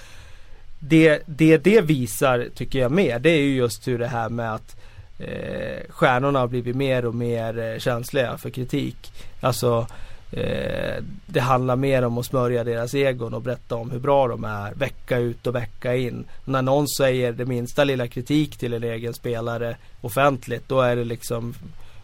det, 0.78 1.22
det 1.26 1.58
det 1.58 1.80
visar 1.80 2.48
tycker 2.54 2.78
jag 2.78 2.92
mer 2.92 3.18
det 3.18 3.30
är 3.30 3.40
ju 3.40 3.56
just 3.56 3.88
hur 3.88 3.98
det 3.98 4.06
här 4.06 4.28
med 4.28 4.54
att 4.54 4.76
eh, 5.18 5.82
stjärnorna 5.88 6.38
har 6.38 6.48
blivit 6.48 6.76
mer 6.76 7.04
och 7.04 7.14
mer 7.14 7.58
eh, 7.58 7.78
känsliga 7.78 8.38
för 8.38 8.50
kritik. 8.50 9.12
Alltså 9.40 9.86
eh, 10.32 11.04
det 11.26 11.40
handlar 11.40 11.76
mer 11.76 12.02
om 12.02 12.18
att 12.18 12.26
smörja 12.26 12.64
deras 12.64 12.94
egon 12.94 13.34
och 13.34 13.42
berätta 13.42 13.74
om 13.74 13.90
hur 13.90 13.98
bra 13.98 14.28
de 14.28 14.44
är 14.44 14.74
vecka 14.74 15.18
ut 15.18 15.46
och 15.46 15.54
vecka 15.54 15.96
in. 15.96 16.24
När 16.44 16.62
någon 16.62 16.88
säger 16.88 17.32
det 17.32 17.44
minsta 17.44 17.84
lilla 17.84 18.08
kritik 18.08 18.56
till 18.56 18.74
en 18.74 18.84
egen 18.84 19.14
spelare 19.14 19.76
offentligt 20.00 20.68
då 20.68 20.80
är 20.80 20.96
det 20.96 21.04
liksom 21.04 21.54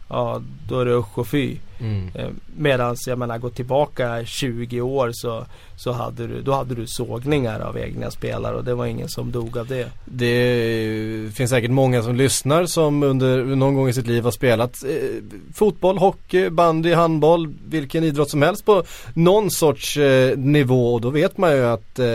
Ja 0.08 0.42
då 0.68 0.80
är 0.80 0.84
det 0.84 0.94
usch 0.94 1.18
och 1.18 1.28
fy. 1.28 1.56
Mm. 1.80 2.10
Eh, 2.14 2.28
medans 2.56 3.06
jag 3.06 3.18
menar 3.18 3.38
gå 3.38 3.50
tillbaka 3.50 4.24
20 4.24 4.80
år 4.80 5.10
så, 5.12 5.46
så 5.76 5.92
hade 5.92 6.26
du, 6.26 6.42
då 6.42 6.52
hade 6.52 6.74
du 6.74 6.86
sågningar 6.86 7.60
av 7.60 7.78
egna 7.78 8.10
spelare 8.10 8.56
och 8.56 8.64
det 8.64 8.74
var 8.74 8.86
ingen 8.86 9.08
som 9.08 9.32
dog 9.32 9.58
av 9.58 9.66
det. 9.66 9.90
Det 10.04 11.34
finns 11.34 11.50
säkert 11.50 11.70
många 11.70 12.02
som 12.02 12.16
lyssnar 12.16 12.66
som 12.66 13.02
under 13.02 13.44
någon 13.44 13.74
gång 13.74 13.88
i 13.88 13.92
sitt 13.92 14.06
liv 14.06 14.24
har 14.24 14.30
spelat 14.30 14.84
eh, 14.84 15.22
fotboll, 15.54 15.98
hockey, 15.98 16.50
bandy, 16.50 16.92
handboll, 16.92 17.54
vilken 17.68 18.04
idrott 18.04 18.30
som 18.30 18.42
helst 18.42 18.64
på 18.64 18.82
någon 19.14 19.50
sorts 19.50 19.96
eh, 19.96 20.38
nivå 20.38 20.94
och 20.94 21.00
då 21.00 21.10
vet 21.10 21.38
man 21.38 21.52
ju 21.52 21.64
att 21.64 21.98
eh, 21.98 22.06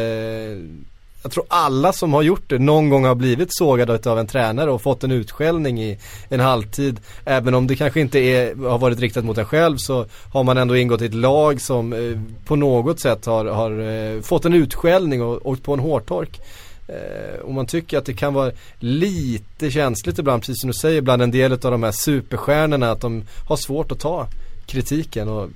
jag 1.22 1.32
tror 1.32 1.46
alla 1.48 1.94
som 1.94 2.14
har 2.14 2.22
gjort 2.22 2.50
det 2.50 2.60
någon 2.60 2.90
gång 2.90 3.06
har 3.06 3.16
blivit 3.16 3.58
sågade 3.58 4.12
av 4.12 4.20
en 4.20 4.28
tränare 4.28 4.72
och 4.72 4.82
fått 4.82 5.04
en 5.04 5.12
utskällning 5.12 5.82
i 5.82 5.98
en 6.30 6.40
halvtid. 6.40 7.00
Även 7.26 7.54
om 7.54 7.68
det 7.68 7.76
kanske 7.76 8.02
inte 8.02 8.20
är, 8.20 8.70
har 8.70 8.78
varit 8.78 9.00
riktat 9.00 9.26
mot 9.26 9.38
en 9.38 9.46
själv 9.46 9.78
så 9.78 10.06
har 10.34 10.44
man 10.44 10.58
ändå 10.58 10.78
ingått 10.78 11.02
i 11.02 11.06
ett 11.06 11.14
lag 11.14 11.62
som 11.62 11.94
eh, 11.94 12.20
på 12.46 12.56
något 12.56 13.00
sätt 13.00 13.26
har, 13.26 13.46
har 13.46 13.80
eh, 13.80 14.22
fått 14.22 14.46
en 14.46 14.54
utskällning 14.54 15.22
och 15.22 15.48
åkt 15.48 15.64
på 15.64 15.74
en 15.74 15.80
hårtork. 15.80 16.40
Eh, 16.88 17.40
och 17.40 17.54
man 17.54 17.66
tycker 17.66 17.98
att 17.98 18.06
det 18.06 18.14
kan 18.14 18.34
vara 18.34 18.52
lite 18.80 19.72
känsligt 19.72 20.20
ibland, 20.20 20.42
precis 20.42 20.62
som 20.62 20.68
du 20.68 20.74
säger, 20.74 21.02
bland 21.02 21.22
en 21.22 21.32
del 21.32 21.52
av 21.52 21.60
de 21.60 21.84
här 21.84 21.92
superstjärnorna 21.92 22.92
att 22.92 23.02
de 23.02 23.24
har 23.48 23.56
svårt 23.56 23.92
att 23.92 24.00
ta 24.00 24.28
kritiken. 24.66 25.30
Och 25.30 25.50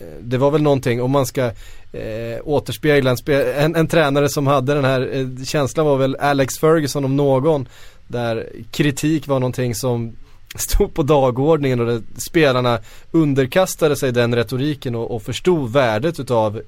Eh, 0.00 0.06
det 0.20 0.38
var 0.38 0.50
väl 0.50 0.62
någonting, 0.62 1.02
om 1.02 1.10
man 1.10 1.26
ska 1.26 1.44
eh, 1.92 2.40
återspegla 2.44 3.10
en, 3.10 3.16
spe 3.16 3.52
en, 3.52 3.76
en, 3.76 3.86
tränare 3.86 4.28
som 4.28 4.46
hade 4.46 4.74
den 4.74 4.84
här 4.84 5.10
eh, 5.12 5.44
känslan 5.44 5.86
var 5.86 5.96
väl 5.96 6.16
Alex 6.16 6.58
Ferguson 6.58 7.04
om 7.04 7.16
någon. 7.16 7.68
Där 8.08 8.48
kritik 8.70 9.26
var 9.26 9.40
någonting 9.40 9.74
som 9.74 10.16
stod 10.54 10.94
på 10.94 11.02
dagordningen 11.02 11.80
och 11.80 11.86
det, 11.86 12.02
spelarna 12.16 12.78
underkastade 13.10 13.96
sig 13.96 14.12
den 14.12 14.34
retoriken 14.34 14.94
och, 14.94 15.14
och 15.14 15.22
förstod 15.22 15.72
värdet 15.72 16.20
utav 16.20 16.60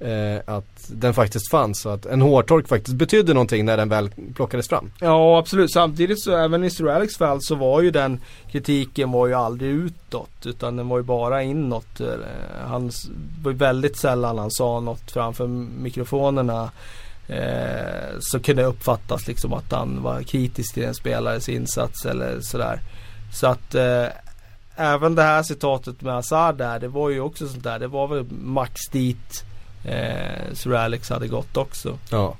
eh, 0.00 0.54
att 0.54 0.88
den 0.88 1.14
faktiskt 1.14 1.50
fanns 1.50 1.86
och 1.86 1.94
att 1.94 2.06
en 2.06 2.22
hårtork 2.22 2.68
faktiskt 2.68 2.96
betydde 2.96 3.34
någonting 3.34 3.64
när 3.64 3.76
den 3.76 3.88
väl 3.88 4.10
plockades 4.34 4.68
fram. 4.68 4.90
Ja 5.00 5.38
absolut, 5.38 5.72
samtidigt 5.72 6.22
så 6.22 6.36
även 6.36 6.64
i 6.64 6.70
Sir 6.70 6.88
Alex 6.88 7.16
fall 7.16 7.38
så 7.40 7.54
var 7.54 7.82
ju 7.82 7.90
den 7.90 8.20
kritiken 8.50 9.10
var 9.10 9.26
ju 9.26 9.34
aldrig 9.34 9.70
utåt 9.70 10.46
utan 10.46 10.76
den 10.76 10.88
var 10.88 10.98
ju 10.98 11.04
bara 11.04 11.42
inåt. 11.42 12.00
Eh, 12.00 12.06
han 12.66 12.90
var 13.42 13.52
ju 13.52 13.58
väldigt 13.58 13.96
sällan 13.96 14.38
han 14.38 14.50
sa 14.50 14.80
något 14.80 15.10
framför 15.10 15.46
mikrofonerna 15.82 16.70
eh, 17.28 18.18
så 18.20 18.40
kunde 18.40 18.62
det 18.62 18.68
uppfattas 18.68 19.26
liksom 19.26 19.52
att 19.52 19.72
han 19.72 20.02
var 20.02 20.22
kritisk 20.22 20.74
till 20.74 20.84
en 20.84 20.94
spelares 20.94 21.48
insats 21.48 22.04
eller 22.04 22.40
sådär. 22.40 22.80
Så 23.32 23.46
att 23.46 23.74
eh, 23.74 24.06
även 24.76 25.14
det 25.14 25.22
här 25.22 25.42
citatet 25.42 26.02
med 26.02 26.14
Hazard 26.14 26.56
där, 26.56 26.78
det 26.78 26.88
var 26.88 27.10
ju 27.10 27.20
också 27.20 27.48
sånt 27.48 27.64
där. 27.64 27.78
Det 27.78 27.86
var 27.86 28.08
väl 28.08 28.24
max 28.30 28.80
dit 28.92 29.44
eh, 29.84 30.52
Sir 30.52 30.74
Alex 30.74 31.10
hade 31.10 31.28
gått 31.28 31.56
också. 31.56 31.98
Ja. 32.10 32.36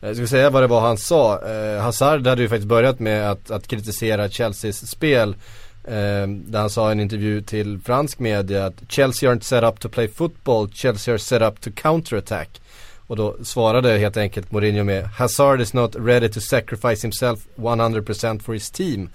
Jag 0.00 0.16
ska 0.16 0.26
säga 0.26 0.50
vad 0.50 0.62
det 0.62 0.66
var 0.66 0.80
han 0.80 0.98
sa. 0.98 1.48
Eh, 1.48 1.82
Hazard 1.82 2.26
hade 2.26 2.42
ju 2.42 2.48
faktiskt 2.48 2.68
börjat 2.68 3.00
med 3.00 3.30
att, 3.30 3.50
att 3.50 3.68
kritisera 3.68 4.28
Chelseas 4.28 4.90
spel. 4.90 5.36
Eh, 5.84 6.26
där 6.28 6.58
han 6.58 6.70
sa 6.70 6.88
i 6.88 6.92
en 6.92 7.00
intervju 7.00 7.42
till 7.42 7.80
fransk 7.84 8.18
media 8.18 8.66
att 8.66 8.82
Chelsea 8.88 9.30
aren't 9.30 9.40
set 9.40 9.64
up 9.64 9.80
to 9.80 9.88
play 9.88 10.08
football, 10.08 10.70
Chelsea 10.70 11.14
are 11.14 11.18
set 11.18 11.42
up 11.42 11.60
to 11.60 11.70
counterattack. 11.74 12.60
Och 13.06 13.16
då 13.16 13.36
svarade 13.42 13.98
helt 13.98 14.16
enkelt 14.16 14.52
Mourinho 14.52 14.84
med 14.84 15.04
Hazard 15.04 15.60
is 15.60 15.72
not 15.72 15.96
ready 15.96 16.28
to 16.28 16.40
sacrifice 16.40 17.02
himself 17.02 17.40
100% 17.56 18.38
for 18.38 18.52
his 18.52 18.70
team. 18.70 19.08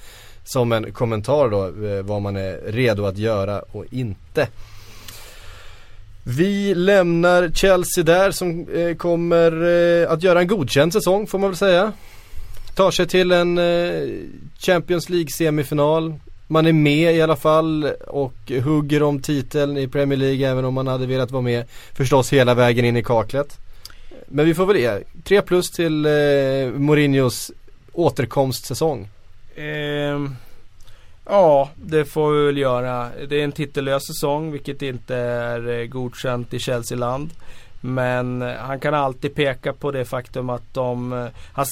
Som 0.51 0.71
en 0.71 0.91
kommentar 0.91 1.49
då 1.49 1.87
eh, 1.87 2.03
vad 2.03 2.21
man 2.21 2.35
är 2.35 2.71
redo 2.71 3.05
att 3.05 3.17
göra 3.17 3.59
och 3.59 3.85
inte. 3.91 4.47
Vi 6.23 6.75
lämnar 6.75 7.49
Chelsea 7.49 8.03
där 8.03 8.31
som 8.31 8.67
eh, 8.69 8.95
kommer 8.95 9.51
eh, 10.01 10.11
att 10.11 10.23
göra 10.23 10.41
en 10.41 10.47
godkänd 10.47 10.93
säsong 10.93 11.27
får 11.27 11.39
man 11.39 11.49
väl 11.49 11.57
säga. 11.57 11.93
Tar 12.75 12.91
sig 12.91 13.07
till 13.07 13.31
en 13.31 13.59
Champions 14.59 15.09
League 15.09 15.29
semifinal. 15.29 16.13
Man 16.47 16.65
är 16.65 16.73
med 16.73 17.15
i 17.15 17.21
alla 17.21 17.35
fall 17.35 17.85
och 18.07 18.51
hugger 18.63 19.03
om 19.03 19.21
titeln 19.21 19.77
i 19.77 19.87
Premier 19.87 20.17
League 20.17 20.49
även 20.49 20.65
om 20.65 20.73
man 20.73 20.87
hade 20.87 21.05
velat 21.05 21.31
vara 21.31 21.41
med 21.41 21.65
förstås 21.93 22.33
hela 22.33 22.53
vägen 22.53 22.85
in 22.85 22.97
i 22.97 23.03
kaklet. 23.03 23.57
Men 24.27 24.45
vi 24.45 24.53
får 24.53 24.65
väl 24.65 24.77
ge 24.77 24.99
3 25.23 25.41
plus 25.41 25.71
till 25.71 26.07
Mourinhos 26.75 27.51
återkomstsäsong. 27.93 29.07
Eh, 29.55 30.19
Ja, 31.31 31.69
det 31.75 32.05
får 32.05 32.31
vi 32.31 32.45
väl 32.45 32.57
göra. 32.57 33.09
Det 33.29 33.39
är 33.39 33.43
en 33.43 33.51
titellös 33.51 34.07
säsong 34.07 34.51
vilket 34.51 34.81
inte 34.81 35.15
är 35.15 35.79
eh, 35.79 35.85
godkänt 35.85 36.53
i 36.53 36.59
Chelsea-land. 36.59 37.29
Men 37.81 38.41
eh, 38.41 38.55
han 38.55 38.79
kan 38.79 38.93
alltid 38.93 39.35
peka 39.35 39.73
på 39.73 39.91
det 39.91 40.05
faktum 40.05 40.49
att 40.49 40.73
de, 40.73 41.13
eh, 41.13 41.65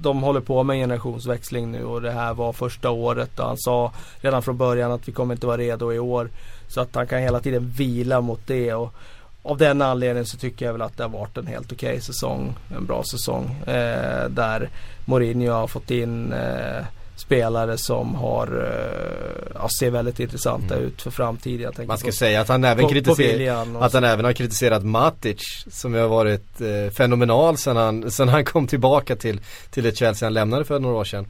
de 0.00 0.22
håller 0.22 0.40
på 0.40 0.62
med 0.62 0.76
generationsväxling 0.76 1.72
nu 1.72 1.84
och 1.84 2.02
det 2.02 2.10
här 2.10 2.34
var 2.34 2.52
första 2.52 2.90
året. 2.90 3.38
Och 3.38 3.46
han 3.46 3.58
sa 3.58 3.92
redan 4.20 4.42
från 4.42 4.56
början 4.56 4.92
att 4.92 5.08
vi 5.08 5.12
kommer 5.12 5.34
inte 5.34 5.46
vara 5.46 5.56
redo 5.56 5.92
i 5.92 5.98
år. 5.98 6.28
Så 6.68 6.80
att 6.80 6.94
han 6.94 7.06
kan 7.06 7.20
hela 7.20 7.40
tiden 7.40 7.70
vila 7.76 8.20
mot 8.20 8.46
det. 8.46 8.74
Och 8.74 8.94
av 9.42 9.58
den 9.58 9.82
anledningen 9.82 10.26
så 10.26 10.38
tycker 10.38 10.66
jag 10.66 10.72
väl 10.72 10.82
att 10.82 10.96
det 10.96 11.04
har 11.04 11.10
varit 11.10 11.36
en 11.36 11.46
helt 11.46 11.72
okej 11.72 11.88
okay 11.88 12.00
säsong. 12.00 12.54
En 12.76 12.86
bra 12.86 13.02
säsong. 13.04 13.56
Eh, 13.66 14.28
där 14.28 14.70
Mourinho 15.04 15.52
har 15.52 15.66
fått 15.66 15.90
in 15.90 16.32
eh, 16.32 16.84
spelare 17.16 17.78
som 17.78 18.14
har, 18.14 18.46
uh, 18.46 19.52
ja, 19.54 19.68
ser 19.78 19.90
väldigt 19.90 20.20
intressanta 20.20 20.74
mm. 20.74 20.86
ut 20.86 21.02
för 21.02 21.10
framtiden. 21.10 21.72
Man 21.86 21.98
ska 21.98 22.08
på, 22.08 22.12
säga 22.12 22.40
att 22.40 22.48
han 22.48 22.64
även, 22.64 22.88
kritiserat, 22.88 23.68
att 23.80 23.92
han 23.92 24.04
även 24.04 24.24
har 24.24 24.32
kritiserat 24.32 24.84
Matic 24.84 25.64
som 25.70 25.94
har 25.94 26.08
varit 26.08 26.60
uh, 26.60 26.90
fenomenal 26.90 27.56
sen 27.56 27.76
han, 27.76 28.10
sen 28.10 28.28
han 28.28 28.44
kom 28.44 28.66
tillbaka 28.66 29.16
till, 29.16 29.40
till 29.70 29.86
ett 29.86 29.96
Chelsea 29.96 30.26
han 30.26 30.34
lämnade 30.34 30.64
för 30.64 30.78
några 30.78 30.96
år 30.96 31.04
sedan. 31.04 31.26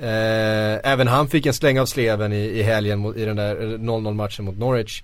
Eh, 0.00 0.90
även 0.92 1.08
han 1.08 1.28
fick 1.28 1.46
en 1.46 1.54
släng 1.54 1.80
av 1.80 1.86
sleven 1.86 2.32
i, 2.32 2.36
i 2.36 2.62
helgen 2.62 3.14
i 3.16 3.24
den 3.24 3.36
där 3.36 3.56
0-0 3.56 4.14
matchen 4.14 4.44
mot 4.44 4.58
Norwich. 4.58 5.02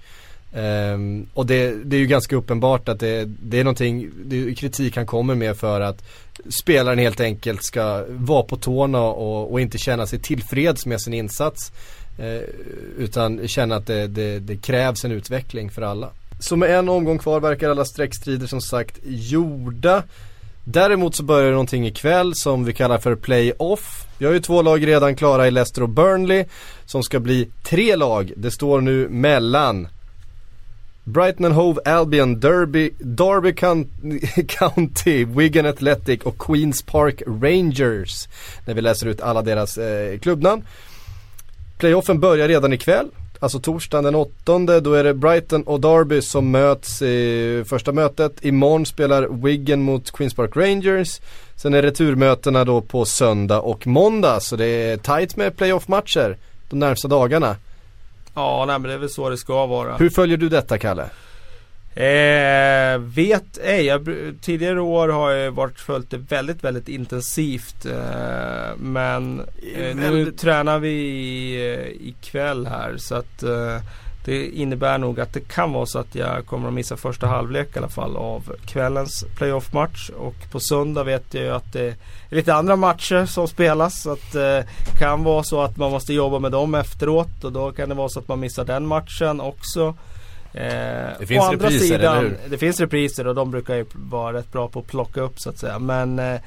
Um, 0.54 1.26
och 1.34 1.46
det, 1.46 1.84
det, 1.84 1.96
är 1.96 2.00
ju 2.00 2.06
ganska 2.06 2.36
uppenbart 2.36 2.88
att 2.88 3.00
det, 3.00 3.24
det 3.24 3.60
är 3.60 3.64
någonting, 3.64 4.10
det 4.24 4.36
är 4.36 4.54
kritik 4.54 4.96
han 4.96 5.06
kommer 5.06 5.34
med 5.34 5.56
för 5.56 5.80
att 5.80 6.04
spelaren 6.48 6.98
helt 6.98 7.20
enkelt 7.20 7.64
ska 7.64 8.04
vara 8.08 8.42
på 8.42 8.56
tårna 8.56 9.02
och, 9.02 9.52
och 9.52 9.60
inte 9.60 9.78
känna 9.78 10.06
sig 10.06 10.18
tillfreds 10.18 10.86
med 10.86 11.00
sin 11.00 11.14
insats. 11.14 11.72
Eh, 12.18 12.42
utan 12.98 13.48
känna 13.48 13.76
att 13.76 13.86
det, 13.86 14.06
det, 14.06 14.38
det, 14.38 14.56
krävs 14.56 15.04
en 15.04 15.12
utveckling 15.12 15.70
för 15.70 15.82
alla. 15.82 16.10
Så 16.40 16.56
med 16.56 16.70
en 16.70 16.88
omgång 16.88 17.18
kvar 17.18 17.40
verkar 17.40 17.70
alla 17.70 17.84
streckstrider 17.84 18.46
som 18.46 18.60
sagt 18.60 18.98
gjorda. 19.04 20.02
Däremot 20.64 21.14
så 21.14 21.22
börjar 21.22 21.50
någonting 21.50 21.86
ikväll 21.86 22.34
som 22.34 22.64
vi 22.64 22.72
kallar 22.72 22.98
för 22.98 23.14
play-off. 23.14 24.06
Vi 24.18 24.26
har 24.26 24.32
ju 24.32 24.40
två 24.40 24.62
lag 24.62 24.86
redan 24.86 25.16
klara 25.16 25.46
i 25.46 25.50
Leicester 25.50 25.82
och 25.82 25.88
Burnley 25.88 26.44
som 26.84 27.02
ska 27.02 27.20
bli 27.20 27.48
tre 27.62 27.96
lag. 27.96 28.32
Det 28.36 28.50
står 28.50 28.80
nu 28.80 29.08
mellan 29.08 29.88
Brighton 31.04 31.44
and 31.44 31.54
Hove 31.54 31.78
Albion, 31.84 32.40
Derby, 32.40 32.90
Derby 32.98 33.52
County, 34.46 35.24
Wigan 35.24 35.66
Athletic 35.66 36.22
och 36.22 36.38
Queens 36.38 36.82
Park 36.82 37.22
Rangers. 37.26 38.28
När 38.66 38.74
vi 38.74 38.80
läser 38.80 39.06
ut 39.06 39.20
alla 39.20 39.42
deras 39.42 39.78
eh, 39.78 40.18
klubbnamn. 40.18 40.64
Playoffen 41.78 42.20
börjar 42.20 42.48
redan 42.48 42.72
ikväll. 42.72 43.08
Alltså 43.38 43.58
torsdagen 43.58 44.04
den 44.04 44.14
8 44.14 44.80
då 44.80 44.94
är 44.94 45.04
det 45.04 45.14
Brighton 45.14 45.62
och 45.62 45.80
Derby 45.80 46.22
som 46.22 46.50
möts 46.50 47.02
i 47.02 47.64
första 47.66 47.92
mötet. 47.92 48.44
Imorgon 48.44 48.86
spelar 48.86 49.28
Wigan 49.42 49.82
mot 49.82 50.10
Queens 50.10 50.34
Park 50.34 50.56
Rangers. 50.56 51.20
Sen 51.56 51.74
är 51.74 51.82
returmötena 51.82 52.64
då 52.64 52.80
på 52.80 53.04
söndag 53.04 53.60
och 53.60 53.86
måndag 53.86 54.40
så 54.40 54.56
det 54.56 54.66
är 54.66 54.96
tight 54.96 55.36
med 55.36 55.56
playoff-matcher 55.56 56.36
de 56.70 56.78
närmsta 56.78 57.08
dagarna. 57.08 57.56
Ja, 58.34 58.64
nej, 58.66 58.78
men 58.78 58.88
det 58.88 58.94
är 58.94 58.98
väl 58.98 59.10
så 59.10 59.30
det 59.30 59.36
ska 59.36 59.66
vara. 59.66 59.96
Hur 59.96 60.10
följer 60.10 60.36
du 60.36 60.48
detta 60.48 60.78
Kalle? 60.78 61.10
Eh, 61.94 62.98
vet 62.98 63.58
ej. 63.62 63.84
Jag, 63.84 64.08
tidigare 64.40 64.80
år 64.80 65.08
har 65.08 65.30
jag 65.30 65.52
varit 65.52 65.80
följt 65.80 66.10
det 66.10 66.16
väldigt, 66.16 66.64
väldigt 66.64 66.88
intensivt. 66.88 67.86
Eh, 67.86 68.76
men 68.76 69.40
eh, 69.76 69.96
nu 69.96 70.32
tränar 70.32 70.78
vi 70.78 70.96
eh, 71.74 72.08
ikväll 72.08 72.66
här 72.66 72.96
så 72.96 73.14
att 73.14 73.42
eh, 73.42 73.76
det 74.24 74.46
innebär 74.46 74.98
nog 74.98 75.20
att 75.20 75.32
det 75.32 75.40
kan 75.40 75.72
vara 75.72 75.86
så 75.86 75.98
att 75.98 76.14
jag 76.14 76.46
kommer 76.46 76.68
att 76.68 76.74
missa 76.74 76.96
första 76.96 77.26
halvlek 77.26 77.76
i 77.76 77.78
alla 77.78 77.88
fall 77.88 78.16
av 78.16 78.52
kvällens 78.66 79.24
playoff-match. 79.36 80.10
Och 80.10 80.50
på 80.52 80.60
söndag 80.60 81.04
vet 81.04 81.34
jag 81.34 81.44
ju 81.44 81.50
att 81.50 81.72
det 81.72 81.94
lite 82.32 82.54
andra 82.54 82.76
matcher 82.76 83.26
som 83.26 83.48
spelas. 83.48 84.02
Så 84.02 84.12
att 84.12 84.32
det 84.32 84.58
eh, 84.58 84.98
kan 84.98 85.24
vara 85.24 85.42
så 85.42 85.60
att 85.60 85.76
man 85.76 85.90
måste 85.90 86.12
jobba 86.12 86.38
med 86.38 86.52
dem 86.52 86.74
efteråt 86.74 87.44
och 87.44 87.52
då 87.52 87.72
kan 87.72 87.88
det 87.88 87.94
vara 87.94 88.08
så 88.08 88.18
att 88.18 88.28
man 88.28 88.40
missar 88.40 88.64
den 88.64 88.86
matchen 88.86 89.40
också. 89.40 89.94
Eh, 90.54 90.64
det 91.18 91.26
finns 91.26 91.50
repriser, 91.50 91.78
sidan, 91.78 92.16
eller 92.16 92.28
hur? 92.28 92.38
Det 92.50 92.58
finns 92.58 92.80
repriser 92.80 93.26
och 93.26 93.34
de 93.34 93.50
brukar 93.50 93.74
ju 93.74 93.86
vara 93.92 94.32
rätt 94.32 94.52
bra 94.52 94.68
på 94.68 94.78
att 94.78 94.86
plocka 94.86 95.20
upp 95.20 95.40
så 95.40 95.50
att 95.50 95.58
säga. 95.58 95.78
Men 95.78 96.18
eh, 96.18 96.40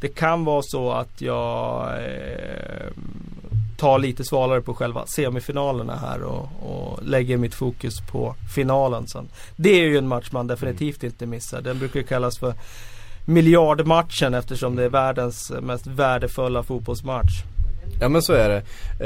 det 0.00 0.08
kan 0.08 0.44
vara 0.44 0.62
så 0.62 0.92
att 0.92 1.20
jag 1.20 1.82
eh, 1.82 2.92
tar 3.76 3.98
lite 3.98 4.24
svalare 4.24 4.60
på 4.60 4.74
själva 4.74 5.06
semifinalerna 5.06 5.96
här 5.96 6.22
och, 6.22 6.48
och, 6.62 6.98
lägger 7.02 7.36
mitt 7.36 7.54
fokus 7.54 8.00
på 8.10 8.34
finalen 8.54 9.06
sen. 9.06 9.28
Det 9.56 9.70
är 9.70 9.84
ju 9.84 9.98
en 9.98 10.08
match 10.08 10.28
man 10.32 10.46
definitivt 10.46 11.02
inte 11.02 11.26
missar. 11.26 11.60
Den 11.60 11.78
brukar 11.78 12.02
kallas 12.02 12.38
för 12.38 12.54
miljardmatchen 13.24 14.34
eftersom 14.34 14.76
det 14.76 14.84
är 14.84 14.88
världens 14.88 15.52
mest 15.62 15.86
värdefulla 15.86 16.62
fotbollsmatch. 16.62 17.42
Ja 18.00 18.08
men 18.08 18.22
så 18.22 18.32
är 18.32 18.48
det. 18.48 18.62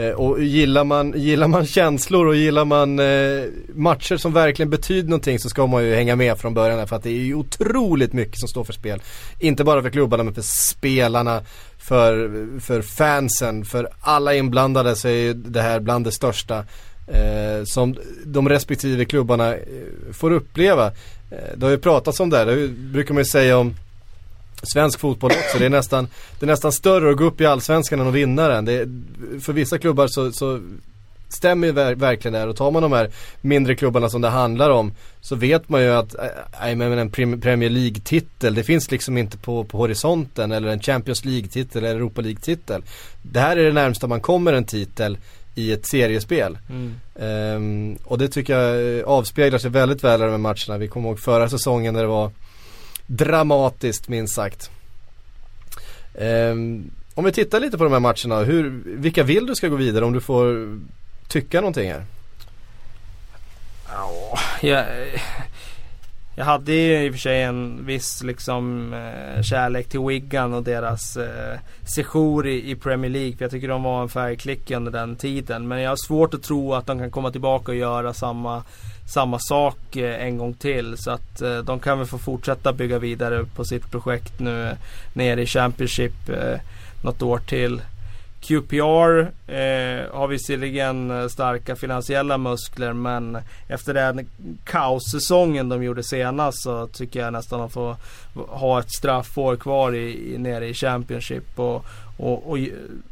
Eh, 0.09 0.15
och 0.15 0.43
gillar 0.43 0.85
man, 0.85 1.13
gillar 1.17 1.49
man 1.49 1.67
känslor 1.67 2.27
och 2.27 2.37
gillar 2.37 2.65
man 2.65 2.99
eh, 2.99 3.45
matcher 3.75 4.17
som 4.17 4.33
verkligen 4.33 4.71
betyder 4.71 5.09
någonting 5.09 5.39
så 5.39 5.49
ska 5.49 5.67
man 5.67 5.85
ju 5.85 5.95
hänga 5.95 6.17
med 6.17 6.39
från 6.39 6.55
början 6.55 6.89
för 6.89 6.97
att 6.97 7.03
det 7.03 7.11
är 7.11 7.21
ju 7.21 7.35
otroligt 7.35 8.13
mycket 8.13 8.39
som 8.39 8.49
står 8.49 8.65
för 8.65 8.73
spel. 8.73 9.03
Inte 9.39 9.65
bara 9.65 9.83
för 9.83 9.91
klubbarna 9.91 10.23
men 10.23 10.35
för 10.35 10.43
spelarna, 10.43 11.43
för, 11.79 12.31
för 12.61 12.83
fansen, 12.83 13.65
för 13.65 13.89
alla 14.01 14.35
inblandade 14.35 14.97
så 14.97 15.09
är 15.09 15.35
det 15.35 15.63
här 15.63 15.81
bland 15.81 16.05
det 16.05 16.13
största 16.13 16.65
eh, 17.07 17.65
som 17.65 17.97
de 18.25 18.49
respektive 18.49 19.05
klubbarna 19.05 19.55
eh, 19.55 19.63
får 20.13 20.31
uppleva. 20.31 20.87
Eh, 21.31 21.57
det 21.57 21.67
har 21.67 21.71
ju 21.71 21.79
pratats 21.79 22.21
om 22.21 22.31
det 22.31 22.37
här, 22.37 22.47
det 22.47 22.69
brukar 22.69 23.15
man 23.15 23.21
ju 23.21 23.29
säga 23.29 23.59
om 23.59 23.75
svensk 24.67 25.01
fotboll 25.01 25.31
också. 25.31 25.59
Det 25.59 25.67
är 25.67 25.71
nästan, 25.71 26.09
det 26.39 26.47
är 26.47 26.51
nästan 26.51 26.73
större 26.73 27.11
att 27.11 27.17
gå 27.17 27.25
upp 27.25 27.41
i 27.41 27.47
allsvenskan 27.47 28.01
än 28.01 28.09
att 28.09 28.15
vinna 28.15 28.49
den. 28.49 28.65
Det 28.65 28.73
är, 28.73 28.89
för 29.41 29.53
vissa 29.53 29.79
klubbar 29.79 30.07
så, 30.07 30.33
så 30.33 30.61
stämmer 31.29 31.73
ver 31.73 31.95
verkligen 31.95 32.33
det 32.33 32.39
här 32.39 32.49
och 32.49 32.57
tar 32.57 32.71
man 32.71 32.83
de 32.83 32.93
här 32.93 33.11
mindre 33.41 33.75
klubbarna 33.75 34.09
som 34.09 34.21
det 34.21 34.29
handlar 34.29 34.71
om 34.71 34.93
så 35.21 35.37
vet 35.37 35.69
man 35.69 35.83
ju 35.83 35.93
att 35.93 36.15
äh 36.15 36.77
men 36.77 36.99
en 36.99 37.11
Premier 37.41 37.71
League-titel 37.71 38.55
det 38.55 38.63
finns 38.63 38.91
liksom 38.91 39.19
inte 39.19 39.39
på, 39.39 39.65
på 39.65 39.79
horisonten 39.79 40.53
eller 40.53 40.69
en 40.69 40.81
Champions 40.81 41.25
League-titel 41.25 41.85
eller 41.85 41.97
Europa 41.97 42.21
League-titel. 42.21 42.83
Det 43.23 43.41
här 43.41 43.57
är 43.57 43.65
det 43.65 43.73
närmsta 43.73 44.07
man 44.07 44.21
kommer 44.21 44.53
en 44.53 44.65
titel 44.65 45.19
i 45.55 45.73
ett 45.73 45.87
seriespel. 45.87 46.59
Mm. 46.71 46.95
Um, 47.15 47.99
och 48.05 48.19
det 48.19 48.29
tycker 48.29 48.59
jag 48.59 49.05
avspeglar 49.05 49.59
sig 49.59 49.71
väldigt 49.71 50.05
väl 50.05 50.21
i 50.21 50.25
de 50.25 50.31
här 50.31 50.39
matcherna. 50.39 50.79
Vi 50.79 50.89
kommer 50.89 51.09
ihåg 51.09 51.21
förra 51.21 51.49
säsongen 51.49 51.95
när 51.95 52.03
det 52.03 52.09
var 52.09 52.31
dramatiskt 53.07 54.09
minst 54.09 54.35
sagt. 54.35 54.71
Um, 56.15 56.91
om 57.15 57.25
vi 57.25 57.33
tittar 57.33 57.61
lite 57.61 57.79
på 57.79 57.85
de 57.85 57.93
här 57.93 58.01
matcherna, 58.01 58.45
hur, 58.45 58.83
vilka 58.85 59.23
vill 59.23 59.47
du 59.47 59.55
ska 59.55 59.69
gå 59.69 59.77
vidare 59.77 60.05
om 60.05 60.13
du 60.13 60.21
får 60.21 60.79
tycka 61.29 61.61
någonting 61.61 61.91
här? 61.91 62.05
Ja, 63.89 64.39
jag, 64.61 64.87
jag 66.37 66.45
hade 66.45 66.73
ju 66.73 67.05
i 67.05 67.11
och 67.11 67.13
för 67.13 67.21
sig 67.21 67.43
en 67.43 67.87
viss 67.87 68.23
liksom 68.23 68.93
eh, 68.93 69.43
kärlek 69.43 69.89
till 69.89 70.01
Wigan 70.01 70.55
och 70.55 70.63
deras 70.63 71.17
eh, 71.17 71.59
sejour 71.97 72.47
i, 72.47 72.71
i, 72.71 72.77
Premier 72.77 73.11
League. 73.11 73.37
För 73.37 73.45
jag 73.45 73.51
tycker 73.51 73.69
de 73.69 73.83
var 73.83 74.03
en 74.03 74.09
färgklick 74.09 74.71
under 74.71 74.93
den 74.93 75.17
tiden. 75.17 75.69
Men 75.69 75.81
jag 75.81 75.91
har 75.91 76.07
svårt 76.07 76.35
att 76.35 76.43
tro 76.43 76.75
att 76.75 76.87
de 76.87 76.99
kan 76.99 77.11
komma 77.11 77.31
tillbaka 77.31 77.73
och 77.73 77.79
göra 77.79 78.15
samma 78.15 78.63
samma 79.07 79.39
sak 79.39 79.97
eh, 79.97 80.25
en 80.25 80.39
gång 80.39 80.55
till. 80.55 80.97
Så 80.99 81.11
att 81.11 81.43
eh, 81.43 81.59
de 81.59 81.81
kan 81.81 81.99
väl 81.99 82.07
få 82.07 82.19
fortsätta 82.19 82.73
bygga 82.73 82.99
vidare 82.99 83.45
på 83.55 83.65
sitt 83.65 83.91
projekt 83.91 84.41
nu 84.41 84.77
nere 85.13 85.43
i 85.43 85.47
Championship 85.47 86.29
eh, 86.29 86.61
något 87.03 87.23
år 87.23 87.39
till. 87.39 87.81
QPR 88.47 89.21
eh, 89.47 90.13
har 90.13 90.29
visserligen 90.29 91.11
eh, 91.11 91.29
starka 91.29 91.77
finansiella 91.77 92.39
muskler 92.39 92.93
men 92.93 93.39
efter 93.69 93.95
den 93.95 94.29
kaossäsongen 94.65 95.69
de 95.69 95.83
gjorde 95.83 96.03
senast 96.03 96.63
så 96.63 96.87
tycker 96.87 97.21
jag 97.21 97.33
nästan 97.33 97.61
att 97.61 97.75
de 97.75 97.75
får 97.75 97.97
ha 98.49 98.81
ett 98.81 98.93
straffår 98.93 99.57
kvar 99.57 99.95
i, 99.95 100.35
i, 100.35 100.39
nere 100.39 100.69
i 100.69 100.75
Championship 100.75 101.59
och, 101.59 101.85
och, 102.17 102.51
och 102.51 102.59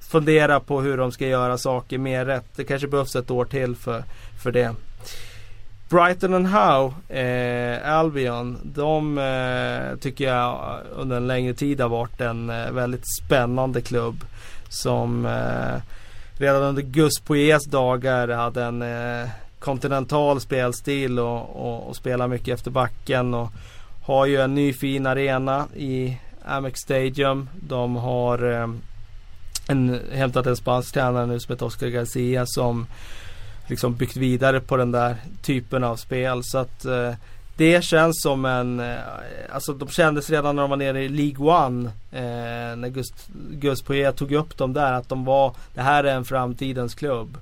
fundera 0.01 0.61
på 0.61 0.81
hur 0.81 0.97
de 0.97 1.13
ska 1.13 1.27
göra 1.27 1.59
saker 1.59 1.99
mer 1.99 2.25
rätt. 2.25 2.47
Det 2.57 2.65
kanske 2.65 2.89
behövs 2.89 3.17
ett 3.17 3.31
år 3.31 3.45
till 3.45 3.77
för, 3.77 4.05
för 4.43 4.53
det. 4.53 4.75
Brighton 5.89 6.35
and 6.35 6.47
How, 6.47 6.95
eh, 7.09 7.93
Albion, 7.93 8.59
de 8.65 9.19
eh, 9.19 9.99
tycker 9.99 10.25
jag 10.25 10.79
under 10.97 11.17
en 11.17 11.27
längre 11.27 11.55
tid 11.55 11.81
har 11.81 11.89
varit 11.89 12.21
en 12.21 12.51
eh, 12.51 12.71
väldigt 12.71 13.05
spännande 13.25 13.81
klubb. 13.81 14.25
Som 14.69 15.27
eh, 15.27 15.83
redan 16.39 16.63
under 16.63 16.83
Gus 16.83 17.21
Poyets 17.21 17.67
dagar 17.67 18.29
hade 18.29 18.65
en 18.65 18.83
eh, 18.83 19.29
kontinental 19.59 20.41
spelstil 20.41 21.19
och, 21.19 21.57
och, 21.57 21.89
och 21.89 21.97
spelar 21.97 22.29
mycket 22.29 22.55
efter 22.55 22.71
backen. 22.71 23.35
Och 23.35 23.53
har 24.05 24.27
ju 24.27 24.41
en 24.41 24.55
ny 24.55 24.73
fin 24.73 25.07
arena 25.07 25.67
i 25.77 26.19
Amex 26.45 26.81
Stadium. 26.81 27.49
De 27.61 27.97
har 27.97 28.53
eh, 28.53 28.69
en, 29.69 30.01
hämtat 30.13 30.47
en 30.47 30.57
spansk 30.57 30.95
tränare 30.95 31.27
nu 31.27 31.41
som 31.41 31.53
heter 31.53 31.67
Oscar 31.67 31.87
Garcia 31.87 32.47
som 32.47 32.87
liksom 33.67 33.95
byggt 33.95 34.17
vidare 34.17 34.61
på 34.61 34.77
den 34.77 34.93
där 34.93 35.17
typen 35.43 35.85
av 35.85 35.97
spel. 35.97 36.45
Så 36.45 36.59
att 36.59 36.85
eh, 36.85 37.13
det 37.57 37.85
känns 37.85 38.23
som 38.23 38.45
en, 38.45 38.81
eh, 38.81 38.97
alltså 39.53 39.73
de 39.73 39.89
kändes 39.89 40.31
redan 40.31 40.57
när 40.57 40.63
de 40.63 40.71
var 40.71 40.77
nere 40.77 41.03
i 41.03 41.09
League 41.09 41.55
One 41.67 41.91
eh, 42.13 42.77
när 42.77 42.89
Gust, 42.89 43.15
Gus 43.51 43.83
Poirier 43.83 44.13
tog 44.13 44.33
upp 44.33 44.57
dem 44.57 44.73
där 44.73 44.93
att 44.93 45.09
de 45.09 45.25
var, 45.25 45.55
det 45.75 45.81
här 45.81 46.05
är 46.05 46.15
en 46.15 46.25
framtidens 46.25 46.95
klubb. 46.95 47.39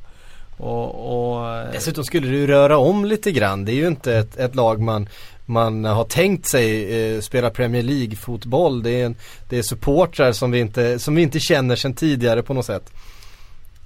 Och, 0.57 1.35
och, 1.35 1.49
eh, 1.49 1.73
Dessutom 1.73 2.05
skulle 2.05 2.29
du 2.29 2.47
röra 2.47 2.79
om 2.79 3.05
lite 3.05 3.33
grann. 3.33 3.65
Det 3.65 3.73
är 3.73 3.77
ju 3.77 3.87
inte 3.87 4.17
ett, 4.17 4.37
ett 4.37 4.55
lag 4.55 4.81
man 4.81 5.09
man 5.47 5.85
har 5.85 6.05
tänkt 6.05 6.49
sig 6.49 6.95
eh, 7.15 7.21
spela 7.21 7.51
Premier 7.51 7.83
League 7.83 8.17
fotboll. 8.17 8.83
Det 8.83 8.91
är, 8.91 9.07
en, 9.07 9.17
det 9.49 9.59
är 9.59 9.63
supportrar 9.63 10.33
som 10.33 10.51
vi, 10.51 10.59
inte, 10.59 10.99
som 10.99 11.15
vi 11.15 11.23
inte 11.23 11.41
känner 11.41 11.77
sedan 11.77 11.95
tidigare 11.95 12.43
på 12.43 12.55
något 12.55 12.67
sätt. 12.67 12.93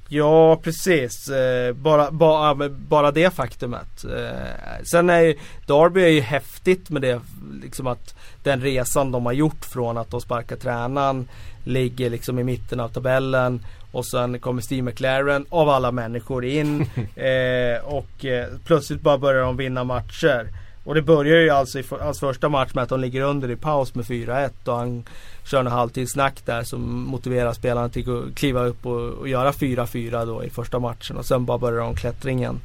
Ja 0.09 0.57
precis, 0.57 1.29
eh, 1.29 1.73
bara, 1.73 2.11
bara, 2.11 2.69
bara 2.69 3.11
det 3.11 3.35
faktumet. 3.35 4.05
Eh, 4.05 4.85
sen 4.85 5.11
är 5.11 5.21
ju 5.21 5.35
Derby 5.67 6.03
är 6.03 6.09
ju 6.09 6.21
häftigt 6.21 6.91
med 6.91 7.03
det 7.03 7.21
liksom 7.63 7.87
att 7.87 8.15
den 8.43 8.61
resan 8.61 9.13
de 9.13 9.27
har 9.27 9.33
gjort 9.33 9.65
från 9.65 9.99
att 9.99 10.11
de 10.11 10.21
sparkar 10.21 10.57
tränaren 10.57 11.29
ligger 11.65 12.11
liksom 12.11 12.39
i 12.39 12.45
mitten 12.45 12.81
av 12.81 12.89
tabellen 12.89 13.67
och 13.93 14.07
sen 14.07 14.41
kommer 14.41 14.63
Steve 14.63 14.83
McLaren 14.83 15.47
av 15.49 15.69
alla 15.69 15.93
människor 15.93 16.45
in 16.45 16.81
eh, 17.17 17.85
och 17.85 18.25
plötsligt 18.65 19.01
bara 19.01 19.19
börjar 19.19 19.43
de 19.43 19.57
vinna 19.57 19.85
matcher. 19.85 20.49
Och 20.87 20.95
det 20.95 21.03
börjar 21.03 21.41
ju 21.41 21.51
alltså 21.51 21.79
i 21.79 21.85
hans 22.01 22.21
första 22.21 22.49
match 22.49 22.71
med 22.75 22.83
att 22.83 22.89
de 22.89 23.01
ligger 23.01 23.23
under 23.23 23.51
i 23.51 23.57
paus 23.57 23.95
med 23.95 24.05
4-1 24.05 24.51
och 24.65 24.77
han 24.77 25.05
kör 25.45 25.61
en 25.61 25.67
halvtidssnack 25.67 26.43
där 26.45 26.63
som 26.63 27.03
motiverar 27.03 27.53
spelarna 27.53 27.89
till 27.89 28.11
att 28.11 28.35
kliva 28.35 28.65
upp 28.65 28.87
och, 28.87 29.09
och 29.09 29.29
göra 29.29 29.53
4-4 29.53 30.27
då 30.27 30.45
i 30.45 30.51
första 30.51 30.79
matchen 30.79 31.17
och 31.17 31.27
sen 31.27 31.45
bara 31.45 31.59
börjar 31.59 31.81
de 31.81 31.95
klättringen. 31.95 32.61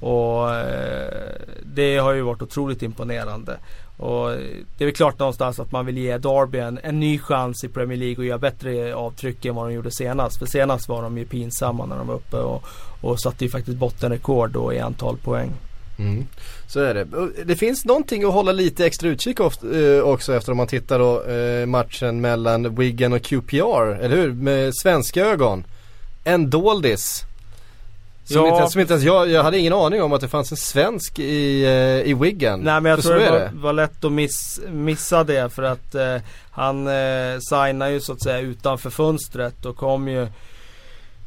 Och 0.00 0.54
eh, 0.54 1.32
det 1.62 1.96
har 1.96 2.12
ju 2.12 2.22
varit 2.22 2.42
otroligt 2.42 2.82
imponerande. 2.82 3.58
Och 3.96 4.30
det 4.78 4.84
är 4.84 4.86
väl 4.86 4.94
klart 4.94 5.18
någonstans 5.18 5.60
att 5.60 5.72
man 5.72 5.86
vill 5.86 5.98
ge 5.98 6.18
Derby 6.18 6.58
en, 6.58 6.80
en 6.82 7.00
ny 7.00 7.18
chans 7.18 7.64
i 7.64 7.68
Premier 7.68 7.98
League 7.98 8.16
och 8.16 8.24
göra 8.24 8.38
bättre 8.38 8.94
avtryck 8.94 9.44
än 9.44 9.54
vad 9.54 9.68
de 9.68 9.74
gjorde 9.74 9.90
senast. 9.90 10.38
För 10.38 10.46
senast 10.46 10.88
var 10.88 11.02
de 11.02 11.18
ju 11.18 11.24
pinsamma 11.24 11.86
när 11.86 11.96
de 11.96 12.06
var 12.06 12.14
uppe 12.14 12.36
och, 12.36 12.64
och 13.00 13.20
satte 13.20 13.44
ju 13.44 13.50
faktiskt 13.50 13.78
bottenrekord 13.78 14.50
då 14.50 14.72
i 14.72 14.80
antal 14.80 15.16
poäng. 15.16 15.52
Mm. 15.98 16.26
Så 16.66 16.80
är 16.80 16.94
det. 16.94 17.06
Det 17.44 17.56
finns 17.56 17.84
någonting 17.84 18.24
att 18.24 18.32
hålla 18.32 18.52
lite 18.52 18.86
extra 18.86 19.08
utkik 19.08 19.40
eh, 19.40 20.00
också 20.02 20.34
efter 20.34 20.52
om 20.52 20.58
man 20.58 20.66
tittar 20.66 20.98
då 20.98 21.22
eh, 21.22 21.66
matchen 21.66 22.20
mellan 22.20 22.74
Wigan 22.74 23.12
och 23.12 23.22
QPR, 23.22 24.00
eller 24.00 24.16
hur? 24.16 24.32
Med 24.32 24.72
svenska 24.76 25.26
ögon. 25.26 25.64
En 26.24 26.50
doldis. 26.50 27.24
Som, 28.24 28.36
ja. 28.36 28.58
inte, 28.58 28.72
som 28.72 28.80
inte 28.80 28.92
ens 28.92 29.04
jag, 29.04 29.30
jag 29.30 29.42
hade 29.42 29.58
ingen 29.58 29.72
aning 29.72 30.02
om 30.02 30.12
att 30.12 30.20
det 30.20 30.28
fanns 30.28 30.50
en 30.50 30.56
svensk 30.56 31.18
i, 31.18 31.64
eh, 31.64 32.10
i 32.10 32.14
Wigan. 32.14 32.60
Nej 32.60 32.80
men 32.80 32.90
jag 32.90 33.02
för 33.02 33.08
tror 33.08 33.20
det 33.20 33.30
var, 33.30 33.38
det 33.38 33.50
var, 33.54 33.72
lätt 33.72 34.04
att 34.04 34.12
miss, 34.12 34.60
missa 34.68 35.24
det 35.24 35.52
för 35.52 35.62
att 35.62 35.94
eh, 35.94 36.16
han 36.50 36.86
eh, 36.86 37.38
signade 37.40 37.90
ju 37.90 38.00
så 38.00 38.12
att 38.12 38.22
säga 38.22 38.38
utanför 38.38 38.90
fönstret 38.90 39.66
och 39.66 39.76
kom 39.76 40.08
ju 40.08 40.26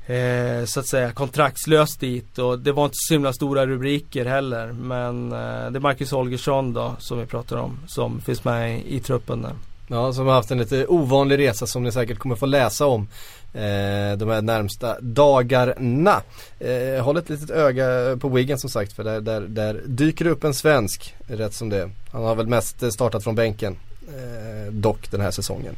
eh, 0.08 0.66
så 0.66 0.80
att 0.80 0.88
säga 0.88 1.12
kontraktslöst 1.12 1.99
dit 1.99 2.38
och 2.38 2.60
det 2.60 2.72
var 2.72 2.86
inte 2.86 2.95
så 2.97 3.14
himla 3.14 3.34
stora 3.34 3.66
rubriker 3.68 4.26
heller. 4.26 4.72
Men 4.72 5.32
eh, 5.32 5.72
det 5.72 5.78
är 5.78 5.80
Marcus 5.80 6.12
Holgersson 6.12 6.74
då 6.74 6.95
som 6.99 7.20
vi 7.20 7.26
pratar 7.26 7.58
om 7.58 7.80
som 7.88 8.22
finns 8.22 8.43
med 8.43 8.80
i, 8.80 8.95
i 8.95 8.99
truppen 8.99 9.41
där. 9.41 9.53
Ja, 9.89 10.14
som 10.14 10.28
har 10.28 10.34
haft 10.34 10.51
en 10.51 10.58
lite 10.58 10.88
ovanlig 10.88 11.38
resa 11.38 11.68
som 11.68 11.84
ni 11.84 11.91
säkert 11.91 12.20
kommer 12.20 12.36
få 12.36 12.45
läsa 12.45 12.86
om 12.86 13.08
eh, 13.53 14.18
de 14.18 14.30
här 14.30 14.41
närmsta 14.41 14.97
dagarna. 15.01 16.22
Eh, 16.60 17.03
håll 17.03 17.18
ett 17.18 17.30
litet 17.30 17.49
öga 17.49 18.18
på 18.18 18.30
Wigan 18.30 18.60
som 18.60 18.70
sagt 18.70 18.93
för 18.93 19.03
där, 19.03 19.22
där, 19.22 19.41
där 19.41 19.82
dyker 19.86 20.26
det 20.26 20.32
upp 20.32 20.43
en 20.43 20.53
svensk 20.53 21.16
rätt 21.28 21.53
som 21.53 21.70
det 21.70 21.89
Han 22.12 22.24
har 22.24 22.36
väl 22.36 22.47
mest 22.47 22.93
startat 22.93 23.24
från 23.24 23.36
bänken 23.36 23.78
eh, 24.08 24.74
dock 24.74 25.12
den 25.12 25.22
här 25.22 25.32
säsongen. 25.32 25.76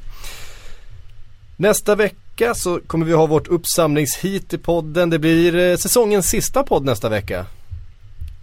Nästa 1.62 1.96
vecka 1.96 2.54
så 2.56 2.80
kommer 2.88 3.06
vi 3.06 3.14
ha 3.14 3.26
vårt 3.26 3.48
uppsamlingshit 3.48 4.54
i 4.54 4.58
podden. 4.58 5.10
Det 5.10 5.20
blir 5.20 5.56
eh, 5.56 5.78
säsongens 5.78 6.30
sista 6.30 6.64
podd 6.64 6.86
nästa 6.86 7.10
vecka. 7.10 7.46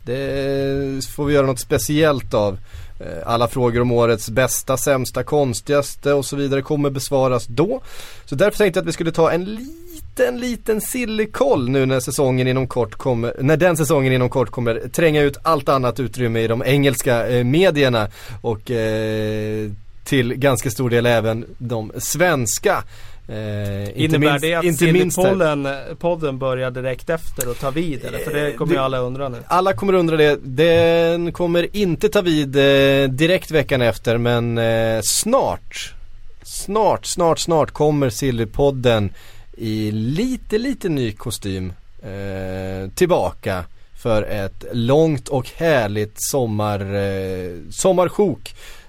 Det 0.05 1.07
får 1.17 1.25
vi 1.25 1.35
göra 1.35 1.47
något 1.47 1.61
speciellt 1.61 2.35
av. 2.35 2.59
Eh, 3.01 3.07
alla 3.27 3.49
frågor 3.49 3.81
om 3.81 3.93
årets 3.93 4.31
bästa, 4.31 4.77
sämsta, 4.77 5.23
konstigaste 5.23 6.13
och 6.13 6.25
så 6.25 6.37
vidare 6.37 6.63
kommer 6.63 6.91
besvaras 6.91 7.47
då. 7.47 7.81
Så 8.25 8.35
därför 8.35 8.59
tänkte 8.59 8.79
jag 8.79 8.83
att 8.83 8.89
vi 8.89 8.93
skulle 8.93 9.13
ta 9.13 9.33
en 9.33 9.45
liten, 9.45 10.41
liten 10.41 10.81
sillikoll 10.81 11.69
nu 11.69 11.87
när 11.87 12.01
säsongen 12.01 12.49
inom 12.49 12.69
kort 12.69 12.95
kommer, 12.95 13.37
när 13.41 13.57
den 13.57 13.77
säsongen 13.77 14.13
inom 14.13 14.29
kort 14.29 14.51
kommer 14.51 14.89
tränga 14.89 15.23
ut 15.23 15.37
allt 15.43 15.69
annat 15.69 16.01
utrymme 16.01 16.41
i 16.41 16.47
de 16.47 16.63
engelska 16.67 17.29
eh, 17.29 17.45
medierna 17.45 18.09
och 18.43 18.71
eh, 18.71 19.71
till 20.07 20.35
ganska 20.35 20.71
stor 20.71 20.91
del 20.91 21.07
även 21.07 21.45
de 21.59 21.93
svenska. 21.99 22.85
Eh, 23.29 24.03
Innebär 24.05 24.19
minst, 24.19 24.43
det 24.43 24.55
att 24.55 24.77
Sillypodden 24.77 25.69
podden 25.99 26.39
börjar 26.39 26.71
direkt 26.71 27.11
efter 27.11 27.51
och 27.51 27.59
ta 27.59 27.71
vid 27.71 28.05
eller? 28.05 28.19
För 28.19 28.33
det 28.33 28.53
kommer 28.53 28.73
ju 28.73 28.79
alla 28.79 28.99
undra 28.99 29.29
nu. 29.29 29.39
Alla 29.47 29.73
kommer 29.73 29.93
undra 29.93 30.17
det. 30.17 30.39
Den 30.43 31.33
kommer 31.33 31.77
inte 31.77 32.09
ta 32.09 32.21
vid 32.21 32.57
eh, 32.57 33.09
direkt 33.09 33.51
veckan 33.51 33.83
efter 33.83 34.19
men 34.19 34.59
eh, 34.59 35.01
snart, 35.05 35.95
snart, 36.43 37.07
snart, 37.07 37.39
snart 37.39 37.71
kommer 37.71 38.11
Sillypodden 38.11 39.11
i 39.57 39.91
lite, 39.91 40.59
lite 40.59 40.89
ny 40.89 41.13
kostym 41.13 41.73
eh, 42.03 42.91
tillbaka 42.95 43.65
för 44.03 44.23
ett 44.23 44.65
långt 44.73 45.29
och 45.29 45.51
härligt 45.57 46.15
sommar, 46.17 46.95
eh, 46.95 47.51
sommarsjok 47.71 48.41
Eh, 48.51 48.86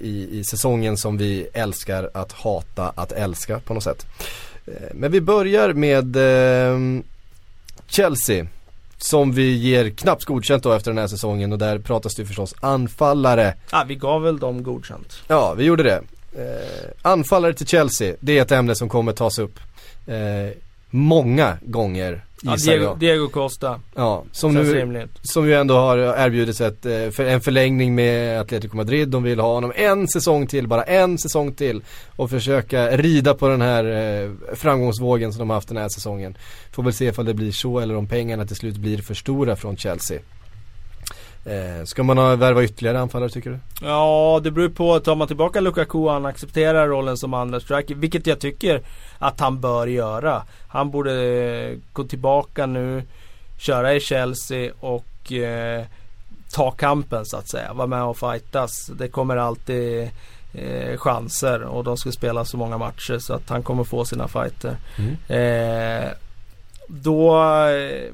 i, 0.00 0.38
i 0.38 0.44
säsongen 0.44 0.96
som 0.96 1.16
vi 1.16 1.48
älskar 1.52 2.10
att 2.14 2.32
hata 2.32 2.92
att 2.94 3.12
älska 3.12 3.60
på 3.60 3.74
något 3.74 3.82
sätt. 3.82 4.06
Eh, 4.66 4.72
men 4.94 5.12
vi 5.12 5.20
börjar 5.20 5.72
med 5.72 6.16
eh, 6.16 7.02
Chelsea. 7.86 8.46
Som 8.98 9.32
vi 9.32 9.56
ger 9.56 9.90
knappt 9.90 10.24
godkänt 10.24 10.62
då 10.62 10.72
efter 10.72 10.90
den 10.90 10.98
här 10.98 11.06
säsongen 11.06 11.52
och 11.52 11.58
där 11.58 11.78
pratas 11.78 12.14
det 12.14 12.26
förstås 12.26 12.54
anfallare. 12.60 13.54
Ja, 13.72 13.84
vi 13.88 13.94
gav 13.94 14.22
väl 14.22 14.38
dem 14.38 14.62
godkänt. 14.62 15.22
Ja, 15.28 15.54
vi 15.54 15.64
gjorde 15.64 15.82
det. 15.82 16.02
Eh, 16.36 16.90
anfallare 17.02 17.54
till 17.54 17.66
Chelsea, 17.66 18.16
det 18.20 18.38
är 18.38 18.42
ett 18.42 18.52
ämne 18.52 18.74
som 18.74 18.88
kommer 18.88 19.12
tas 19.12 19.38
upp 19.38 19.58
eh, 20.06 20.16
många 20.90 21.58
gånger 21.62 22.22
Ja, 22.42 22.56
Diego, 22.56 22.94
Diego, 22.94 23.28
Costa. 23.28 23.80
Ja, 23.94 24.24
som 24.32 24.54
nu, 24.54 25.08
som 25.22 25.46
ju 25.46 25.54
ändå 25.54 25.74
har 25.74 25.98
erbjudits 25.98 26.60
ett, 26.60 26.86
eh, 26.86 27.10
för 27.10 27.24
en 27.24 27.40
förlängning 27.40 27.94
med 27.94 28.40
Atletico 28.40 28.76
Madrid. 28.76 29.08
De 29.08 29.22
vill 29.22 29.40
ha 29.40 29.54
honom 29.54 29.72
en 29.76 30.08
säsong 30.08 30.46
till, 30.46 30.68
bara 30.68 30.82
en 30.82 31.18
säsong 31.18 31.52
till. 31.54 31.82
Och 32.16 32.30
försöka 32.30 32.96
rida 32.96 33.34
på 33.34 33.48
den 33.48 33.60
här 33.60 33.84
eh, 33.84 34.30
framgångsvågen 34.54 35.32
som 35.32 35.38
de 35.38 35.50
har 35.50 35.56
haft 35.56 35.68
den 35.68 35.76
här 35.76 35.88
säsongen. 35.88 36.36
Får 36.72 36.82
väl 36.82 36.92
se 36.92 37.04
ifall 37.04 37.24
det 37.24 37.34
blir 37.34 37.52
så 37.52 37.80
eller 37.80 37.96
om 37.96 38.06
pengarna 38.06 38.46
till 38.46 38.56
slut 38.56 38.76
blir 38.76 38.98
för 38.98 39.14
stora 39.14 39.56
från 39.56 39.76
Chelsea. 39.76 40.18
Eh, 41.44 41.84
ska 41.84 42.02
man 42.02 42.18
ha, 42.18 42.36
värva 42.36 42.64
ytterligare 42.64 43.00
anfallare 43.00 43.30
tycker 43.30 43.50
du? 43.50 43.58
Ja, 43.82 44.40
det 44.42 44.50
beror 44.50 44.68
på. 44.68 45.00
Tar 45.00 45.16
man 45.16 45.26
tillbaka 45.26 45.60
Lukaku 45.60 45.98
och 45.98 46.12
han 46.12 46.26
accepterar 46.26 46.88
rollen 46.88 47.16
som 47.16 47.34
andra 47.34 47.60
striker, 47.60 47.94
vilket 47.94 48.26
jag 48.26 48.38
tycker 48.38 48.82
att 49.18 49.40
han 49.40 49.60
bör 49.60 49.86
göra. 49.86 50.42
Han 50.68 50.90
borde 50.90 51.24
eh, 51.24 51.78
gå 51.92 52.04
tillbaka 52.04 52.66
nu, 52.66 53.02
köra 53.58 53.94
i 53.94 54.00
Chelsea 54.00 54.72
och 54.80 55.32
eh, 55.32 55.84
ta 56.52 56.70
kampen 56.70 57.26
så 57.26 57.36
att 57.36 57.48
säga. 57.48 57.72
Vara 57.72 57.86
med 57.86 58.02
och 58.02 58.18
fightas. 58.18 58.86
Det 58.86 59.08
kommer 59.08 59.36
alltid 59.36 60.10
eh, 60.54 60.96
chanser 60.96 61.62
och 61.62 61.84
de 61.84 61.96
ska 61.96 62.12
spela 62.12 62.44
så 62.44 62.56
många 62.56 62.78
matcher 62.78 63.18
så 63.18 63.34
att 63.34 63.48
han 63.48 63.62
kommer 63.62 63.84
få 63.84 64.04
sina 64.04 64.28
fighter. 64.28 64.76
Mm. 64.98 65.16
Eh, 65.28 66.08
då 66.88 67.36
eh, 67.68 68.10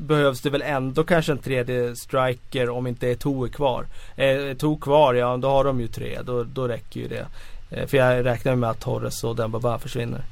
behövs 0.00 0.40
det 0.40 0.50
väl 0.50 0.62
ändå 0.62 1.04
kanske 1.04 1.32
en 1.32 1.38
tredje 1.38 1.96
striker 1.96 2.70
om 2.70 2.86
inte 2.86 3.14
Eto'o 3.14 3.44
är 3.44 3.48
kvar. 3.48 3.86
Eh, 4.16 4.24
Eto'o 4.24 4.80
kvar, 4.80 5.14
ja 5.14 5.36
då 5.36 5.48
har 5.48 5.64
de 5.64 5.80
ju 5.80 5.88
tre. 5.88 6.18
Då, 6.22 6.44
då 6.44 6.68
räcker 6.68 7.00
ju 7.00 7.08
det. 7.08 7.26
Eh, 7.70 7.86
för 7.86 7.96
jag 7.96 8.24
räknar 8.24 8.54
med 8.54 8.70
att 8.70 8.80
Torres 8.80 9.24
och 9.24 9.36
Dembaba 9.36 9.78
försvinner. 9.78 10.24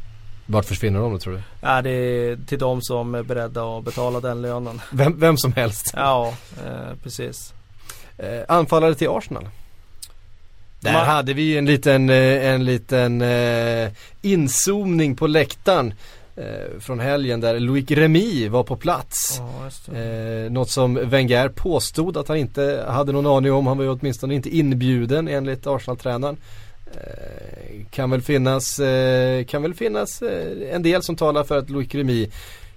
Vart 0.47 0.65
försvinner 0.65 1.01
de 1.01 1.13
då 1.13 1.19
tror 1.19 1.35
du? 1.35 1.43
Ja, 1.61 1.83
det 1.83 1.91
är 1.91 2.39
till 2.47 2.59
de 2.59 2.83
som 2.83 3.15
är 3.15 3.23
beredda 3.23 3.63
att 3.63 3.85
betala 3.85 4.21
den 4.21 4.43
lönen. 4.43 4.81
Vem, 4.91 5.21
vem 5.21 5.37
som 5.37 5.53
helst? 5.53 5.93
Ja, 5.97 6.35
eh, 6.67 6.97
precis. 7.03 7.53
Eh, 8.19 8.41
anfallare 8.49 8.95
till 8.95 9.09
Arsenal? 9.09 9.49
Där 10.81 10.93
Man... 10.93 11.07
hade 11.07 11.35
vi 11.35 11.59
en 11.59 11.67
liten, 11.67 12.11
eh, 12.11 12.47
en 12.47 12.65
liten 12.65 13.23
eh, 13.23 13.91
inzoomning 14.23 15.17
på 15.17 15.27
läktaren 15.27 15.95
eh, 16.39 16.81
från 16.81 17.01
helgen 17.01 17.41
där 17.41 17.61
Loic 17.61 17.91
Remy 17.91 18.49
var 18.49 18.63
på 18.63 18.77
plats. 18.77 19.41
Oh, 19.41 19.99
eh, 19.99 20.51
något 20.51 20.71
som 20.71 20.95
Wenger 20.95 21.49
påstod 21.49 22.17
att 22.17 22.29
han 22.29 22.37
inte 22.37 22.85
hade 22.89 23.13
någon 23.13 23.27
aning 23.27 23.53
om. 23.53 23.67
Han 23.67 23.77
var 23.77 23.85
ju 23.85 23.91
åtminstone 23.91 24.35
inte 24.35 24.57
inbjuden 24.57 25.29
enligt 25.29 25.67
Arsenal-tränaren. 25.67 26.37
Eh, 26.95 27.87
kan 27.91 28.11
väl 28.11 28.23
finnas, 28.23 28.79
eh, 28.79 29.45
kan 29.45 29.63
väl 29.63 29.75
finnas 29.75 30.23
eh, 30.23 30.75
en 30.75 30.83
del 30.83 31.03
som 31.03 31.17
talar 31.17 31.45
för 31.45 31.59
att 31.59 31.71
Loic 31.71 31.95
Remy 31.95 32.31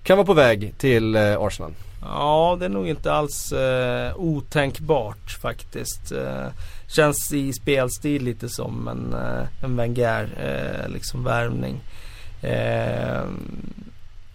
kan 0.04 0.18
vara 0.18 0.28
på 0.28 0.34
väg 0.34 0.74
till 0.78 1.16
Arsenal. 1.16 1.74
Ja, 2.02 2.58
det 2.60 2.66
är 2.66 2.70
nog 2.70 2.88
inte 2.88 3.14
alls 3.14 3.52
eh, 3.52 4.18
otänkbart 4.18 5.32
faktiskt. 5.42 6.12
Eh, 6.12 6.48
känns 6.88 7.34
i 7.34 7.54
spelstil 7.54 8.24
lite 8.24 8.50
som 8.50 8.88
en, 8.88 9.14
eh, 9.14 9.64
en 9.64 9.76
Wenger 9.76 10.30
eh, 10.44 10.90
liksom 10.94 11.24
värvning. 11.24 11.82
Eh, 12.42 13.24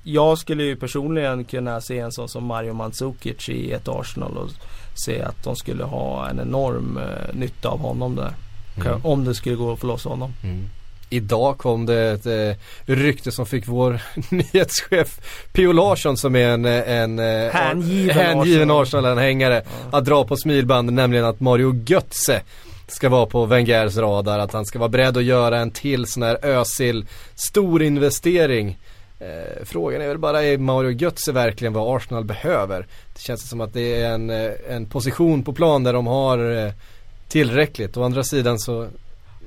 jag 0.02 0.38
skulle 0.38 0.62
ju 0.62 0.76
personligen 0.76 1.44
kunna 1.44 1.80
se 1.80 1.98
en 1.98 2.12
sån 2.12 2.28
som 2.28 2.44
Mario 2.44 2.72
Mandzukic 2.72 3.48
i 3.48 3.72
ett 3.72 3.88
Arsenal 3.88 4.36
och 4.36 4.50
se 4.94 5.22
att 5.22 5.44
de 5.44 5.56
skulle 5.56 5.84
ha 5.84 6.28
en 6.28 6.40
enorm 6.40 6.98
eh, 6.98 7.34
nytta 7.34 7.68
av 7.68 7.78
honom 7.78 8.16
där. 8.16 8.32
Mm. 8.76 9.00
Om 9.04 9.24
det 9.24 9.34
skulle 9.34 9.56
gå 9.56 9.72
att 9.72 9.78
få 9.78 9.86
loss 9.86 10.04
honom. 10.04 10.32
Mm. 10.42 10.68
Idag 11.10 11.58
kom 11.58 11.86
det 11.86 12.10
ett 12.10 12.26
eh, 12.26 12.94
rykte 12.94 13.32
som 13.32 13.46
fick 13.46 13.68
vår 13.68 14.00
nyhetschef 14.30 15.20
Pio 15.52 15.72
Larsson 15.72 16.16
som 16.16 16.36
är 16.36 16.48
en, 16.48 16.64
eh, 16.64 16.90
en 16.90 17.18
eh, 17.18 17.52
hängiven, 17.52 18.16
hängiven 18.16 18.70
Arsenal-anhängare 18.70 19.58
Arsenal 19.58 19.88
ja. 19.92 19.98
att 19.98 20.04
dra 20.04 20.24
på 20.24 20.36
smilband 20.36 20.92
nämligen 20.92 21.24
att 21.24 21.40
Mario 21.40 21.82
Götze 21.86 22.42
ska 22.86 23.08
vara 23.08 23.26
på 23.26 23.46
Wengers 23.46 23.96
radar. 23.96 24.38
Att 24.38 24.52
han 24.52 24.66
ska 24.66 24.78
vara 24.78 24.88
beredd 24.88 25.16
att 25.16 25.24
göra 25.24 25.58
en 25.58 25.70
till 25.70 26.06
sån 26.06 26.22
här 26.22 26.44
Özil 26.44 27.06
stor 27.34 27.82
investering. 27.82 28.78
Eh, 29.18 29.64
frågan 29.64 30.02
är 30.02 30.08
väl 30.08 30.18
bara, 30.18 30.42
är 30.42 30.58
Mario 30.58 30.90
Götze 30.90 31.32
verkligen 31.32 31.72
vad 31.72 31.96
Arsenal 31.96 32.24
behöver? 32.24 32.86
Det 33.14 33.20
känns 33.20 33.48
som 33.48 33.60
att 33.60 33.72
det 33.72 34.02
är 34.02 34.10
en, 34.10 34.30
eh, 34.30 34.52
en 34.68 34.86
position 34.86 35.42
på 35.42 35.52
plan 35.52 35.84
där 35.84 35.92
de 35.92 36.06
har 36.06 36.66
eh, 36.66 36.72
tillräckligt. 37.28 37.96
Å 37.96 38.02
andra 38.02 38.24
sidan 38.24 38.58
så 38.58 38.88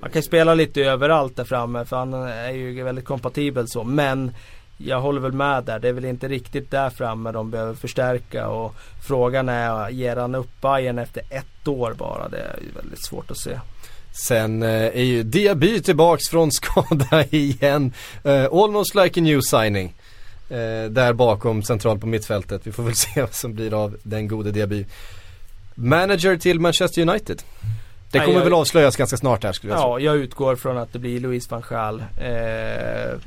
Han 0.02 0.12
kan 0.12 0.24
spela 0.24 0.54
lite 0.54 0.82
överallt 0.82 1.36
där 1.36 1.44
framme 1.44 1.86
för 1.86 1.96
han 1.96 2.14
eh, 2.14 2.30
är 2.30 2.52
ju 2.52 2.84
väldigt 2.84 3.06
kompatibel 3.06 3.68
så. 3.68 3.84
Men 3.84 4.32
jag 4.82 5.02
håller 5.02 5.22
väl 5.22 5.32
med 5.32 5.64
där. 5.64 5.80
Det 5.80 5.88
är 5.90 5.94
väl 5.94 6.06
inte 6.06 6.28
riktigt 6.28 6.72
där 6.72 6.90
framme 6.90 7.32
de 7.32 7.52
behöver 7.52 7.74
förstärka. 7.74 8.48
Och 8.48 8.76
frågan 9.08 9.50
är, 9.50 9.90
ger 9.90 10.16
han 10.16 10.36
upp 10.36 10.62
Bayern 10.62 11.00
efter 11.00 11.24
ett 11.30 11.68
år 11.68 11.94
bara? 11.98 12.30
Det 12.30 12.38
är 12.38 12.60
väldigt 12.82 13.06
svårt 13.06 13.32
att 13.32 13.38
se. 13.38 13.60
Sen 14.28 14.64
eh, 14.64 14.70
är 14.70 15.04
ju 15.04 15.24
Diaby 15.24 15.82
tillbaks 15.82 16.30
från 16.30 16.52
skada 16.52 17.24
igen. 17.30 17.94
Eh, 18.24 18.46
almost 18.46 18.96
like 18.96 19.20
a 19.20 19.24
new 19.24 19.42
signing. 19.42 19.94
Eh, 20.50 20.90
där 20.90 21.14
bakom 21.14 21.64
centralt 21.64 22.02
på 22.02 22.08
mittfältet. 22.08 22.68
Vi 22.68 22.72
får 22.72 22.84
väl 22.84 22.96
se 22.96 23.22
vad 23.22 23.34
som 23.34 23.54
blir 23.54 23.84
av 23.84 23.98
den 24.04 24.28
gode 24.28 24.52
Diaby. 24.52 24.86
Manager 25.76 26.38
till 26.38 26.60
Manchester 26.60 27.02
United. 27.02 27.42
Det 28.12 28.20
kommer 28.20 28.28
Nej, 28.28 28.38
jag- 28.38 28.44
väl 28.44 28.54
avslöjas 28.54 28.96
ganska 28.96 29.18
snart 29.18 29.44
här 29.44 29.52
skulle 29.52 29.74
jag 29.74 29.82
tro. 29.82 29.90
Ja, 29.90 30.00
jag 30.00 30.16
utgår 30.18 30.56
från 30.56 30.78
att 30.78 30.94
det 30.94 31.00
blir 31.00 31.20
Louise 31.20 31.48
van 31.52 31.64
Gaal. 31.70 32.04
Eh, 32.22 33.18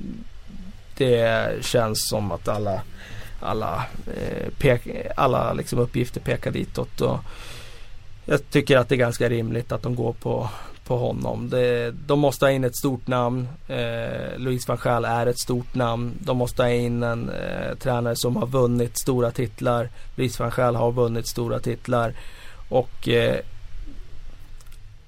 det 0.97 1.65
känns 1.65 2.09
som 2.09 2.33
att 2.33 2.49
alla 2.49 2.83
alla, 3.43 3.85
eh, 4.17 4.49
pek, 4.59 4.83
alla 5.17 5.53
liksom 5.53 5.79
uppgifter 5.79 6.21
pekar 6.21 6.51
ditåt. 6.51 7.01
Och 7.01 7.19
jag 8.25 8.51
tycker 8.51 8.77
att 8.77 8.89
det 8.89 8.95
är 8.95 8.97
ganska 8.97 9.29
rimligt 9.29 9.73
att 9.73 9.83
de 9.83 9.95
går 9.95 10.13
på, 10.13 10.49
på 10.85 10.97
honom. 10.97 11.51
Det, 11.51 11.91
de 11.91 12.19
måste 12.21 12.45
ha 12.45 12.51
in 12.51 12.65
ett 12.65 12.77
stort 12.77 13.07
namn. 13.07 13.49
Eh, 13.69 14.39
Louise 14.39 14.65
van 14.69 14.79
Gaal 14.83 15.05
är 15.05 15.27
ett 15.27 15.39
stort 15.39 15.75
namn. 15.75 16.15
De 16.19 16.37
måste 16.37 16.63
ha 16.63 16.71
in 16.71 17.03
en 17.03 17.29
eh, 17.29 17.75
tränare 17.79 18.17
som 18.17 18.37
har 18.37 18.47
vunnit 18.47 18.99
stora 18.99 19.31
titlar. 19.31 19.89
Louise 20.15 20.43
van 20.43 20.53
Gaal 20.57 20.77
har 20.77 20.93
vunnit 20.93 21.27
stora 21.27 21.61
titlar. 21.61 22.15
Och 22.69 23.09
eh, 23.09 23.39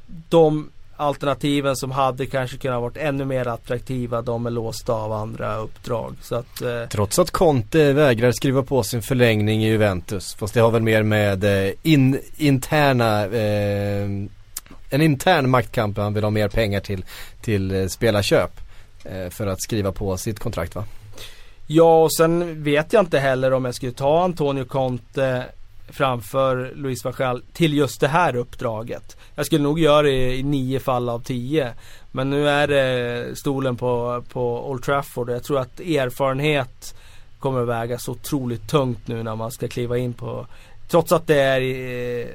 de 0.07 0.71
alternativen 1.05 1.77
som 1.77 1.91
hade 1.91 2.27
kanske 2.27 2.57
kunnat 2.57 2.81
varit 2.81 2.97
ännu 2.97 3.25
mer 3.25 3.49
attraktiva 3.49 4.23
de 4.23 4.47
är 4.47 4.51
låsta 4.51 4.93
av 4.93 5.13
andra 5.13 5.57
uppdrag. 5.57 6.17
Så 6.23 6.35
att, 6.35 6.63
eh, 6.63 6.85
Trots 6.91 7.19
att 7.19 7.31
Conte 7.31 7.93
vägrar 7.93 8.33
skriva 8.33 8.63
på 8.63 8.83
sin 8.83 9.03
förlängning 9.03 9.65
i 9.65 9.69
Juventus. 9.69 10.35
Fast 10.35 10.55
det 10.55 10.61
har 10.61 10.71
väl 10.71 10.83
mer 10.83 11.03
med 11.03 11.45
eh, 11.45 11.73
in, 11.83 12.21
interna 12.37 13.27
eh, 13.27 14.09
en 14.91 15.03
intern 15.03 15.51
maktkamp. 15.51 15.99
Han 15.99 16.15
vill 16.15 16.25
ha 16.25 16.31
mer 16.31 16.49
pengar 16.49 16.81
till, 16.81 17.05
till 17.41 17.75
eh, 17.75 17.87
spelarköp. 17.87 18.61
Eh, 19.05 19.31
för 19.31 19.47
att 19.47 19.63
skriva 19.63 19.93
på 19.93 20.17
sitt 20.17 20.39
kontrakt 20.39 20.75
va? 20.75 20.85
Ja 21.67 22.03
och 22.03 22.15
sen 22.15 22.63
vet 22.63 22.93
jag 22.93 23.03
inte 23.03 23.19
heller 23.19 23.53
om 23.53 23.65
jag 23.65 23.75
skulle 23.75 23.93
ta 23.93 24.25
Antonio 24.25 24.65
Conte 24.65 25.45
framför 25.89 26.73
Louise 26.75 27.09
Wachell 27.09 27.43
till 27.53 27.75
just 27.75 28.01
det 28.01 28.09
här 28.09 28.37
uppdraget. 28.37 29.17
Jag 29.35 29.47
skulle 29.47 29.63
nog 29.63 29.81
göra 29.81 30.03
det 30.03 30.37
i 30.37 30.43
nio 30.43 30.81
fall 30.81 31.09
av 31.09 31.21
tio. 31.21 31.73
Men 32.13 32.31
nu 32.31 32.49
är 32.49 32.69
det 32.69 33.39
stolen 33.39 33.77
på, 33.77 34.25
på 34.33 34.71
Old 34.71 34.83
Trafford 34.83 35.31
jag 35.31 35.45
tror 35.45 35.59
att 35.59 35.81
erfarenhet 35.81 36.95
kommer 37.39 37.63
att 37.63 37.69
väga 37.69 37.99
så 37.99 38.13
otroligt 38.13 38.69
tungt 38.69 39.09
nu 39.09 39.23
när 39.23 39.37
man 39.37 39.51
ska 39.51 39.69
kliva 39.69 39.99
in 39.99 40.13
på 40.13 40.47
Trots 40.89 41.13
att 41.13 41.27
det 41.27 41.41
är 41.41 41.61
eh, 41.61 42.27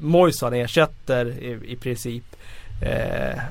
Moyes 0.00 0.42
han 0.42 0.54
ersätter 0.54 1.26
i, 1.26 1.72
i 1.72 1.76
princip. 1.76 2.24
Eh, 2.82 3.42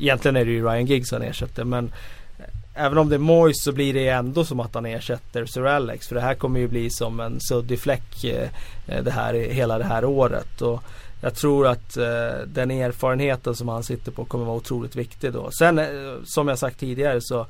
egentligen 0.00 0.36
är 0.36 0.44
det 0.44 0.50
ju 0.50 0.62
Ryan 0.62 0.86
Giggs 0.86 1.12
han 1.12 1.22
ersätter 1.22 1.64
men 1.64 1.92
Även 2.74 2.98
om 2.98 3.08
det 3.08 3.16
är 3.16 3.18
Moise 3.18 3.62
så 3.62 3.72
blir 3.72 3.94
det 3.94 4.08
ändå 4.08 4.44
som 4.44 4.60
att 4.60 4.74
han 4.74 4.86
ersätter 4.86 5.46
Sir 5.46 5.66
Alex. 5.66 6.08
För 6.08 6.14
det 6.14 6.20
här 6.20 6.34
kommer 6.34 6.60
ju 6.60 6.68
bli 6.68 6.90
som 6.90 7.20
en 7.20 7.40
suddig 7.40 7.80
fläck 7.80 8.24
eh, 8.24 8.48
det 9.02 9.10
här, 9.10 9.34
hela 9.34 9.78
det 9.78 9.84
här 9.84 10.04
året. 10.04 10.62
Och 10.62 10.82
jag 11.20 11.34
tror 11.34 11.66
att 11.66 11.96
eh, 11.96 12.46
den 12.46 12.70
erfarenheten 12.70 13.54
som 13.54 13.68
han 13.68 13.82
sitter 13.82 14.12
på 14.12 14.24
kommer 14.24 14.44
vara 14.44 14.56
otroligt 14.56 14.96
viktig 14.96 15.32
då. 15.32 15.50
Sen 15.58 15.78
eh, 15.78 15.86
som 16.24 16.48
jag 16.48 16.58
sagt 16.58 16.80
tidigare 16.80 17.20
så 17.20 17.40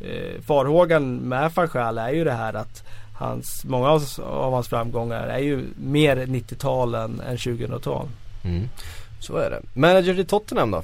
eh, 0.00 0.40
farhågan 0.46 1.16
med 1.16 1.52
van 1.54 1.98
är 1.98 2.12
ju 2.12 2.24
det 2.24 2.32
här 2.32 2.54
att 2.54 2.84
hans, 3.18 3.64
många 3.64 3.88
av, 3.88 4.04
av 4.18 4.52
hans 4.52 4.68
framgångar 4.68 5.26
är 5.26 5.38
ju 5.38 5.64
mer 5.76 6.16
90-tal 6.16 6.94
än, 6.94 7.20
än 7.20 7.36
2000-tal. 7.36 8.08
Mm. 8.44 8.68
Så 9.20 9.36
är 9.36 9.50
det. 9.50 9.80
Manager 9.80 10.20
i 10.20 10.24
Tottenham 10.24 10.70
då? 10.70 10.82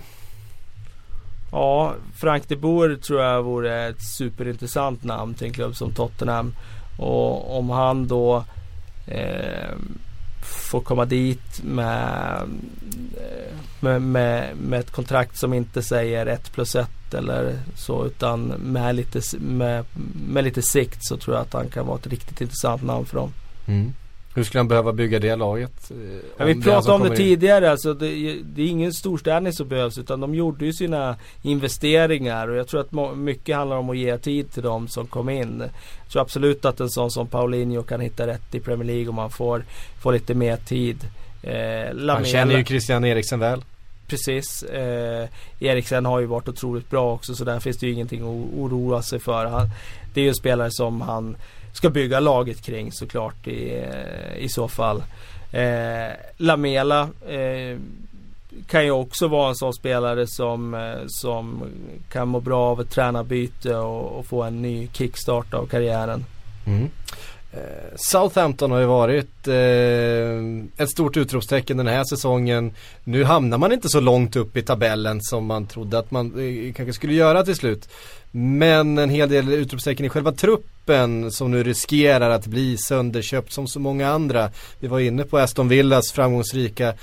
Ja, 1.51 1.95
Frank 2.15 2.49
de 2.49 2.57
Boer 2.57 2.97
tror 2.97 3.23
jag 3.23 3.43
vore 3.43 3.87
ett 3.87 4.03
superintressant 4.03 5.05
namn 5.05 5.35
till 5.35 5.47
en 5.47 5.53
klubb 5.53 5.77
som 5.77 5.93
Tottenham. 5.93 6.55
Och 6.99 7.59
om 7.59 7.71
han 7.71 8.07
då 8.09 8.45
eh, 9.07 9.75
får 10.43 10.81
komma 10.81 11.05
dit 11.05 11.63
med, 11.63 12.43
eh, 13.17 13.57
med, 13.81 14.03
med, 14.03 14.57
med 14.57 14.81
ett 14.81 14.91
kontrakt 14.91 15.37
som 15.37 15.55
inte 15.55 15.83
säger 15.83 16.27
1 16.27 16.53
plus 16.53 16.75
1 16.75 17.15
eller 17.15 17.59
så 17.75 18.07
utan 18.07 18.47
med 18.47 18.95
lite, 18.95 19.21
med, 19.39 19.85
med 20.29 20.45
lite 20.45 20.63
sikt 20.63 20.99
så 21.01 21.17
tror 21.17 21.37
jag 21.37 21.43
att 21.43 21.53
han 21.53 21.69
kan 21.69 21.87
vara 21.87 21.99
ett 21.99 22.07
riktigt 22.07 22.41
intressant 22.41 22.83
namn 22.83 23.07
för 23.07 23.17
dem. 23.17 23.33
Mm. 23.67 23.93
Hur 24.37 24.45
skulle 24.45 24.59
han 24.59 24.69
behöva 24.69 24.93
bygga 24.93 25.19
det 25.19 25.37
laget? 25.37 25.91
eh, 25.91 25.97
Ja, 26.39 26.45
vi 26.45 26.53
han 26.53 26.63
pratade 26.63 26.93
om 26.95 27.03
det 27.03 27.09
in? 27.09 27.17
tidigare. 27.17 27.71
Alltså 27.71 27.95
det, 27.95 28.07
det 28.43 28.63
är 28.63 28.67
ingen 28.67 28.93
storstädning 28.93 29.53
som 29.53 29.69
behövs 29.69 29.99
utan 29.99 30.21
de 30.21 30.35
gjorde 30.35 30.65
ju 30.65 30.73
sina 30.73 31.17
investeringar 31.43 32.49
och 32.49 32.57
jag 32.57 32.69
tror 32.69 32.81
att 32.81 33.17
mycket 33.19 33.57
handlar 33.57 33.77
om 33.77 33.91
att 33.91 33.97
ge 33.97 34.19
tid 34.19 34.53
till 34.53 34.63
dem 34.63 34.89
som 34.89 35.07
kom 35.07 35.29
in. 35.29 35.61
Jag 36.03 36.13
tror 36.13 36.23
absolut 36.23 36.65
att 36.65 36.81
en 36.81 36.91
sån 36.91 37.11
som 37.11 37.27
Paulinho 37.27 37.83
kan 37.83 38.01
hitta 38.01 38.27
rätt 38.27 38.55
i 38.55 38.61
Premier 38.61 38.85
League 38.87 39.09
om 39.09 39.15
man 39.15 39.31
får, 39.31 39.65
får 40.03 40.13
lite 40.13 40.35
mer 40.35 40.57
tid. 40.57 40.97
Eh, 41.43 42.07
Han 42.09 42.25
känner 42.25 42.59
ju 42.59 42.65
Christian 42.65 43.05
Eriksen 43.05 43.39
väl. 43.41 43.65
Precis. 44.07 44.63
Eh, 44.63 45.29
Eriksen 45.61 46.05
har 46.07 46.21
ju 46.21 46.27
varit 46.27 46.49
otroligt 46.49 46.91
bra 46.91 47.13
också 47.13 47.35
så 47.35 47.45
där 47.45 47.61
finns 47.61 47.79
det 47.79 47.87
ju 47.87 47.93
ingenting 47.93 48.21
att 48.21 48.59
oroa 48.59 49.03
sig 49.03 49.19
för. 49.19 49.45
Han, 49.47 49.69
det 50.15 50.21
är 50.21 50.23
ju 50.23 50.29
en 50.29 50.35
spelare 50.35 50.69
som 50.71 51.01
han 51.01 51.37
ska 51.77 51.91
bygga 51.91 52.21
laget 52.21 52.63
kring 52.63 52.93
såklart 52.93 53.47
i, 53.47 53.75
eh, 53.75 54.45
i 54.45 54.49
så 54.49 54.69
fall. 54.69 55.03
Eh, 55.53 56.13
Lamela 56.37 57.01
eh, 57.29 57.79
kan 58.67 58.85
ju 58.85 58.91
också 58.91 59.29
vara 59.29 59.49
en 59.49 59.55
sån 59.55 59.75
spelare 59.75 60.27
som, 60.27 60.75
eh, 60.75 61.03
som 61.07 61.63
kan 62.13 62.29
må 62.29 62.41
bra 62.41 62.71
av 62.71 62.81
ett 62.81 62.91
tränarbyte 62.91 63.77
och, 63.77 64.19
och 64.19 64.27
få 64.27 64.43
en 64.43 64.63
ny 64.63 64.89
kickstart 64.93 65.55
av 65.55 65.67
karriären. 65.67 66.25
Mm. 66.67 66.89
Eh, 67.53 67.97
Southampton 67.97 68.71
har 68.71 68.79
ju 68.79 68.87
varit 68.87 69.49
eh, 69.49 70.85
ett 70.85 70.91
stort 70.91 71.17
utropstecken 71.17 71.77
den 71.77 71.87
här 71.87 72.05
säsongen. 72.05 72.73
Nu 73.05 73.25
hamnar 73.25 73.59
man 73.59 73.73
inte 73.73 73.89
så 73.89 74.01
långt 74.01 74.37
upp 74.37 74.57
i 74.57 74.63
tabellen 74.63 75.23
som 75.23 75.47
man 75.47 75.67
trodde 75.67 75.99
att 75.99 76.11
man 76.11 76.27
eh, 76.27 76.75
kanske 76.75 76.93
skulle 76.93 77.15
göra 77.15 77.45
till 77.45 77.57
slut. 77.57 77.89
Men 78.31 78.99
en 78.99 79.11
hel 79.11 79.29
del 79.29 79.53
utropstecken 79.53 80.07
i 80.07 80.09
själva 80.09 80.33
truppen 80.33 81.33
som 81.33 81.51
nu 81.51 81.63
riskerar 81.63 82.31
att 82.31 82.47
bli 82.47 82.77
sönderköpt 82.77 83.53
som 83.53 83.67
så 83.67 83.81
många 83.81 84.09
andra. 84.09 84.51
Vi 84.81 84.89
var 84.89 85.01
inne 85.01 85.25
på 85.25 85.39
Aston 85.39 85.69
Villas 85.69 86.13
framgångsrika 86.13 86.95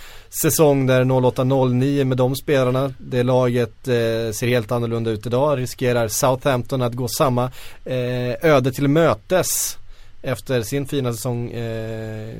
säsong 0.41 0.87
där 0.87 1.03
08-09 1.03 2.03
med 2.03 2.17
de 2.17 2.35
spelarna. 2.35 2.93
Det 2.97 3.23
laget 3.23 3.87
eh, 3.87 3.93
ser 4.33 4.47
helt 4.47 4.71
annorlunda 4.71 5.11
ut 5.11 5.25
idag. 5.25 5.59
Riskerar 5.59 6.07
Southampton 6.07 6.81
att 6.81 6.93
gå 6.93 7.07
samma 7.07 7.51
eh, 7.85 8.51
öde 8.51 8.71
till 8.71 8.87
mötes 8.87 9.77
efter 10.23 10.61
sin 10.61 10.85
fina 10.85 11.13
säsong 11.13 11.51
eh, 11.51 12.35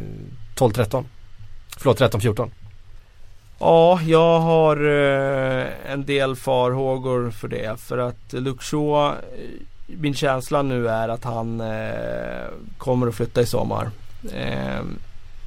12-13. 0.55 1.03
Förlåt 1.77 1.99
13-14. 1.99 2.51
Ja, 3.59 4.01
jag 4.01 4.39
har 4.39 4.77
eh, 4.77 5.67
en 5.91 6.05
del 6.05 6.35
farhågor 6.35 7.31
för 7.31 7.47
det. 7.47 7.79
För 7.79 7.97
att 7.97 8.33
Luxor, 8.33 9.07
eh, 9.07 9.15
min 9.87 10.13
känsla 10.13 10.61
nu 10.61 10.89
är 10.89 11.09
att 11.09 11.23
han 11.23 11.61
eh, 11.61 12.47
kommer 12.77 13.07
att 13.07 13.15
flytta 13.15 13.41
i 13.41 13.45
sommar. 13.45 13.91
Eh, 14.33 14.83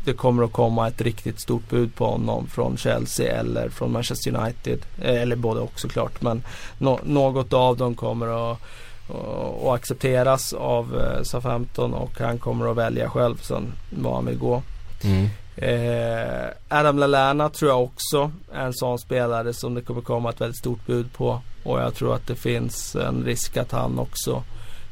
det 0.05 0.12
kommer 0.12 0.45
att 0.45 0.53
komma 0.53 0.89
ett 0.89 1.01
riktigt 1.01 1.41
stort 1.41 1.70
bud 1.70 1.95
på 1.95 2.07
honom 2.07 2.47
från 2.47 2.76
Chelsea 2.76 3.41
eller 3.41 3.68
från 3.68 3.93
Manchester 3.93 4.37
United. 4.37 4.78
Eh, 5.03 5.22
eller 5.22 5.37
både 5.37 5.61
och 5.61 5.80
såklart. 5.80 6.22
Men 6.22 6.43
no 6.78 7.01
något 7.05 7.53
av 7.53 7.76
dem 7.76 7.95
kommer 7.95 8.53
att, 8.53 8.61
att, 9.09 9.63
att 9.63 9.75
accepteras 9.75 10.53
av 10.53 11.01
eh, 11.01 11.23
Southampton 11.23 11.95
och 11.95 12.21
han 12.21 12.39
kommer 12.39 12.71
att 12.71 12.77
välja 12.77 13.11
själv 13.11 13.37
sen 13.43 13.73
var 13.91 14.15
han 14.15 14.27
vill 14.27 14.39
gå. 14.39 14.63
Eh, 15.57 16.49
Adam 16.69 16.99
Lallana 16.99 17.49
tror 17.49 17.71
jag 17.71 17.83
också 17.83 18.33
är 18.53 18.65
en 18.65 18.75
sån 18.75 18.99
spelare 18.99 19.53
som 19.53 19.75
det 19.75 19.83
kommer 19.83 20.01
komma 20.01 20.31
ett 20.31 20.41
väldigt 20.41 20.59
stort 20.59 20.87
bud 20.87 21.13
på. 21.13 21.41
Och 21.65 21.81
jag 21.81 21.95
tror 21.95 22.15
att 22.15 22.27
det 22.27 22.37
finns 22.37 22.97
en 22.97 23.25
risk 23.25 23.57
att 23.57 23.73
han 23.73 23.99
också 23.99 24.43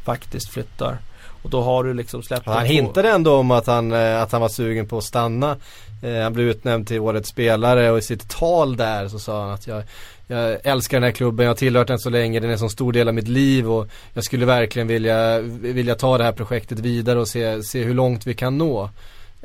faktiskt 0.05 0.51
flyttar. 0.51 0.99
Och 1.43 1.51
då 1.51 1.63
har 1.63 1.85
du 1.85 1.95
liksom 1.95 2.23
släppt 2.23 2.47
Han 2.47 2.67
hintade 2.67 3.11
ändå 3.11 3.37
om 3.37 3.51
att 3.51 3.67
han, 3.67 3.93
eh, 3.93 4.23
att 4.23 4.33
han 4.33 4.41
var 4.41 4.49
sugen 4.49 4.89
på 4.89 4.99
att 4.99 5.05
stanna 5.05 5.57
Eh, 6.05 6.23
han 6.23 6.33
blev 6.33 6.49
utnämnd 6.49 6.87
till 6.87 7.01
årets 7.01 7.29
spelare 7.29 7.91
och 7.91 7.99
i 7.99 8.03
sitt 8.03 8.29
tal 8.29 8.77
där 8.77 9.09
så 9.09 9.19
sa 9.19 9.43
han 9.43 9.51
att 9.51 9.67
jag, 9.67 9.83
jag 10.27 10.59
älskar 10.65 10.97
den 10.97 11.05
här 11.05 11.13
klubben, 11.13 11.45
jag 11.45 11.51
har 11.51 11.57
tillhört 11.57 11.89
den 11.89 11.99
så 11.99 12.11
länge, 12.11 12.41
den 12.41 12.51
är 12.51 12.53
en 12.53 12.59
så 12.59 12.69
stor 12.69 12.93
del 12.93 13.09
av 13.09 13.15
mitt 13.15 13.29
liv 13.29 13.73
och 13.73 13.89
jag 14.15 14.25
skulle 14.25 14.47
verkligen 14.47 14.89
vilja, 14.89 15.39
vilja 15.41 15.95
ta 15.95 16.19
det 16.19 16.25
här 16.25 16.33
projektet 16.33 16.79
vidare 16.79 17.19
och 17.19 17.29
se, 17.29 17.63
se 17.63 17.83
hur 17.83 17.95
långt 17.95 18.27
vi 18.27 18.35
kan 18.35 18.59
nå. 18.59 18.91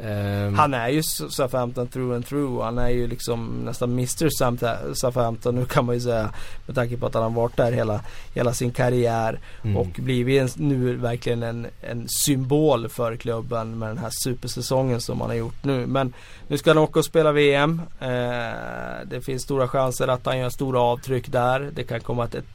Um, 0.03 0.55
han 0.55 0.73
är 0.73 0.89
ju 0.89 1.03
Southampton 1.03 1.87
through 1.87 2.15
and 2.15 2.25
through. 2.27 2.63
Han 2.63 2.77
är 2.77 2.89
ju 2.89 3.07
liksom 3.07 3.61
nästan 3.65 3.91
Mr 3.91 4.29
Southampton 4.93 5.55
nu 5.55 5.65
kan 5.65 5.85
man 5.85 5.95
ju 5.95 6.01
säga. 6.01 6.29
Med 6.65 6.75
tanke 6.75 6.97
på 6.97 7.05
att 7.05 7.13
han 7.13 7.23
har 7.23 7.29
varit 7.29 7.57
där 7.57 7.71
hela, 7.71 8.01
hela 8.33 8.53
sin 8.53 8.71
karriär. 8.71 9.39
Mm. 9.63 9.77
Och 9.77 9.87
blivit 9.87 10.41
en, 10.41 10.67
nu 10.67 10.95
verkligen 10.95 11.43
en, 11.43 11.67
en 11.81 12.05
symbol 12.07 12.89
för 12.89 13.15
klubben 13.15 13.79
med 13.79 13.89
den 13.89 13.97
här 13.97 14.11
supersäsongen 14.23 15.01
som 15.01 15.21
han 15.21 15.29
har 15.29 15.37
gjort 15.37 15.63
nu. 15.63 15.87
Men 15.87 16.13
nu 16.47 16.57
ska 16.57 16.69
han 16.69 16.77
åka 16.77 16.99
och 16.99 17.05
spela 17.05 17.31
VM. 17.31 17.81
Eh, 17.99 18.07
det 19.05 19.21
finns 19.25 19.43
stora 19.43 19.67
chanser 19.67 20.07
att 20.07 20.25
han 20.25 20.37
gör 20.37 20.49
stora 20.49 20.79
avtryck 20.79 21.31
där. 21.31 21.71
Det 21.73 21.83
kan 21.83 21.99
komma 21.99 22.25
ett, 22.25 22.35
ett, 22.35 22.45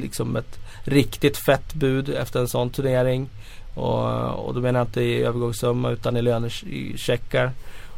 liksom 0.00 0.36
ett 0.36 0.58
riktigt 0.84 1.36
fett 1.36 1.74
bud 1.74 2.08
efter 2.08 2.40
en 2.40 2.48
sån 2.48 2.70
turnering. 2.70 3.28
Och, 3.74 4.46
och 4.46 4.54
då 4.54 4.60
menar 4.60 4.80
jag 4.80 4.86
inte 4.86 5.00
i 5.00 5.22
övergångssumma 5.22 5.90
utan 5.90 6.16
i 6.16 6.22
lönecheckar. 6.22 7.50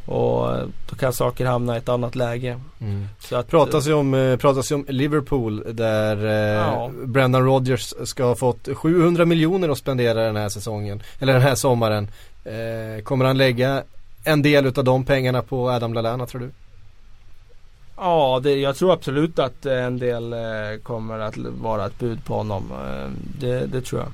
Och 0.07 0.49
då 0.91 0.97
kan 0.99 1.13
saker 1.13 1.47
hamna 1.47 1.75
i 1.75 1.79
ett 1.79 1.89
annat 1.89 2.15
läge. 2.15 2.61
Mm. 2.81 3.09
Så 3.21 3.37
att, 3.37 3.49
pratas, 3.49 3.87
ju 3.87 3.93
om, 3.93 4.15
eh, 4.15 4.37
pratas 4.37 4.71
ju 4.71 4.75
om 4.75 4.85
Liverpool 4.89 5.65
där 5.73 6.27
eh, 6.27 6.33
ja. 6.33 6.91
Brendan 7.05 7.45
Rodgers 7.45 7.95
ska 8.05 8.25
ha 8.25 8.35
fått 8.35 8.69
700 8.75 9.25
miljoner 9.25 9.69
att 9.69 9.79
spendera 9.79 10.25
den 10.25 10.37
här 10.37 10.49
säsongen. 10.49 11.03
Eller 11.19 11.33
den 11.33 11.43
här 11.43 11.55
sommaren. 11.55 12.09
Eh, 12.45 13.03
kommer 13.03 13.25
han 13.25 13.39
lägga 13.39 13.83
en 14.25 14.43
del 14.43 14.67
utav 14.67 14.85
de 14.85 15.05
pengarna 15.05 15.43
på 15.43 15.71
Adam 15.71 15.95
Lallana 15.95 16.27
tror 16.27 16.41
du? 16.41 16.51
Ja, 17.97 18.41
det, 18.43 18.55
jag 18.55 18.77
tror 18.77 18.93
absolut 18.93 19.39
att 19.39 19.67
en 19.67 19.99
del 19.99 20.33
eh, 20.33 20.39
kommer 20.83 21.19
att 21.19 21.37
vara 21.37 21.87
ett 21.87 21.99
bud 21.99 22.25
på 22.25 22.35
honom. 22.35 22.73
Eh, 22.73 23.11
det, 23.41 23.67
det 23.67 23.81
tror 23.81 24.01
jag. 24.01 24.13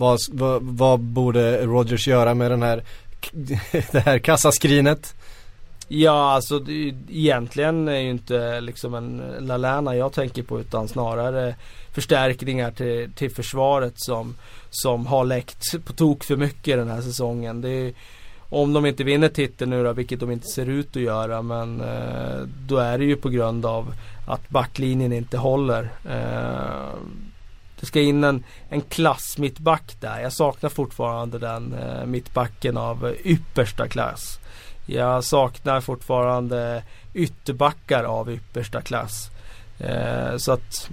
Vad, 0.00 0.18
vad, 0.32 0.62
vad 0.62 1.00
borde 1.00 1.66
Rogers 1.66 2.08
göra 2.08 2.34
med 2.34 2.50
den 2.50 2.62
här, 2.62 2.82
det 3.92 4.00
här 4.00 4.18
kassaskrinet? 4.18 5.14
Ja, 5.88 6.32
alltså 6.32 6.58
det, 6.58 6.94
egentligen 7.08 7.88
är 7.88 7.98
ju 7.98 8.10
inte 8.10 8.60
liksom 8.60 8.94
en 8.94 9.20
eh, 9.20 9.40
Lalana 9.40 9.96
jag 9.96 10.12
tänker 10.12 10.42
på 10.42 10.60
utan 10.60 10.88
snarare 10.88 11.54
förstärkningar 11.92 12.70
till, 12.70 13.12
till 13.14 13.30
försvaret 13.30 13.92
som, 13.96 14.36
som 14.70 15.06
har 15.06 15.24
läckt 15.24 15.84
på 15.84 15.92
tok 15.92 16.24
för 16.24 16.36
mycket 16.36 16.78
den 16.78 16.90
här 16.90 17.00
säsongen. 17.00 17.60
Det 17.60 17.70
är, 17.70 17.92
om 18.48 18.72
de 18.72 18.86
inte 18.86 19.04
vinner 19.04 19.28
titeln 19.28 19.70
nu 19.70 19.84
då, 19.84 19.92
vilket 19.92 20.20
de 20.20 20.30
inte 20.30 20.46
ser 20.46 20.66
ut 20.66 20.96
att 20.96 21.02
göra, 21.02 21.42
men 21.42 21.80
eh, 21.80 22.40
då 22.68 22.76
är 22.76 22.98
det 22.98 23.04
ju 23.04 23.16
på 23.16 23.28
grund 23.28 23.66
av 23.66 23.94
att 24.26 24.48
backlinjen 24.48 25.12
inte 25.12 25.38
håller. 25.38 25.90
Eh, 26.10 26.98
Eh, 27.80 27.82
det 27.82 27.86
ska 27.86 28.00
in 28.00 28.24
en, 28.24 28.44
en 28.68 28.80
klass 28.80 29.38
mittback 29.38 29.96
där. 30.00 30.20
Jag 30.20 30.32
saknar 30.32 30.70
fortfarande 30.70 31.38
den 31.38 31.74
eh, 31.74 32.06
mittbacken 32.06 32.76
av 32.76 33.14
yppersta 33.24 33.88
klass. 33.88 34.38
Jag 34.86 35.24
saknar 35.24 35.80
fortfarande 35.80 36.82
ytterbackar 37.14 38.04
av 38.04 38.30
yppersta 38.30 38.80
klass. 38.80 39.30
Eh, 39.78 40.36
så 40.36 40.52
att 40.52 40.90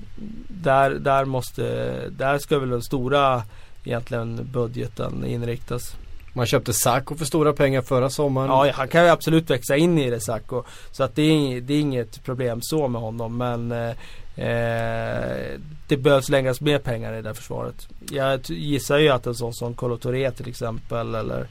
där, 0.48 0.90
där 0.90 1.26
måste, 1.26 1.64
där 2.10 2.38
ska 2.38 2.60
väl 2.60 2.70
den 2.70 2.82
stora 2.82 3.44
egentligen 3.84 4.50
budgeten 4.52 5.26
inriktas. 5.26 5.96
Man 6.34 6.46
köpte 6.46 6.74
Sacco 6.74 7.16
för 7.16 7.26
stora 7.26 7.54
pengar 7.54 7.82
förra 7.82 8.10
sommaren. 8.10 8.50
Ja, 8.50 8.72
han 8.74 8.88
kan 8.88 9.04
ju 9.04 9.10
absolut 9.10 9.50
växa 9.50 9.78
in 9.78 9.98
i 9.98 10.10
det 10.10 10.20
Sacco. 10.20 10.64
Så 10.92 11.04
att 11.04 11.16
det 11.16 11.22
är, 11.22 11.62
det 11.62 11.74
är 11.74 11.80
inget 11.80 12.24
problem 12.24 12.60
så 12.62 12.88
med 12.88 13.02
honom. 13.02 13.38
Men 13.38 13.72
eh, 13.72 13.96
Eh, 14.38 15.60
det 15.88 15.98
behövs 15.98 16.30
läggas 16.30 16.62
mer 16.62 16.80
pengar 16.80 17.14
i 17.14 17.22
det 17.22 17.34
försvaret. 17.34 17.88
Jag 18.12 18.40
gissar 18.48 18.98
ju 18.98 19.10
att 19.10 19.28
en 19.28 19.36
sån 19.36 19.54
som 19.54 19.74
Kolo 19.74 19.98
Touré 19.98 20.32
till 20.32 20.50
exempel 20.50 21.16
eller 21.16 21.48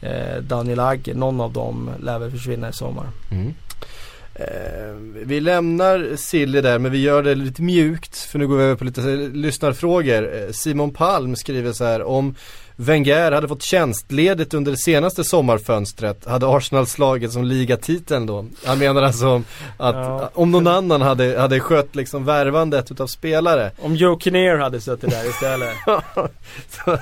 eh, 0.00 0.42
Daniel 0.42 0.80
Agge, 0.80 1.14
någon 1.14 1.40
av 1.40 1.52
dem 1.52 1.90
lär 2.00 2.18
väl 2.18 2.30
försvinna 2.30 2.68
i 2.68 2.72
sommar. 2.72 3.06
Mm. 3.30 3.54
Eh, 4.34 4.94
vi 5.26 5.40
lämnar 5.40 6.16
Silly 6.16 6.60
där 6.60 6.78
men 6.78 6.92
vi 6.92 6.98
gör 6.98 7.22
det 7.22 7.34
lite 7.34 7.62
mjukt 7.62 8.16
för 8.16 8.38
nu 8.38 8.46
går 8.46 8.56
vi 8.56 8.62
över 8.62 8.74
på 8.74 8.84
lite 8.84 9.00
lyssnarfrågor. 9.16 10.36
Eh, 10.36 10.50
Simon 10.50 10.90
Palm 10.90 11.36
skriver 11.36 11.72
så 11.72 11.84
här 11.84 12.02
om 12.02 12.34
Wenger 12.76 13.32
hade 13.32 13.48
fått 13.48 13.62
tjänstledigt 13.62 14.54
under 14.54 14.72
det 14.72 14.78
senaste 14.78 15.24
sommarfönstret 15.24 16.24
hade 16.26 16.46
Arsenal 16.56 16.86
slagit 16.86 17.32
som 17.32 17.44
ligatiteln 17.44 18.26
då. 18.26 18.46
Han 18.64 18.78
menar 18.78 19.02
alltså 19.02 19.42
att 19.76 19.94
ja. 19.94 20.30
om 20.34 20.50
någon 20.50 20.66
annan 20.66 21.02
hade, 21.02 21.40
hade 21.40 21.60
skött 21.60 21.94
liksom 21.94 22.24
värvandet 22.24 22.90
utav 22.90 23.06
spelare. 23.06 23.70
Om 23.80 23.96
Joe 23.96 24.18
Kinnear 24.18 24.58
hade 24.58 24.80
suttit 24.80 25.10
där 25.10 25.28
istället. 25.28 25.74
så, 26.70 26.98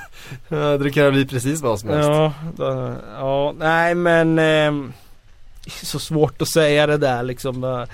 det 0.83 0.91
kan 0.91 1.11
bli 1.11 1.25
precis 1.25 1.61
vad 1.61 1.79
som 1.79 1.89
helst. 1.89 2.09
Ja, 2.09 2.33
då, 2.57 2.95
ja 3.17 3.53
nej 3.57 3.95
men 3.95 4.39
eh, 4.39 4.89
så 5.83 5.99
svårt 5.99 6.41
att 6.41 6.49
säga 6.49 6.87
det 6.87 6.97
där 6.97 7.23
liksom. 7.23 7.85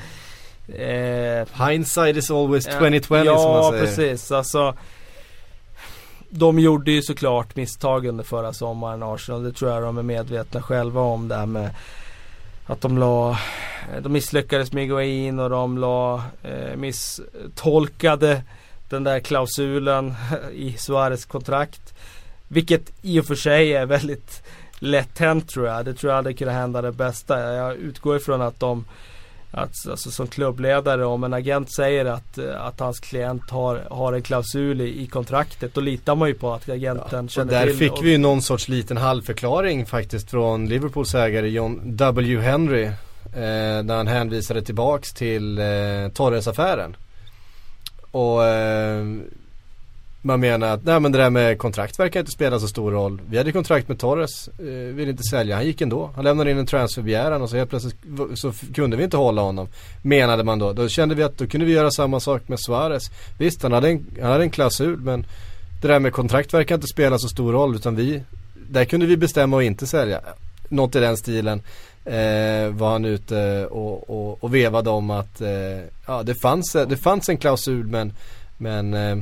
Eh, 0.68 1.68
Hindsight 1.68 2.18
is 2.18 2.32
always 2.32 2.66
2020 2.66 3.16
ja, 3.26 3.38
som 3.38 3.52
man 3.52 3.72
säger. 3.72 3.84
Ja 3.84 3.86
precis 3.86 4.32
alltså 4.32 4.76
de 6.30 6.60
gjorde 6.60 6.92
ju 6.92 7.02
såklart 7.02 7.56
misstag 7.56 8.06
under 8.06 8.24
förra 8.24 8.54
sommaren 8.54 9.04
Arsenal. 9.04 9.44
Det 9.44 9.52
tror 9.52 9.72
jag 9.72 9.84
de 9.84 9.98
är 9.98 10.04
medvetna 10.04 10.62
själva 10.62 11.02
om 11.02 11.28
det 11.28 11.36
här 11.36 11.46
med 11.46 11.70
att 12.66 12.82
de 12.82 12.98
la 12.98 13.38
De 14.02 14.14
misslyckades 14.14 14.72
med 14.74 14.84
Higuain 14.84 15.40
och 15.40 15.50
de 15.50 15.78
la 15.78 16.24
eh, 16.44 16.76
misstolkade 16.76 18.44
den 18.90 19.04
där 19.04 19.20
klausulen 19.20 20.14
i 20.54 20.74
Suarez 20.74 21.26
kontrakt. 21.26 21.94
Vilket 22.48 22.92
i 23.02 23.20
och 23.20 23.26
för 23.26 23.36
sig 23.36 23.74
är 23.74 23.86
väldigt 23.86 24.44
lätt 24.80 25.20
hänt 25.20 25.50
tror 25.50 25.68
jag. 25.68 25.86
Det 25.86 25.94
tror 25.94 26.12
jag 26.12 26.16
hade 26.16 26.34
kunnat 26.34 26.54
hända 26.54 26.82
det 26.82 26.92
bästa. 26.92 27.54
Jag 27.54 27.76
utgår 27.76 28.18
ifrån 28.18 28.42
att 28.42 28.60
de 28.60 28.86
att, 29.52 29.74
alltså 29.89 30.12
som 30.12 30.28
klubbledare 30.28 31.06
om 31.06 31.24
en 31.24 31.34
agent 31.34 31.76
säger 31.76 32.06
att, 32.06 32.38
att 32.38 32.80
hans 32.80 33.00
klient 33.00 33.50
har, 33.50 33.88
har 33.89 34.14
en 34.14 34.22
klausul 34.22 34.82
i, 34.82 35.02
i 35.02 35.08
kontraktet 35.08 35.74
då 35.74 35.82
litar 35.82 36.16
man 36.16 36.28
ju 36.28 36.34
på 36.34 36.54
att 36.54 36.70
agenten 36.70 37.26
ja, 37.26 37.28
känner 37.28 37.52
där 37.52 37.64
till. 37.64 37.72
Där 37.72 37.80
fick 37.80 37.91
och... 37.91 38.06
vi 38.06 38.12
ju 38.12 38.18
någon 38.18 38.41
sorts 38.41 38.68
liten 38.68 38.97
halvförklaring 38.97 39.86
faktiskt 39.86 40.30
från 40.30 40.66
Liverpools 40.66 41.16
ägare 41.16 41.50
John 41.50 41.82
W. 41.84 42.41
Henry. 42.41 42.89
Eh, 43.34 43.84
när 43.84 43.95
han 43.95 44.08
hänvisade 44.08 44.62
tillbaks 44.62 45.14
till 45.14 45.58
eh, 45.58 45.66
Torres-affären. 46.14 46.95
Och 48.12 48.45
eh, 48.45 49.06
man 50.22 50.40
menar 50.40 50.68
att 50.68 50.84
nej 50.84 51.00
men 51.00 51.12
det 51.12 51.18
där 51.18 51.30
med 51.30 51.58
kontrakt 51.58 52.00
verkar 52.00 52.20
inte 52.20 52.32
spela 52.32 52.60
så 52.60 52.68
stor 52.68 52.92
roll. 52.92 53.22
Vi 53.30 53.38
hade 53.38 53.52
kontrakt 53.52 53.88
med 53.88 54.00
Torres, 54.00 54.48
eh, 54.48 54.66
ville 54.66 55.12
inte 55.12 55.24
sälja. 55.24 55.56
Han 55.56 55.66
gick 55.66 55.82
ändå. 55.82 56.12
Han 56.16 56.24
lämnade 56.24 56.52
in 56.52 56.58
en 56.58 56.66
transferbegäran 56.66 57.42
och 57.42 57.50
så 57.50 57.58
helt 57.58 57.70
plötsligt 57.70 57.96
så 58.36 58.54
kunde 58.74 58.98
vi 58.98 59.04
inte 59.04 59.18
hålla 59.18 59.42
honom. 59.42 59.68
Menade 60.02 60.44
man 60.44 60.60
då. 60.60 60.74
Då 60.74 60.88
kände 60.88 61.16
vi 61.16 61.24
att 61.24 61.38
då 61.38 61.48
kunde 61.48 61.66
vi 61.66 61.74
göra 61.74 61.92
samma 61.92 62.20
sak 62.20 62.48
med 62.48 62.60
Suarez. 62.60 63.12
Visst 63.38 63.64
han 63.64 63.72
hade 63.72 63.90
en, 63.90 64.06
han 64.22 64.32
hade 64.32 64.44
en 64.44 64.50
klausul 64.50 64.98
men 64.98 65.26
det 65.82 65.88
där 65.88 66.00
med 66.00 66.14
kontrakt 66.14 66.54
verkar 66.54 66.76
inte 66.76 66.88
spela 66.88 67.18
så 67.18 67.28
stor 67.28 67.52
roll 67.52 67.76
utan 67.76 67.96
vi, 67.96 68.24
där 68.70 68.86
kunde 68.86 69.06
vi 69.06 69.18
bestämma 69.18 69.58
att 69.58 69.64
inte 69.64 69.88
sälja. 69.88 70.22
Något 70.70 70.96
i 70.96 71.00
den 71.00 71.18
stilen 71.18 71.62
eh, 72.06 72.70
var 72.70 72.92
han 72.92 73.06
ute 73.06 73.66
och, 73.66 74.10
och, 74.10 74.44
och 74.44 74.56
vevade 74.56 74.90
om 74.90 75.10
att 75.10 75.42
eh, 75.42 75.50
ja, 76.08 76.24
det, 76.24 76.36
fanns, 76.36 76.78
det 76.88 76.98
fanns 76.98 77.30
en 77.30 77.38
klausul 77.38 77.88
men, 77.88 78.14
men 78.58 78.94
eh, 78.94 79.18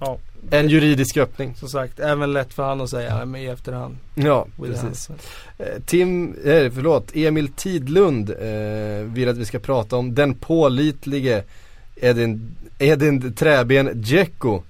Ja. 0.00 0.18
En 0.50 0.68
juridisk 0.68 1.16
öppning. 1.16 1.54
Som 1.54 1.68
sagt, 1.68 2.00
även 2.00 2.32
lätt 2.32 2.54
för 2.54 2.62
han 2.62 2.80
att 2.80 2.90
säga 2.90 3.24
med 3.24 3.44
i 3.44 3.46
efterhand. 3.46 3.96
Ja, 4.14 4.46
precis. 4.56 5.10
Eh, 5.58 5.66
Tim, 5.86 6.34
eh, 6.44 6.72
förlåt, 6.74 7.16
Emil 7.16 7.48
Tidlund 7.48 8.30
eh, 8.30 9.04
vill 9.04 9.28
att 9.28 9.36
vi 9.36 9.44
ska 9.44 9.58
prata 9.58 9.96
om 9.96 10.14
den 10.14 10.34
pålitlige 10.34 11.42
Edin, 11.96 12.56
Edin 12.78 13.34
Träben 13.34 13.90
Dzeko. 13.94 14.62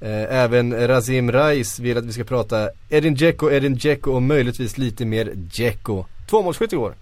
Eh, 0.00 0.42
även 0.42 0.88
Razim 0.88 1.32
Reis 1.32 1.78
vill 1.78 1.98
att 1.98 2.04
vi 2.04 2.12
ska 2.12 2.24
prata 2.24 2.70
Edin 2.88 3.14
Dzeko, 3.14 3.50
Edin 3.50 3.74
Dzeko 3.74 4.12
och 4.12 4.22
möjligtvis 4.22 4.78
lite 4.78 5.04
mer 5.04 5.32
Dzeko. 5.34 6.04
Tvåmålsskytt 6.30 6.72
i 6.72 6.76
år. 6.76 6.94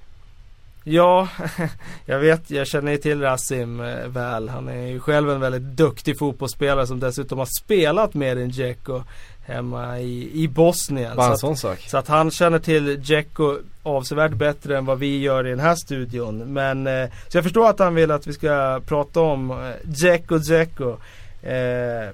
Ja, 0.84 1.28
jag 2.04 2.18
vet, 2.18 2.50
jag 2.50 2.66
känner 2.66 2.92
ju 2.92 2.98
till 2.98 3.20
Rasim 3.20 3.80
eh, 3.80 4.06
väl. 4.06 4.48
Han 4.48 4.68
är 4.68 4.86
ju 4.86 5.00
själv 5.00 5.30
en 5.30 5.40
väldigt 5.40 5.62
duktig 5.62 6.18
fotbollsspelare 6.18 6.86
som 6.86 7.00
dessutom 7.00 7.38
har 7.38 7.48
spelat 7.60 8.14
med 8.14 8.38
en 8.38 8.50
Dzeko 8.50 9.02
hemma 9.46 10.00
i, 10.00 10.42
i 10.42 10.48
Bosnien. 10.48 11.16
Bara 11.16 11.30
en 11.30 11.38
sån 11.38 11.56
sak. 11.56 11.78
Så 11.78 11.98
att 11.98 12.08
han 12.08 12.30
känner 12.30 12.58
till 12.58 13.02
Dzeko 13.02 13.58
avsevärt 13.82 14.32
bättre 14.32 14.78
än 14.78 14.84
vad 14.84 14.98
vi 14.98 15.18
gör 15.18 15.46
i 15.46 15.50
den 15.50 15.60
här 15.60 15.74
studion. 15.74 16.38
Men, 16.38 16.86
eh, 16.86 17.08
så 17.28 17.36
jag 17.36 17.44
förstår 17.44 17.70
att 17.70 17.78
han 17.78 17.94
vill 17.94 18.10
att 18.10 18.26
vi 18.26 18.32
ska 18.32 18.80
prata 18.86 19.20
om 19.20 19.50
eh, 19.50 19.56
Dzeko 19.82 20.38
Dzeko. 20.38 20.96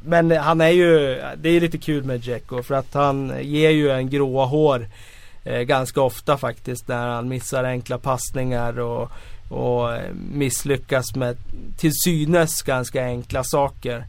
men 0.01 0.31
han 0.31 0.61
är 0.61 0.69
ju, 0.69 1.23
det 1.37 1.49
är 1.49 1.61
lite 1.61 1.79
kul 1.79 2.05
med 2.05 2.21
Dzeko 2.21 2.62
för 2.62 2.75
att 2.75 2.95
han 2.95 3.33
ger 3.41 3.71
ju 3.71 3.91
en 3.91 4.11
gråa 4.11 4.45
hår 4.45 4.87
Eh, 5.47 5.61
ganska 5.61 6.01
ofta 6.01 6.37
faktiskt 6.37 6.89
när 6.89 7.09
han 7.09 7.29
missar 7.29 7.65
enkla 7.65 7.99
passningar 7.99 8.81
och, 8.81 9.11
och 9.49 9.95
eh, 9.95 10.15
misslyckas 10.33 11.17
med 11.17 11.37
till 11.77 11.93
synes 12.05 12.63
ganska 12.63 13.05
enkla 13.05 13.45
saker. 13.45 14.05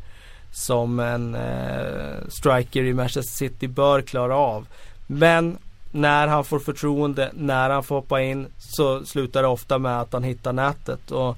Som 0.51 0.99
en 0.99 1.35
eh, 1.35 2.27
striker 2.29 2.83
i 2.83 2.93
Manchester 2.93 3.35
City 3.35 3.67
bör 3.67 4.01
klara 4.01 4.35
av. 4.35 4.67
Men 5.07 5.57
när 5.91 6.27
han 6.27 6.43
får 6.43 6.59
förtroende, 6.59 7.31
när 7.33 7.69
han 7.69 7.83
får 7.83 7.95
hoppa 7.95 8.21
in 8.21 8.47
så 8.57 9.05
slutar 9.05 9.41
det 9.41 9.47
ofta 9.47 9.77
med 9.77 10.01
att 10.01 10.13
han 10.13 10.23
hittar 10.23 10.53
nätet. 10.53 11.11
Och 11.11 11.37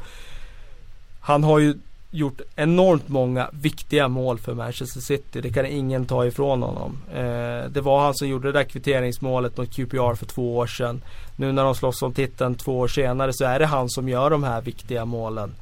han 1.19 1.43
har 1.43 1.59
ju 1.59 1.75
gjort 2.11 2.41
enormt 2.55 3.09
många 3.09 3.49
viktiga 3.51 4.07
mål 4.07 4.39
för 4.39 4.53
Manchester 4.53 5.01
City. 5.01 5.41
Det 5.41 5.49
kan 5.49 5.65
ingen 5.65 6.05
ta 6.05 6.25
ifrån 6.25 6.61
honom. 6.61 6.97
Eh, 7.13 7.71
det 7.71 7.81
var 7.81 7.99
han 7.99 8.15
som 8.15 8.27
gjorde 8.27 8.47
det 8.47 8.59
där 8.59 8.63
kvitteringsmålet 8.63 9.57
mot 9.57 9.75
QPR 9.75 10.15
för 10.15 10.25
två 10.25 10.57
år 10.57 10.67
sedan. 10.67 11.01
Nu 11.35 11.51
när 11.51 11.63
de 11.63 11.75
slåss 11.75 12.01
om 12.01 12.13
titeln 12.13 12.55
två 12.55 12.79
år 12.79 12.87
senare 12.87 13.33
så 13.33 13.45
är 13.45 13.59
det 13.59 13.65
han 13.65 13.89
som 13.89 14.09
gör 14.09 14.29
de 14.29 14.43
här 14.43 14.61
viktiga 14.61 15.05
målen. 15.05 15.53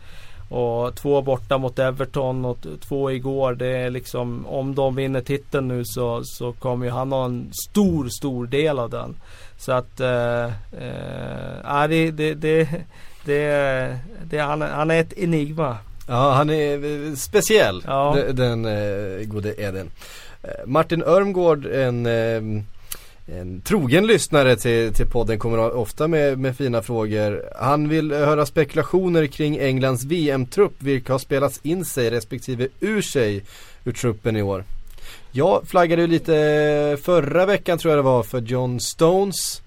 Och 0.49 0.95
två 0.95 1.21
borta 1.21 1.57
mot 1.57 1.79
Everton 1.79 2.45
och 2.45 2.57
två 2.87 3.11
igår. 3.11 3.53
Det 3.53 3.67
är 3.67 3.89
liksom 3.89 4.45
om 4.45 4.75
de 4.75 4.95
vinner 4.95 5.21
titeln 5.21 5.67
nu 5.67 5.81
så, 5.85 6.21
så 6.23 6.51
kommer 6.51 6.85
ju 6.85 6.91
han 6.91 7.11
ha 7.11 7.25
en 7.25 7.51
stor, 7.69 8.09
stor 8.09 8.47
del 8.47 8.79
av 8.79 8.89
den. 8.89 9.15
Så 9.57 9.71
att, 9.71 9.99
eh, 9.99 10.45
eh, 10.45 11.87
det, 11.89 12.11
det, 12.11 12.33
det, 12.33 12.69
det, 13.25 13.99
det, 14.23 14.37
han, 14.37 14.61
han 14.61 14.91
är 14.91 14.99
ett 14.99 15.13
enigma. 15.13 15.77
Ja, 16.07 16.31
han 16.33 16.49
är 16.49 17.07
eh, 17.07 17.15
speciell, 17.15 17.83
Ja. 17.87 18.15
den, 18.15 18.35
den 18.35 18.65
eh, 18.65 19.25
gode 19.27 19.53
Eden. 19.61 19.89
Eh, 20.43 20.49
Martin 20.65 21.03
Örmgård, 21.03 21.65
en, 21.65 22.05
en 22.05 23.61
trogen 23.63 24.07
lyssnare 24.07 24.55
till, 24.55 24.93
till 24.93 25.07
podden, 25.07 25.39
kommer 25.39 25.75
ofta 25.75 26.07
med, 26.07 26.39
med 26.39 26.57
fina 26.57 26.81
frågor. 26.81 27.43
Han 27.59 27.89
vill 27.89 28.11
höra 28.11 28.45
spekulationer 28.45 29.27
kring 29.27 29.57
Englands 29.57 30.03
VM-trupp, 30.03 30.73
vilka 30.79 31.13
har 31.13 31.19
spelats 31.19 31.59
in 31.63 31.85
sig 31.85 32.09
respektive 32.09 32.67
ur 32.79 33.01
sig 33.01 33.43
ur 33.85 33.91
truppen 33.91 34.35
i 34.35 34.41
år. 34.41 34.63
Jag 35.31 35.67
flaggade 35.67 36.01
ju 36.01 36.07
lite 36.07 36.97
förra 37.03 37.45
veckan 37.45 37.77
tror 37.77 37.91
jag 37.93 37.97
det 37.99 38.09
var 38.09 38.23
för 38.23 38.41
John 38.41 38.79
Stones 38.79 39.61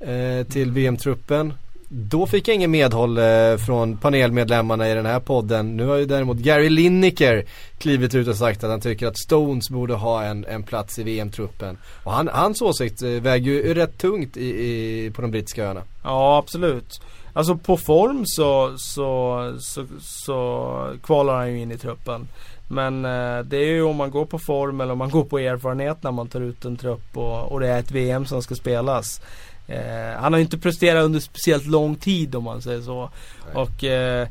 eh, 0.00 0.46
till 0.46 0.70
VM-truppen. 0.70 1.52
Då 1.96 2.26
fick 2.26 2.48
jag 2.48 2.54
ingen 2.54 2.70
medhåll 2.70 3.18
eh, 3.18 3.56
från 3.66 3.96
panelmedlemmarna 3.96 4.90
i 4.90 4.94
den 4.94 5.06
här 5.06 5.20
podden. 5.20 5.76
Nu 5.76 5.86
har 5.86 5.96
ju 5.96 6.06
däremot 6.06 6.36
Gary 6.36 6.68
Lineker 6.68 7.44
klivit 7.78 8.14
ut 8.14 8.28
och 8.28 8.36
sagt 8.36 8.64
att 8.64 8.70
han 8.70 8.80
tycker 8.80 9.06
att 9.06 9.18
Stones 9.18 9.70
borde 9.70 9.94
ha 9.94 10.24
en, 10.24 10.44
en 10.44 10.62
plats 10.62 10.98
i 10.98 11.02
VM-truppen. 11.02 11.78
Och 12.04 12.12
han, 12.12 12.28
hans 12.32 12.62
åsikt 12.62 13.02
eh, 13.02 13.08
väger 13.08 13.52
ju 13.52 13.74
rätt 13.74 13.98
tungt 13.98 14.36
i, 14.36 14.46
i, 14.46 15.10
på 15.10 15.22
de 15.22 15.30
brittiska 15.30 15.64
öarna. 15.64 15.82
Ja 16.04 16.38
absolut. 16.38 17.00
Alltså 17.32 17.56
på 17.56 17.76
form 17.76 18.22
så, 18.26 18.74
så, 18.76 19.54
så, 19.60 19.86
så 20.00 20.90
kvalar 21.02 21.34
han 21.34 21.52
ju 21.52 21.60
in 21.60 21.72
i 21.72 21.78
truppen. 21.78 22.28
Men 22.68 23.04
eh, 23.04 23.38
det 23.44 23.56
är 23.56 23.70
ju 23.70 23.82
om 23.82 23.96
man 23.96 24.10
går 24.10 24.24
på 24.24 24.38
form 24.38 24.80
eller 24.80 24.92
om 24.92 24.98
man 24.98 25.10
går 25.10 25.24
på 25.24 25.38
erfarenhet 25.38 26.02
när 26.02 26.12
man 26.12 26.28
tar 26.28 26.40
ut 26.40 26.64
en 26.64 26.76
trupp 26.76 27.16
och, 27.16 27.52
och 27.52 27.60
det 27.60 27.68
är 27.68 27.78
ett 27.78 27.90
VM 27.90 28.26
som 28.26 28.42
ska 28.42 28.54
spelas. 28.54 29.20
Eh, 29.66 30.20
han 30.20 30.32
har 30.32 30.40
inte 30.40 30.58
presterat 30.58 31.04
under 31.04 31.20
speciellt 31.20 31.66
lång 31.66 31.96
tid 31.96 32.34
om 32.34 32.44
man 32.44 32.62
säger 32.62 32.82
så. 32.82 33.10
Nej. 33.46 33.54
Och 33.54 33.84
eh, 33.84 34.28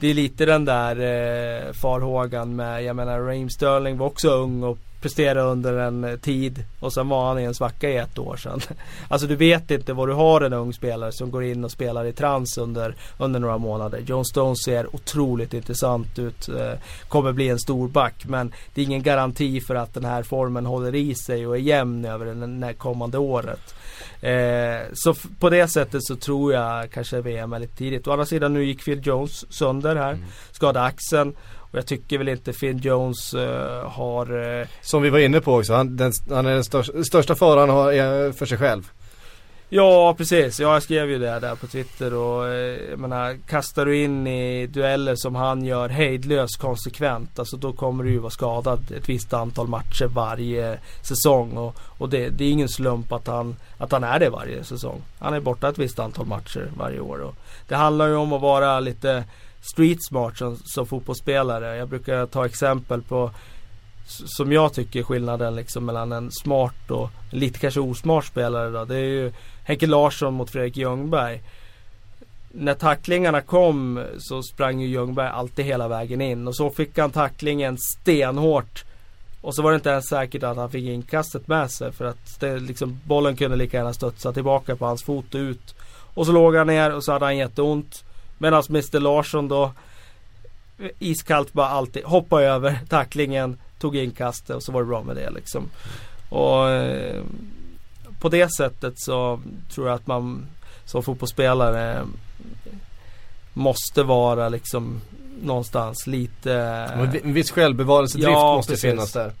det 0.00 0.08
är 0.08 0.14
lite 0.14 0.46
den 0.46 0.64
där 0.64 0.96
eh, 0.96 1.72
farhågan 1.72 2.56
med, 2.56 2.84
jag 2.84 2.96
menar 2.96 3.20
Raheem 3.20 3.50
Sterling 3.50 3.98
var 3.98 4.06
också 4.06 4.28
ung 4.28 4.62
och 4.62 4.78
presterade 5.00 5.40
under 5.40 5.78
en 5.78 6.04
eh, 6.04 6.16
tid 6.16 6.64
och 6.80 6.92
sen 6.92 7.08
var 7.08 7.28
han 7.28 7.38
i 7.38 7.42
en 7.42 7.54
svacka 7.54 7.90
i 7.90 7.96
ett 7.96 8.18
år 8.18 8.36
sedan. 8.36 8.60
Alltså 9.08 9.26
du 9.26 9.36
vet 9.36 9.70
inte 9.70 9.92
vad 9.92 10.08
du 10.08 10.12
har 10.12 10.40
en 10.40 10.52
ung 10.52 10.72
spelare 10.72 11.12
som 11.12 11.30
går 11.30 11.44
in 11.44 11.64
och 11.64 11.70
spelar 11.70 12.04
i 12.04 12.12
trans 12.12 12.58
under, 12.58 12.94
under 13.18 13.40
några 13.40 13.58
månader. 13.58 13.98
John 14.06 14.24
Stones 14.24 14.62
ser 14.64 14.94
otroligt 14.94 15.54
intressant 15.54 16.18
ut. 16.18 16.48
Eh, 16.48 16.72
kommer 17.08 17.32
bli 17.32 17.48
en 17.48 17.58
stor 17.58 17.88
back 17.88 18.24
men 18.26 18.52
det 18.74 18.80
är 18.80 18.84
ingen 18.84 19.02
garanti 19.02 19.60
för 19.60 19.74
att 19.74 19.94
den 19.94 20.04
här 20.04 20.22
formen 20.22 20.66
håller 20.66 20.94
i 20.94 21.14
sig 21.14 21.46
och 21.46 21.56
är 21.56 21.60
jämn 21.60 22.04
över 22.04 22.26
det 22.66 22.74
kommande 22.74 23.18
året. 23.18 23.74
Eh, 24.20 24.80
så 24.92 25.14
på 25.38 25.50
det 25.50 25.68
sättet 25.68 26.04
så 26.04 26.16
tror 26.16 26.52
jag 26.52 26.90
kanske 26.90 27.20
VM 27.20 27.52
är 27.52 27.58
lite 27.58 27.76
tidigt. 27.76 28.06
Å 28.06 28.12
andra 28.12 28.26
sidan 28.26 28.54
nu 28.54 28.64
gick 28.64 28.84
Phil 28.84 29.00
Jones 29.06 29.52
sönder 29.52 29.96
här. 29.96 30.18
Skadade 30.52 30.86
axeln. 30.86 31.36
Och 31.70 31.78
jag 31.78 31.86
tycker 31.86 32.18
väl 32.18 32.28
inte 32.28 32.52
Phil 32.52 32.84
Jones 32.84 33.34
eh, 33.34 33.90
har 33.90 34.58
eh, 34.60 34.66
Som 34.80 35.02
vi 35.02 35.10
var 35.10 35.18
inne 35.18 35.40
på 35.40 35.54
också, 35.54 35.74
han, 35.74 35.96
den, 35.96 36.12
han 36.30 36.46
är 36.46 36.54
den 36.54 36.64
största, 36.64 37.04
största 37.04 37.34
faran 37.34 37.68
har, 37.68 37.92
är 37.92 38.32
för 38.32 38.46
sig 38.46 38.58
själv. 38.58 38.90
Ja 39.68 40.14
precis, 40.18 40.60
ja, 40.60 40.72
jag 40.72 40.82
skrev 40.82 41.10
ju 41.10 41.18
det 41.18 41.40
där 41.40 41.54
på 41.54 41.66
Twitter 41.66 42.14
och 42.14 42.48
eh, 42.48 42.90
jag 42.90 42.98
menar 42.98 43.36
kastar 43.46 43.86
du 43.86 44.02
in 44.02 44.26
i 44.26 44.66
dueller 44.66 45.14
som 45.16 45.34
han 45.34 45.64
gör 45.64 45.88
hejdlöst 45.88 46.60
konsekvent 46.60 47.38
Alltså 47.38 47.56
då 47.56 47.72
kommer 47.72 48.04
du 48.04 48.10
ju 48.10 48.18
vara 48.18 48.30
skadad 48.30 48.90
ett 48.90 49.08
visst 49.08 49.32
antal 49.32 49.68
matcher 49.68 50.06
varje 50.06 50.78
säsong 51.02 51.56
och, 51.56 51.76
och 51.98 52.08
det, 52.08 52.28
det 52.28 52.44
är 52.44 52.50
ingen 52.50 52.68
slump 52.68 53.12
att 53.12 53.26
han, 53.26 53.56
att 53.78 53.92
han 53.92 54.04
är 54.04 54.18
det 54.18 54.30
varje 54.30 54.64
säsong. 54.64 55.02
Han 55.18 55.34
är 55.34 55.40
borta 55.40 55.68
ett 55.68 55.78
visst 55.78 55.98
antal 55.98 56.26
matcher 56.26 56.70
varje 56.76 57.00
år 57.00 57.18
och 57.18 57.34
Det 57.68 57.76
handlar 57.76 58.08
ju 58.08 58.16
om 58.16 58.32
att 58.32 58.42
vara 58.42 58.80
lite 58.80 59.24
street 59.60 60.04
smart 60.08 60.38
som, 60.38 60.56
som 60.64 60.86
fotbollsspelare. 60.86 61.76
Jag 61.76 61.88
brukar 61.88 62.26
ta 62.26 62.46
exempel 62.46 63.02
på 63.02 63.30
som 64.06 64.52
jag 64.52 64.72
tycker 64.72 65.00
är 65.00 65.04
skillnaden 65.04 65.54
liksom 65.54 65.84
mellan 65.84 66.12
en 66.12 66.30
smart 66.30 66.90
och 66.90 67.10
lite 67.30 67.58
kanske 67.58 67.80
osmart 67.80 68.24
spelare 68.24 68.70
då. 68.70 68.84
Det 68.84 68.96
är 68.96 69.04
ju 69.04 69.32
Henke 69.64 69.86
Larsson 69.86 70.34
mot 70.34 70.50
Fredrik 70.50 70.76
Ljungberg. 70.76 71.42
När 72.52 72.74
tacklingarna 72.74 73.40
kom 73.40 74.04
så 74.18 74.42
sprang 74.42 74.80
ju 74.80 74.88
Ljungberg 74.88 75.28
alltid 75.28 75.64
hela 75.64 75.88
vägen 75.88 76.20
in 76.20 76.48
och 76.48 76.56
så 76.56 76.70
fick 76.70 76.98
han 76.98 77.10
tacklingen 77.10 77.78
stenhårt. 77.78 78.84
Och 79.40 79.54
så 79.54 79.62
var 79.62 79.70
det 79.70 79.76
inte 79.76 79.90
ens 79.90 80.06
säkert 80.06 80.42
att 80.42 80.56
han 80.56 80.70
fick 80.70 80.84
inkastet 80.84 81.48
med 81.48 81.70
sig 81.70 81.92
för 81.92 82.04
att 82.04 82.40
det, 82.40 82.58
liksom, 82.58 83.00
bollen 83.04 83.36
kunde 83.36 83.56
lika 83.56 83.76
gärna 83.76 83.92
studsa 83.92 84.32
tillbaka 84.32 84.76
på 84.76 84.86
hans 84.86 85.04
fot 85.04 85.34
och 85.34 85.38
ut. 85.38 85.74
Och 86.14 86.26
så 86.26 86.32
låg 86.32 86.56
han 86.56 86.66
ner 86.66 86.94
och 86.94 87.04
så 87.04 87.12
hade 87.12 87.24
han 87.24 87.36
jätteont. 87.36 88.04
Medan 88.38 88.62
Mr 88.68 89.00
Larsson 89.00 89.48
då 89.48 89.72
iskallt 90.98 91.52
bara 91.52 91.68
alltid 91.68 92.04
hoppa 92.04 92.42
över 92.42 92.78
tacklingen, 92.88 93.58
tog 93.78 93.96
inkastet 93.96 94.56
och 94.56 94.62
så 94.62 94.72
var 94.72 94.80
det 94.80 94.86
bra 94.86 95.02
med 95.02 95.16
det 95.16 95.30
liksom. 95.30 95.68
Och 96.28 96.70
eh, 96.70 97.22
på 98.20 98.28
det 98.28 98.48
sättet 98.56 98.94
så 98.96 99.40
tror 99.74 99.86
jag 99.88 99.94
att 99.94 100.06
man 100.06 100.46
som 100.84 101.02
fotbollsspelare 101.02 102.04
måste 103.52 104.02
vara 104.02 104.48
liksom 104.48 105.00
någonstans 105.42 106.06
lite 106.06 106.52
En 106.54 107.10
vi- 107.10 107.20
En 107.24 107.32
viss 107.32 107.50
självbevarelsedrift 107.50 108.30
Ja, 108.30 108.56
måste 108.56 108.72
precis. 108.72 108.90
finnas 108.90 109.12
där. 109.12 109.32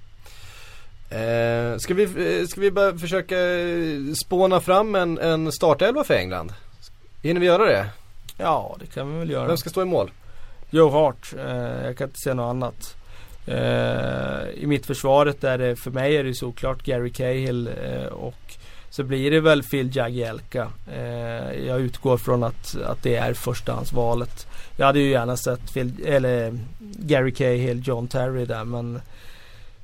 Eh, 1.10 1.78
ska, 1.78 1.94
vi, 1.94 2.02
eh, 2.40 2.46
ska 2.46 2.60
vi 2.60 2.70
bara 2.70 2.98
försöka 2.98 3.38
eh, 3.40 4.12
spåna 4.14 4.60
fram 4.60 4.94
en, 4.94 5.18
en 5.18 5.52
startelva 5.52 6.04
för 6.04 6.14
England? 6.14 6.52
Hinner 7.22 7.40
vi 7.40 7.46
göra 7.46 7.64
det? 7.64 7.86
Ja 8.38 8.76
det 8.80 8.86
kan 8.86 9.12
vi 9.12 9.18
väl 9.18 9.30
göra. 9.30 9.46
Vem 9.46 9.56
ska 9.56 9.70
stå 9.70 9.82
i 9.82 9.84
mål? 9.84 10.10
Joe 10.70 10.90
Hart. 10.90 11.34
Eh, 11.38 11.84
jag 11.86 11.96
kan 11.96 12.06
inte 12.06 12.20
se 12.20 12.34
något 12.34 12.50
annat. 12.50 12.96
Eh, 13.46 14.62
I 14.62 14.64
mitt 14.66 14.86
försvaret 14.86 15.44
är 15.44 15.58
det, 15.58 15.76
för 15.76 15.90
mig 15.90 16.16
är 16.16 16.24
det 16.24 16.34
solklart 16.34 16.82
Gary 16.82 17.10
Cahill 17.12 17.68
eh, 17.68 18.06
och 18.06 18.54
så 18.90 19.02
blir 19.04 19.30
det 19.30 19.40
väl 19.40 19.62
Phil 19.62 19.96
Jagielka. 19.96 20.68
Jag 21.66 21.80
utgår 21.80 22.16
från 22.16 22.42
att, 22.42 22.76
att 22.86 23.02
det 23.02 23.16
är 23.16 23.34
förstahandsvalet. 23.34 24.46
Jag 24.76 24.86
hade 24.86 24.98
ju 24.98 25.10
gärna 25.10 25.36
sett 25.36 25.74
Phil, 25.74 25.92
eller 26.06 26.58
Gary 26.80 27.34
Cahill, 27.34 27.82
John 27.84 28.08
Terry 28.08 28.44
där 28.44 28.64
men 28.64 29.00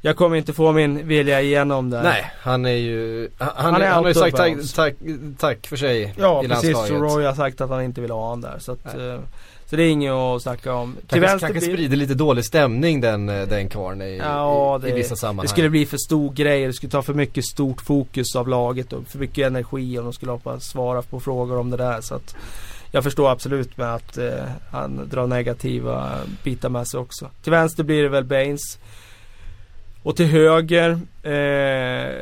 jag 0.05 0.17
kommer 0.17 0.37
inte 0.37 0.53
få 0.53 0.73
min 0.73 1.09
vilja 1.09 1.41
igenom 1.41 1.91
där. 1.91 2.03
Nej, 2.03 2.33
han 2.41 2.67
är 2.67 2.71
ju, 2.71 3.29
han, 3.39 3.51
han, 3.57 3.73
Han 3.73 3.83
är 3.83 3.89
han 3.89 4.03
har 4.03 4.09
ju 4.11 4.15
sagt 4.15 4.37
tack, 4.37 4.55
tack, 4.75 4.95
tack 5.39 5.67
för 5.67 5.77
sig 5.77 6.15
Ja 6.17 6.45
i 6.45 6.49
precis, 6.49 6.73
landslaget. 6.73 7.11
så 7.11 7.17
Roy 7.17 7.25
har 7.25 7.35
sagt 7.35 7.61
att 7.61 7.71
han 7.71 7.83
inte 7.83 8.01
vill 8.01 8.11
ha 8.11 8.21
honom 8.21 8.41
där. 8.41 8.59
Så, 8.59 8.73
att, 8.73 8.95
så 9.73 9.77
det 9.77 9.83
är 9.83 9.89
inget 9.91 10.13
att 10.13 10.43
snacka 10.43 10.75
om. 10.75 10.95
Till 10.95 11.03
Kanske, 11.09 11.21
vänster 11.21 11.47
kanske 11.49 11.67
blir- 11.67 11.77
sprider 11.77 11.97
lite 11.97 12.15
dålig 12.15 12.45
stämning 12.45 13.01
den, 13.01 13.29
eh, 13.29 13.49
den 13.49 13.69
karln 13.69 14.03
i, 14.03 14.17
Ja, 14.17 14.81
i, 14.83 14.87
i 14.87 14.91
det- 14.91 14.97
vissa 14.97 15.17
sammanhang. 15.17 15.45
Det 15.45 15.49
skulle 15.49 15.71
bli 15.71 15.87
för 15.87 15.97
stor 15.97 16.33
grej, 16.33 16.67
det 16.67 16.73
skulle 16.73 16.91
ta 16.91 17.03
för 17.03 17.15
mycket 17.15 17.45
stort 17.45 17.81
fokus 17.81 18.37
av 18.37 18.49
laget 18.49 18.93
och 18.93 19.07
för 19.07 19.19
mycket 19.19 19.47
energi 19.47 19.99
om 19.99 20.05
de 20.05 20.13
skulle 20.13 20.33
hoppa 20.33 20.61
svara 20.61 21.03
på 21.03 21.21
frågor 21.21 21.59
om 21.59 21.71
det 21.71 21.77
där. 21.77 22.01
Så 22.01 22.15
att 22.15 22.35
jag 22.91 23.05
förstår 23.05 23.31
absolut 23.31 23.77
med 23.77 23.95
att 23.95 24.19
eh, 24.19 24.45
han 24.71 25.09
drar 25.11 25.27
negativa 25.27 26.11
bitar 26.45 26.69
med 26.69 26.89
sig 26.89 27.01
också. 27.01 27.31
Till 27.43 27.51
vänster 27.53 27.85
blir 27.85 28.03
det 28.03 28.09
väl 28.09 28.25
Baines. 28.25 28.79
Och 30.03 30.17
till 30.17 30.27
höger 30.27 30.91
eh, 31.23 32.13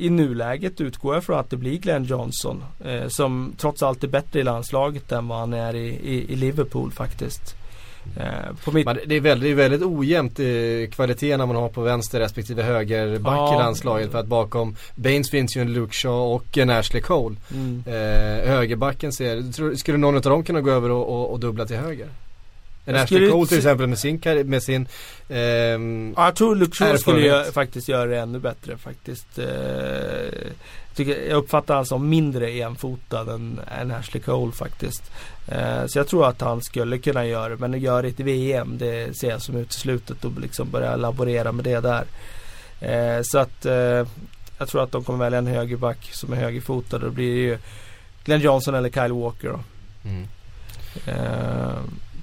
i 0.00 0.10
nuläget 0.10 0.80
utgår 0.80 1.14
jag 1.14 1.24
från 1.24 1.38
att 1.38 1.50
det 1.50 1.56
blir 1.56 1.78
Glenn 1.78 2.04
Johnson. 2.04 2.64
Eh, 2.84 3.08
som 3.08 3.52
trots 3.56 3.82
allt 3.82 4.04
är 4.04 4.08
bättre 4.08 4.40
i 4.40 4.42
landslaget 4.42 5.12
än 5.12 5.28
vad 5.28 5.38
han 5.38 5.52
är 5.52 5.74
i, 5.74 5.88
i, 5.88 6.32
i 6.32 6.36
Liverpool 6.36 6.92
faktiskt. 6.92 7.56
Eh, 8.16 8.72
mitt... 8.72 8.86
Men 8.86 8.98
det 9.06 9.14
är 9.14 9.20
väldigt, 9.20 9.56
väldigt 9.56 9.82
ojämnt 9.82 10.40
eh, 10.40 10.90
kvaliteten 10.90 11.48
man 11.48 11.56
har 11.56 11.68
på 11.68 11.80
vänster 11.80 12.20
respektive 12.20 12.62
högerback 12.62 13.38
ja. 13.38 13.54
i 13.54 13.58
landslaget. 13.58 14.10
För 14.10 14.18
att 14.18 14.26
bakom 14.26 14.76
Baines 14.94 15.30
finns 15.30 15.56
ju 15.56 15.60
en 15.60 15.72
Luke 15.72 15.94
Shaw 15.94 16.34
och 16.34 16.58
en 16.58 16.70
Ashley 16.70 17.02
Cole. 17.02 17.36
Mm. 17.54 17.82
Eh, 17.86 18.48
högerbacken 18.50 19.12
ser, 19.12 19.52
tror, 19.52 19.74
skulle 19.74 19.98
någon 19.98 20.16
av 20.16 20.22
dem 20.22 20.44
kunna 20.44 20.60
gå 20.60 20.70
över 20.70 20.90
och, 20.90 21.08
och, 21.08 21.32
och 21.32 21.40
dubbla 21.40 21.66
till 21.66 21.76
höger? 21.76 22.08
En 22.84 22.96
Ashley 22.96 23.30
Cole 23.30 23.46
till 23.46 23.56
exempel 23.56 23.86
med 23.86 23.98
sin, 23.98 24.20
med 24.44 24.62
sin 24.62 24.88
ehm, 25.28 26.14
Ja 26.16 26.24
jag 26.24 26.34
tror 26.34 26.56
Luke 26.56 26.98
skulle 26.98 27.26
jag, 27.26 27.46
faktiskt 27.46 27.88
göra 27.88 28.06
det 28.06 28.18
ännu 28.18 28.38
bättre 28.38 28.76
faktiskt. 28.76 29.38
Eh, 29.38 30.50
tycker, 30.94 31.28
jag 31.28 31.36
uppfattar 31.36 31.74
honom 31.74 31.86
som 31.86 32.08
mindre 32.08 32.50
enfotad 32.50 33.28
än, 33.28 33.60
än 33.80 33.90
Ashley 33.90 34.22
Cole 34.22 34.52
faktiskt. 34.52 35.10
Eh, 35.48 35.86
så 35.86 35.98
jag 35.98 36.08
tror 36.08 36.28
att 36.28 36.40
han 36.40 36.62
skulle 36.62 36.98
kunna 36.98 37.26
göra 37.26 37.48
det. 37.48 37.56
Men 37.56 37.74
att 37.74 37.80
göra 37.80 38.02
det 38.02 38.20
i 38.20 38.22
VM 38.22 38.78
det 38.78 39.16
ser 39.16 39.30
jag 39.30 39.42
som 39.42 39.56
uteslutet 39.56 40.24
och 40.24 40.40
liksom 40.40 40.70
börja 40.70 40.96
laborera 40.96 41.52
med 41.52 41.64
det 41.64 41.80
där. 41.80 42.04
Eh, 42.80 43.22
så 43.22 43.38
att 43.38 43.66
eh, 43.66 44.06
jag 44.58 44.68
tror 44.68 44.82
att 44.82 44.92
de 44.92 45.04
kommer 45.04 45.18
välja 45.18 45.38
en 45.38 45.46
högerback 45.46 46.10
som 46.12 46.32
är 46.32 46.36
högerfotad. 46.36 46.98
Då 46.98 47.10
blir 47.10 47.34
det 47.34 47.40
ju 47.40 47.58
Glenn 48.24 48.40
Johnson 48.40 48.74
eller 48.74 48.90
Kyle 48.90 49.12
Walker 49.12 49.48
då. 49.48 49.60
Mm. 50.04 50.26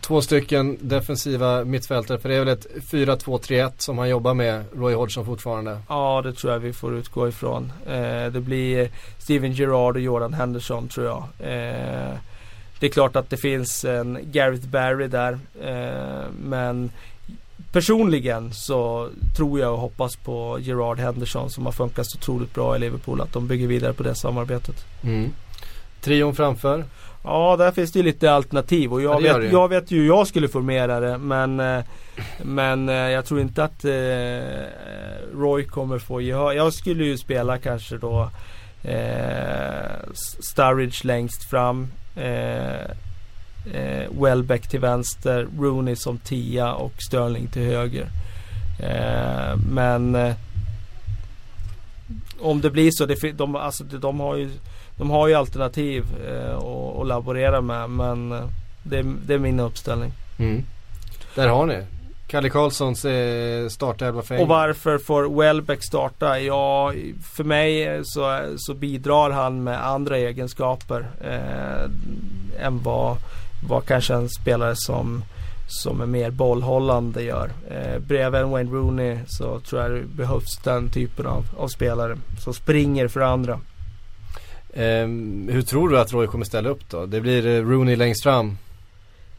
Två 0.08 0.22
stycken 0.22 0.78
defensiva 0.82 1.64
mittfältare 1.64 2.20
för 2.20 2.30
det 2.30 2.36
är 2.36 2.40
väl 2.40 2.48
ett 2.48 2.68
4-2-3-1 2.92 3.72
som 3.78 3.98
han 3.98 4.10
jobbar 4.10 4.34
med, 4.34 4.66
Roy 4.76 4.94
Hodgson 4.94 5.26
fortfarande? 5.26 5.80
Ja 5.90 6.22
det 6.24 6.34
tror 6.34 6.54
jag 6.54 6.60
vi 6.60 6.74
får 6.74 6.96
utgå 6.96 7.28
ifrån. 7.28 7.72
Eh, 7.86 8.32
det 8.32 8.42
blir 8.42 8.90
Steven 9.18 9.52
Gerrard 9.52 9.96
och 9.96 10.02
Jordan 10.02 10.34
Henderson 10.34 10.88
tror 10.88 11.06
jag. 11.06 11.24
Eh, 11.40 12.14
det 12.80 12.86
är 12.86 12.90
klart 12.90 13.16
att 13.16 13.30
det 13.30 13.38
finns 13.38 13.86
en 13.86 14.20
Gareth 14.24 14.68
Barry 14.68 15.08
där. 15.08 15.40
Eh, 15.64 16.32
men 16.44 16.92
personligen 17.72 18.54
så 18.54 19.10
tror 19.38 19.60
jag 19.60 19.74
och 19.74 19.80
hoppas 19.80 20.16
på 20.16 20.58
Gerard 20.62 21.00
Henderson 21.00 21.50
som 21.50 21.66
har 21.66 21.74
funkat 21.74 22.06
så 22.06 22.18
otroligt 22.18 22.54
bra 22.54 22.76
i 22.76 22.80
Liverpool. 22.80 23.22
Att 23.22 23.34
de 23.34 23.48
bygger 23.48 23.68
vidare 23.68 23.94
på 23.94 24.04
det 24.04 24.16
samarbetet. 24.16 24.86
Mm. 25.04 25.30
Trion 26.02 26.36
framför? 26.36 26.86
Ja, 27.28 27.56
där 27.58 27.72
finns 27.72 27.92
det 27.92 28.00
ju 28.00 28.06
lite 28.06 28.32
alternativ 28.32 28.94
och 28.94 29.02
jag, 29.02 29.24
ja, 29.24 29.38
vet, 29.38 29.52
jag 29.52 29.68
vet 29.68 29.92
ju 29.92 29.98
hur 29.98 30.08
jag 30.08 30.28
skulle 30.28 30.48
formera 30.48 31.00
det 31.00 31.18
men 31.18 31.60
eh, 31.60 31.84
Men 32.42 32.90
eh, 32.90 32.96
jag 32.96 33.26
tror 33.26 33.42
inte 33.42 33.64
att 33.64 33.86
eh, 33.86 35.40
Roy 35.40 35.64
kommer 35.64 36.00
få 36.00 36.22
gehör. 36.22 36.54
Jag 36.54 36.74
skulle 36.74 37.04
ju 37.04 37.18
spela 37.18 37.58
kanske 37.58 37.98
då 37.98 38.30
Sturridge 40.52 41.08
längst 41.08 41.50
fram 41.50 41.88
Welbeck 44.22 44.70
till 44.70 44.80
vänster, 44.80 45.48
Rooney 45.60 45.96
som 45.96 46.18
tia 46.18 46.74
och 46.74 46.94
Sterling 46.98 47.48
till 47.48 47.62
höger. 47.62 48.08
Men 49.70 50.34
om 52.40 52.62
det 52.62 52.70
blir 52.70 52.92
så, 52.92 53.06
det, 53.06 53.32
de, 53.32 53.56
alltså, 53.56 53.84
de 53.84 54.20
har 54.20 54.36
ju 54.36 54.50
de 54.98 55.10
har 55.10 55.28
ju 55.28 55.34
alternativ 55.34 56.06
eh, 56.28 56.58
att 56.58 57.08
laborera 57.08 57.62
med 57.62 57.90
men 57.90 58.32
eh, 58.32 58.44
det, 58.84 59.06
det, 59.26 59.34
är 59.34 59.40
min 59.40 59.60
uppställning. 59.60 60.12
Mm. 60.40 60.64
Där 61.36 61.48
har 61.48 61.66
ni. 61.66 61.84
Kalle 62.28 62.50
Karlssons 62.50 63.06
eh, 63.06 63.68
startelva 63.68 64.22
för 64.22 64.42
Och 64.42 64.48
varför 64.48 64.98
får 64.98 65.40
Welbeck 65.40 65.84
starta? 65.84 66.40
Ja, 66.40 66.94
för 67.36 67.44
mig 67.44 68.00
så, 68.04 68.42
så 68.58 68.74
bidrar 68.74 69.30
han 69.30 69.64
med 69.64 69.88
andra 69.88 70.18
egenskaper 70.18 71.08
eh, 71.22 72.66
än 72.66 72.84
vad, 72.84 73.18
vad 73.68 73.86
kanske 73.86 74.14
en 74.14 74.30
spelare 74.30 74.76
som 74.76 75.24
som 75.68 76.02
är 76.02 76.06
mer 76.06 76.32
bollhållande 76.32 77.24
gör. 77.24 77.52
Eh, 77.70 78.00
bredvid 78.00 78.44
Wayne 78.44 78.72
Rooney 78.72 79.20
så 79.28 79.60
tror 79.60 79.82
jag 79.82 79.92
det 79.92 80.04
behövs 80.04 80.58
den 80.64 80.90
typen 80.92 81.26
av, 81.26 81.46
av 81.58 81.68
spelare 81.68 82.18
som 82.40 82.54
springer 82.54 83.08
för 83.08 83.22
andra. 83.22 83.60
Um, 84.78 85.50
hur 85.52 85.62
tror 85.62 85.90
du 85.90 86.00
att 86.00 86.14
Roy 86.14 86.28
kommer 86.28 86.46
ställa 86.46 86.70
upp 86.70 86.90
då? 86.90 87.06
Det 87.06 87.22
blir 87.22 87.46
uh, 87.46 87.70
Rooney 87.70 87.96
längst 87.96 88.24
fram 88.24 88.58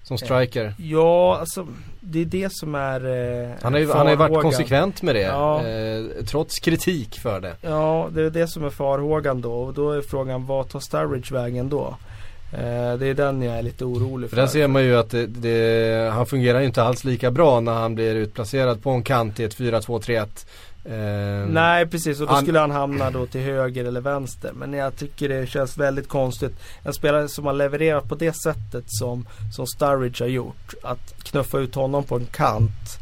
som 0.09 0.19
striker. 0.19 0.75
Ja, 0.79 1.39
alltså 1.41 1.67
det 2.01 2.21
är 2.21 2.25
det 2.25 2.53
som 2.53 2.75
är 2.75 3.01
eh, 3.45 3.51
han, 3.63 3.73
har 3.73 3.81
ju, 3.81 3.93
han 3.93 4.07
har 4.07 4.17
varit 4.17 4.43
konsekvent 4.43 5.03
med 5.03 5.15
det. 5.15 5.21
Ja. 5.21 5.67
Eh, 5.67 6.25
trots 6.25 6.59
kritik 6.59 7.21
för 7.21 7.41
det. 7.41 7.55
Ja, 7.61 8.09
det 8.13 8.23
är 8.23 8.31
det 8.31 8.49
som 8.49 8.65
är 8.65 8.71
farhågan 8.71 9.41
då. 9.41 9.53
Och 9.53 9.75
då 9.75 9.91
är 9.91 10.01
frågan, 10.01 10.47
vad 10.47 10.69
tar 10.69 10.81
Sturridge 10.81 11.35
vägen 11.35 11.69
då? 11.69 11.97
Eh, 12.53 12.99
det 12.99 13.07
är 13.07 13.15
den 13.15 13.43
jag 13.43 13.59
är 13.59 13.63
lite 13.63 13.85
orolig 13.85 14.31
för. 14.31 14.37
För 14.37 14.43
där 14.43 14.49
ser 14.49 14.69
man 14.69 14.85
ju 14.85 14.97
att 14.97 15.11
det, 15.11 15.27
det, 15.27 16.11
han 16.13 16.27
fungerar 16.27 16.61
ju 16.61 16.67
inte 16.67 16.83
alls 16.83 17.05
lika 17.05 17.31
bra 17.31 17.61
när 17.61 17.73
han 17.73 17.95
blir 17.95 18.15
utplacerad 18.15 18.83
på 18.83 18.91
en 18.91 19.03
kant 19.03 19.41
i 19.41 19.45
ett 19.45 19.57
4-2-3-1. 19.57 20.27
Eh, 20.89 21.47
Nej 21.49 21.87
precis 21.87 22.21
och 22.21 22.27
då 22.27 22.33
han, 22.33 22.43
skulle 22.43 22.59
han 22.59 22.71
hamna 22.71 23.11
då 23.11 23.27
till 23.27 23.41
höger 23.41 23.85
eller 23.85 24.01
vänster. 24.01 24.53
Men 24.53 24.73
jag 24.73 24.97
tycker 24.97 25.29
det 25.29 25.47
känns 25.47 25.79
väldigt 25.79 26.09
konstigt. 26.09 26.53
En 26.83 26.93
spelare 26.93 27.29
som 27.29 27.47
har 27.47 27.53
levererat 27.53 28.09
på 28.09 28.15
det 28.15 28.33
sättet 28.33 28.85
som, 28.87 29.27
som 29.53 29.67
Sturridge 29.67 30.25
har 30.25 30.29
gjort. 30.29 30.75
Att 30.83 31.15
knuffa 31.23 31.59
ut 31.59 31.75
honom 31.75 32.05
på 32.05 32.17
en 32.17 32.27
kant. 32.27 32.99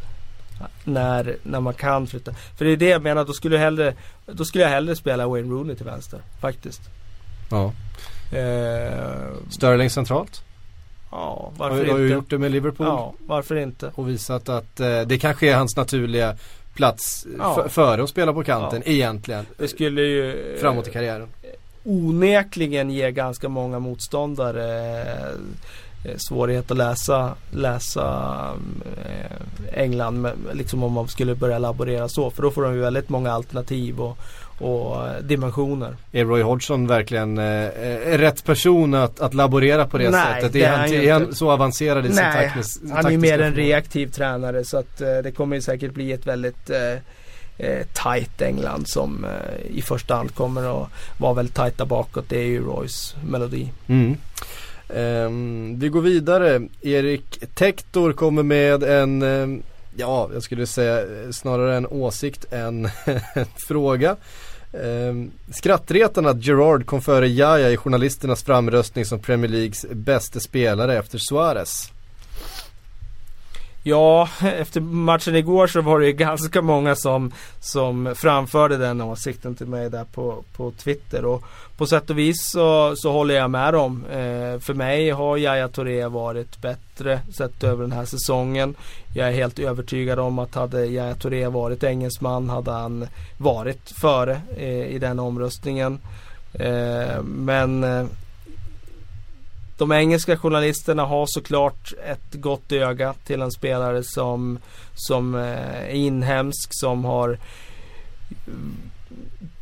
När, 0.84 1.36
när 1.42 1.60
man 1.60 1.74
kan 1.74 2.06
flytta. 2.06 2.34
För 2.56 2.64
det 2.64 2.70
är 2.70 2.76
det 2.76 2.88
jag 2.88 3.02
menar, 3.02 3.24
då 3.24 3.32
skulle 3.32 3.54
jag 3.56 3.62
hellre, 3.62 3.94
då 4.26 4.44
skulle 4.44 4.64
jag 4.64 4.70
hellre 4.70 4.96
spela 4.96 5.28
Wayne 5.28 5.50
Rooney 5.50 5.76
till 5.76 5.86
vänster. 5.86 6.20
Faktiskt. 6.40 6.80
Ja. 7.50 7.72
Eh, 8.38 9.34
Sterling 9.50 9.90
centralt? 9.90 10.42
Ja, 11.10 11.52
varför 11.56 11.74
har, 11.74 11.82
inte? 11.82 11.92
Har 11.92 11.98
ju 11.98 12.08
gjort 12.08 12.30
det 12.30 12.38
med 12.38 12.50
Liverpool. 12.50 12.86
Ja, 12.86 13.14
varför 13.26 13.56
inte? 13.56 13.92
Och 13.94 14.08
visat 14.08 14.48
att 14.48 14.80
eh, 14.80 15.00
det 15.00 15.18
kanske 15.18 15.50
är 15.50 15.56
hans 15.56 15.76
naturliga 15.76 16.36
plats 16.76 17.26
ja. 17.38 17.68
före 17.68 18.02
att 18.02 18.08
spela 18.08 18.32
på 18.32 18.44
kanten 18.44 18.82
ja. 18.84 18.92
egentligen. 18.92 19.46
Det 19.58 19.68
skulle 19.68 20.02
ju 20.02 20.56
framåt 20.60 20.88
i 20.88 20.90
karriären. 20.90 21.28
Onekligen 21.84 22.90
ge 22.90 23.10
ganska 23.10 23.48
många 23.48 23.78
motståndare 23.78 25.00
eh, 26.04 26.16
svårighet 26.16 26.70
att 26.70 26.76
läsa, 26.76 27.34
läsa 27.50 28.32
eh, 29.04 29.80
England 29.82 30.28
liksom 30.52 30.82
om 30.82 30.92
man 30.92 31.08
skulle 31.08 31.34
börja 31.34 31.58
laborera 31.58 32.08
så. 32.08 32.30
För 32.30 32.42
då 32.42 32.50
får 32.50 32.62
de 32.62 32.74
ju 32.74 32.80
väldigt 32.80 33.08
många 33.08 33.32
alternativ 33.32 34.00
och, 34.00 34.18
och 34.58 35.08
eh, 35.08 35.22
dimensioner. 35.22 35.96
Är 36.12 36.24
Roy 36.24 36.42
Hodgson 36.42 36.86
verkligen 36.86 37.38
eh, 37.38 37.68
rätt 38.18 38.44
person 38.44 38.94
att, 38.94 39.20
att 39.20 39.34
laborera 39.34 39.86
på 39.86 39.98
det 39.98 40.10
Nej, 40.10 40.34
sättet? 40.34 40.52
Det 40.52 40.62
är, 40.62 40.76
han, 40.76 40.92
är 40.92 41.12
han 41.12 41.34
så 41.34 41.50
avancerad 41.50 42.06
i 42.06 42.08
sin 42.08 42.16
taktis, 42.16 42.80
han 42.92 43.12
är 43.12 43.18
mer 43.18 43.38
en 43.38 43.54
reaktiv 43.54 44.06
tränare 44.06 44.64
så 44.64 44.78
att 44.78 45.00
eh, 45.00 45.18
det 45.22 45.32
kommer 45.32 45.56
ju 45.56 45.62
säkert 45.62 45.92
bli 45.92 46.12
ett 46.12 46.26
väldigt 46.26 46.70
eh, 46.70 46.92
eh 47.58 47.86
tight 48.04 48.42
England 48.42 48.88
som 48.88 49.24
eh, 49.24 49.76
i 49.76 49.82
första 49.82 50.14
hand 50.14 50.34
kommer 50.34 50.82
att 50.82 50.88
vara 51.18 51.34
väldigt 51.34 51.54
tajta 51.54 51.86
bakåt. 51.86 52.24
Det 52.28 52.38
är 52.38 52.46
ju 52.46 52.64
Roys 52.64 53.16
melodi. 53.24 53.72
Mm. 53.86 54.16
Um, 54.88 55.78
vi 55.78 55.88
går 55.88 56.00
vidare. 56.00 56.62
Erik 56.82 57.54
Tektor 57.54 58.12
kommer 58.12 58.42
med 58.42 58.82
en 58.82 59.22
um, 59.22 59.62
Ja, 59.98 60.30
jag 60.32 60.42
skulle 60.42 60.66
säga 60.66 61.02
snarare 61.32 61.76
en 61.76 61.86
åsikt 61.86 62.52
än 62.52 62.84
en 63.34 63.46
fråga. 63.68 64.16
Ehm, 64.84 65.30
skrattretande 65.50 66.30
att 66.30 66.46
Gerard 66.46 66.86
kom 66.86 67.02
före 67.02 67.28
Jaya 67.28 67.70
i 67.70 67.76
journalisternas 67.76 68.44
framröstning 68.44 69.04
som 69.04 69.18
Premier 69.18 69.50
Leagues 69.50 69.86
bästa 69.90 70.40
spelare 70.40 70.98
efter 70.98 71.18
Suarez. 71.18 71.92
Ja, 73.82 74.28
efter 74.40 74.80
matchen 74.80 75.36
igår 75.36 75.66
så 75.66 75.80
var 75.80 76.00
det 76.00 76.12
ganska 76.12 76.62
många 76.62 76.96
som, 76.96 77.32
som 77.60 78.14
framförde 78.16 78.76
den 78.76 79.00
åsikten 79.00 79.54
till 79.54 79.66
mig 79.66 79.90
där 79.90 80.04
på, 80.04 80.44
på 80.56 80.70
Twitter. 80.70 81.24
Och 81.24 81.42
på 81.76 81.86
sätt 81.86 82.10
och 82.10 82.18
vis 82.18 82.50
så, 82.50 82.96
så 82.96 83.12
håller 83.12 83.34
jag 83.34 83.50
med 83.50 83.74
dem. 83.74 84.04
Eh, 84.10 84.58
för 84.60 84.74
mig 84.74 85.10
har 85.10 85.36
Yahya 85.36 85.68
Touré 85.68 86.06
varit 86.06 86.60
bättre 86.62 87.20
sett 87.36 87.64
över 87.64 87.82
den 87.82 87.92
här 87.92 88.04
säsongen. 88.04 88.74
Jag 89.14 89.28
är 89.28 89.32
helt 89.32 89.58
övertygad 89.58 90.18
om 90.18 90.38
att 90.38 90.54
hade 90.54 90.86
Yahya 90.86 91.14
Touré 91.14 91.46
varit 91.46 91.84
engelsman 91.84 92.48
hade 92.48 92.70
han 92.70 93.06
varit 93.38 93.90
före 94.00 94.40
eh, 94.56 94.86
i 94.86 94.98
den 94.98 95.18
omröstningen. 95.18 95.98
Eh, 96.52 97.22
men 97.22 97.84
eh, 97.84 98.06
de 99.78 99.92
engelska 99.92 100.36
journalisterna 100.36 101.04
har 101.04 101.26
såklart 101.28 101.92
ett 102.06 102.34
gott 102.34 102.72
öga 102.72 103.14
till 103.24 103.42
en 103.42 103.52
spelare 103.52 104.02
som, 104.04 104.58
som 104.94 105.34
eh, 105.34 105.84
är 105.84 105.88
inhemsk, 105.88 106.68
som 106.70 107.04
har 107.04 107.38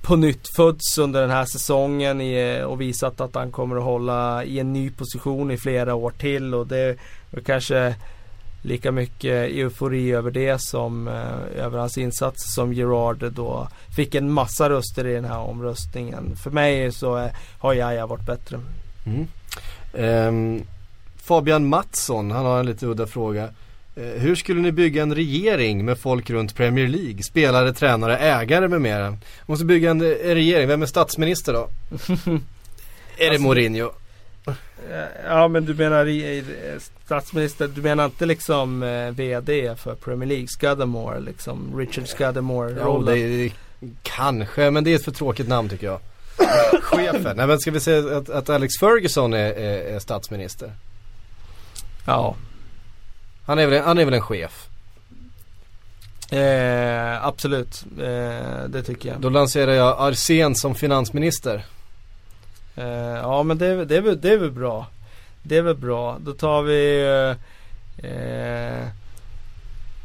på 0.05 0.17
nytt 0.17 0.49
fötts 0.57 0.99
under 0.99 1.21
den 1.21 1.31
här 1.31 1.45
säsongen 1.45 2.21
i, 2.21 2.63
och 2.67 2.81
visat 2.81 3.21
att 3.21 3.35
han 3.35 3.53
kommer 3.53 3.77
att 3.77 3.83
hålla 3.83 4.45
i 4.45 4.59
en 4.59 4.73
ny 4.73 4.91
position 4.91 5.51
i 5.51 5.57
flera 5.57 5.95
år 5.95 6.11
till 6.11 6.55
och 6.55 6.67
det 6.67 6.79
är 6.79 6.97
kanske 7.45 7.95
lika 8.63 8.93
mycket 8.93 9.51
eufori 9.51 10.13
över 10.13 10.31
det 10.31 10.59
som 10.59 11.09
eh, 11.09 11.65
över 11.65 11.79
hans 11.79 11.99
insats 11.99 12.55
som 12.55 12.73
Gerard 12.73 13.33
då 13.33 13.69
fick 13.97 14.15
en 14.15 14.33
massa 14.33 14.71
röster 14.71 15.07
i 15.07 15.15
den 15.15 15.25
här 15.25 15.39
omröstningen. 15.39 16.37
För 16.37 16.51
mig 16.51 16.93
så 16.93 17.19
eh, 17.19 17.31
har 17.59 17.75
Jaja 17.75 18.07
varit 18.07 18.27
bättre. 18.27 18.61
Mm. 19.07 19.29
Um, 19.93 20.67
Fabian 21.17 21.67
Mattsson, 21.67 22.31
han 22.31 22.45
har 22.45 22.61
en 22.61 22.67
lite 22.67 22.87
udda 22.87 23.07
fråga. 23.07 23.49
Eh, 23.97 24.03
hur 24.05 24.34
skulle 24.34 24.61
ni 24.61 24.72
bygga 24.72 25.03
en 25.03 25.14
regering 25.14 25.84
med 25.84 25.99
folk 25.99 26.30
runt 26.30 26.55
Premier 26.55 26.88
League? 26.88 27.22
Spelare, 27.22 27.72
tränare, 27.72 28.18
ägare 28.18 28.68
med 28.68 28.80
mera. 28.80 29.16
Måste 29.47 29.64
bygga 29.64 29.90
en, 29.90 30.01
en 30.01 30.34
regering, 30.34 30.68
vem 30.68 30.82
är 30.82 30.86
statsminister 30.86 31.53
då? 31.53 31.68
är 31.90 32.40
det 33.18 33.28
Alltså- 33.28 33.42
Mourinho? 33.42 33.90
Ja 35.28 35.49
men 35.49 35.64
du 35.64 35.74
menar 35.74 36.09
statsminister, 37.05 37.68
du 37.68 37.82
menar 37.82 38.05
inte 38.05 38.26
liksom 38.26 38.82
eh, 38.82 39.11
VD 39.11 39.74
för 39.76 39.95
Premier 39.95 40.28
League, 40.28 40.47
Scudamore 40.49 41.20
liksom, 41.20 41.78
Richard 41.78 42.07
Scudamore 42.09 42.74
Ja, 42.78 43.03
det 43.07 43.53
kanske, 44.03 44.70
men 44.70 44.84
det 44.84 44.90
är 44.90 44.95
ett 44.95 45.05
för 45.05 45.12
tråkigt 45.12 45.49
namn 45.49 45.68
tycker 45.68 45.86
jag. 45.86 46.01
Chefen, 46.82 47.36
nej 47.36 47.47
men 47.47 47.59
ska 47.61 47.70
vi 47.70 47.80
säga 47.80 48.16
att, 48.16 48.30
att 48.30 48.51
Alex 48.51 48.72
Ferguson 48.80 49.32
är, 49.32 49.53
är, 49.53 49.95
är 49.95 49.99
statsminister? 49.99 50.72
Ja. 52.07 52.36
Han 53.47 53.59
är 53.59 53.66
väl, 53.66 53.82
han 53.82 53.99
är 53.99 54.05
väl 54.05 54.14
en 54.14 54.20
chef? 54.20 54.68
Eh, 56.30 57.26
absolut, 57.26 57.84
eh, 57.99 58.64
det 58.68 58.82
tycker 58.86 59.09
jag. 59.09 59.20
Då 59.20 59.28
lanserar 59.28 59.72
jag 59.72 59.97
Arsen 59.99 60.55
som 60.55 60.74
finansminister. 60.74 61.64
Eh, 62.76 62.84
ja 63.22 63.42
men 63.42 63.59
det, 63.59 63.84
det, 63.84 63.97
är 63.97 64.01
väl, 64.01 64.20
det 64.20 64.32
är 64.32 64.38
väl 64.38 64.51
bra. 64.51 64.86
Det 65.42 65.57
är 65.57 65.62
väl 65.62 65.76
bra. 65.76 66.18
Då 66.20 66.32
tar 66.32 66.62
vi 66.62 67.03
eh, 68.01 68.11
eh, 68.11 68.88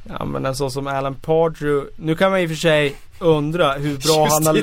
Ja 0.04 0.26
men 0.26 0.46
en 0.46 0.56
sån 0.56 0.72
som 0.72 0.88
Alan 0.88 1.16
Pardew. 1.16 1.90
Nu 1.96 2.16
kan 2.16 2.32
man 2.32 2.40
i 2.40 2.46
och 2.46 2.50
för 2.50 2.56
sig 2.56 2.96
undra 3.20 3.74
hur 3.74 3.98
bra 3.98 4.28
han 4.30 4.46
har. 4.46 4.54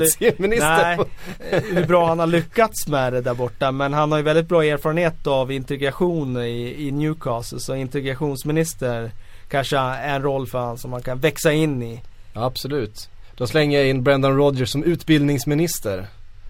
Nej, 0.59 0.97
eh, 1.51 1.63
hur 1.63 1.85
bra 1.85 2.07
han 2.07 2.19
har 2.19 2.27
lyckats 2.27 2.87
med 2.87 3.13
det 3.13 3.21
där 3.21 3.33
borta. 3.33 3.71
Men 3.71 3.93
han 3.93 4.11
har 4.11 4.19
ju 4.19 4.23
väldigt 4.23 4.47
bra 4.47 4.63
erfarenhet 4.63 5.27
av 5.27 5.51
integration 5.51 6.37
i, 6.37 6.87
i 6.87 6.91
Newcastle. 6.91 7.59
Så 7.59 7.75
integrationsminister 7.75 9.11
kanske 9.49 9.77
är 9.77 10.15
en 10.15 10.21
roll 10.21 10.47
för 10.47 10.59
han 10.59 10.77
som 10.77 10.91
man 10.91 11.01
kan 11.01 11.19
växa 11.19 11.53
in 11.53 11.83
i. 11.83 12.01
Ja, 12.33 12.45
absolut. 12.45 13.09
Då 13.35 13.47
slänger 13.47 13.79
jag 13.79 13.89
in 13.89 14.03
Brendan 14.03 14.37
Rodgers 14.37 14.69
som 14.69 14.83
utbildningsminister. 14.83 16.07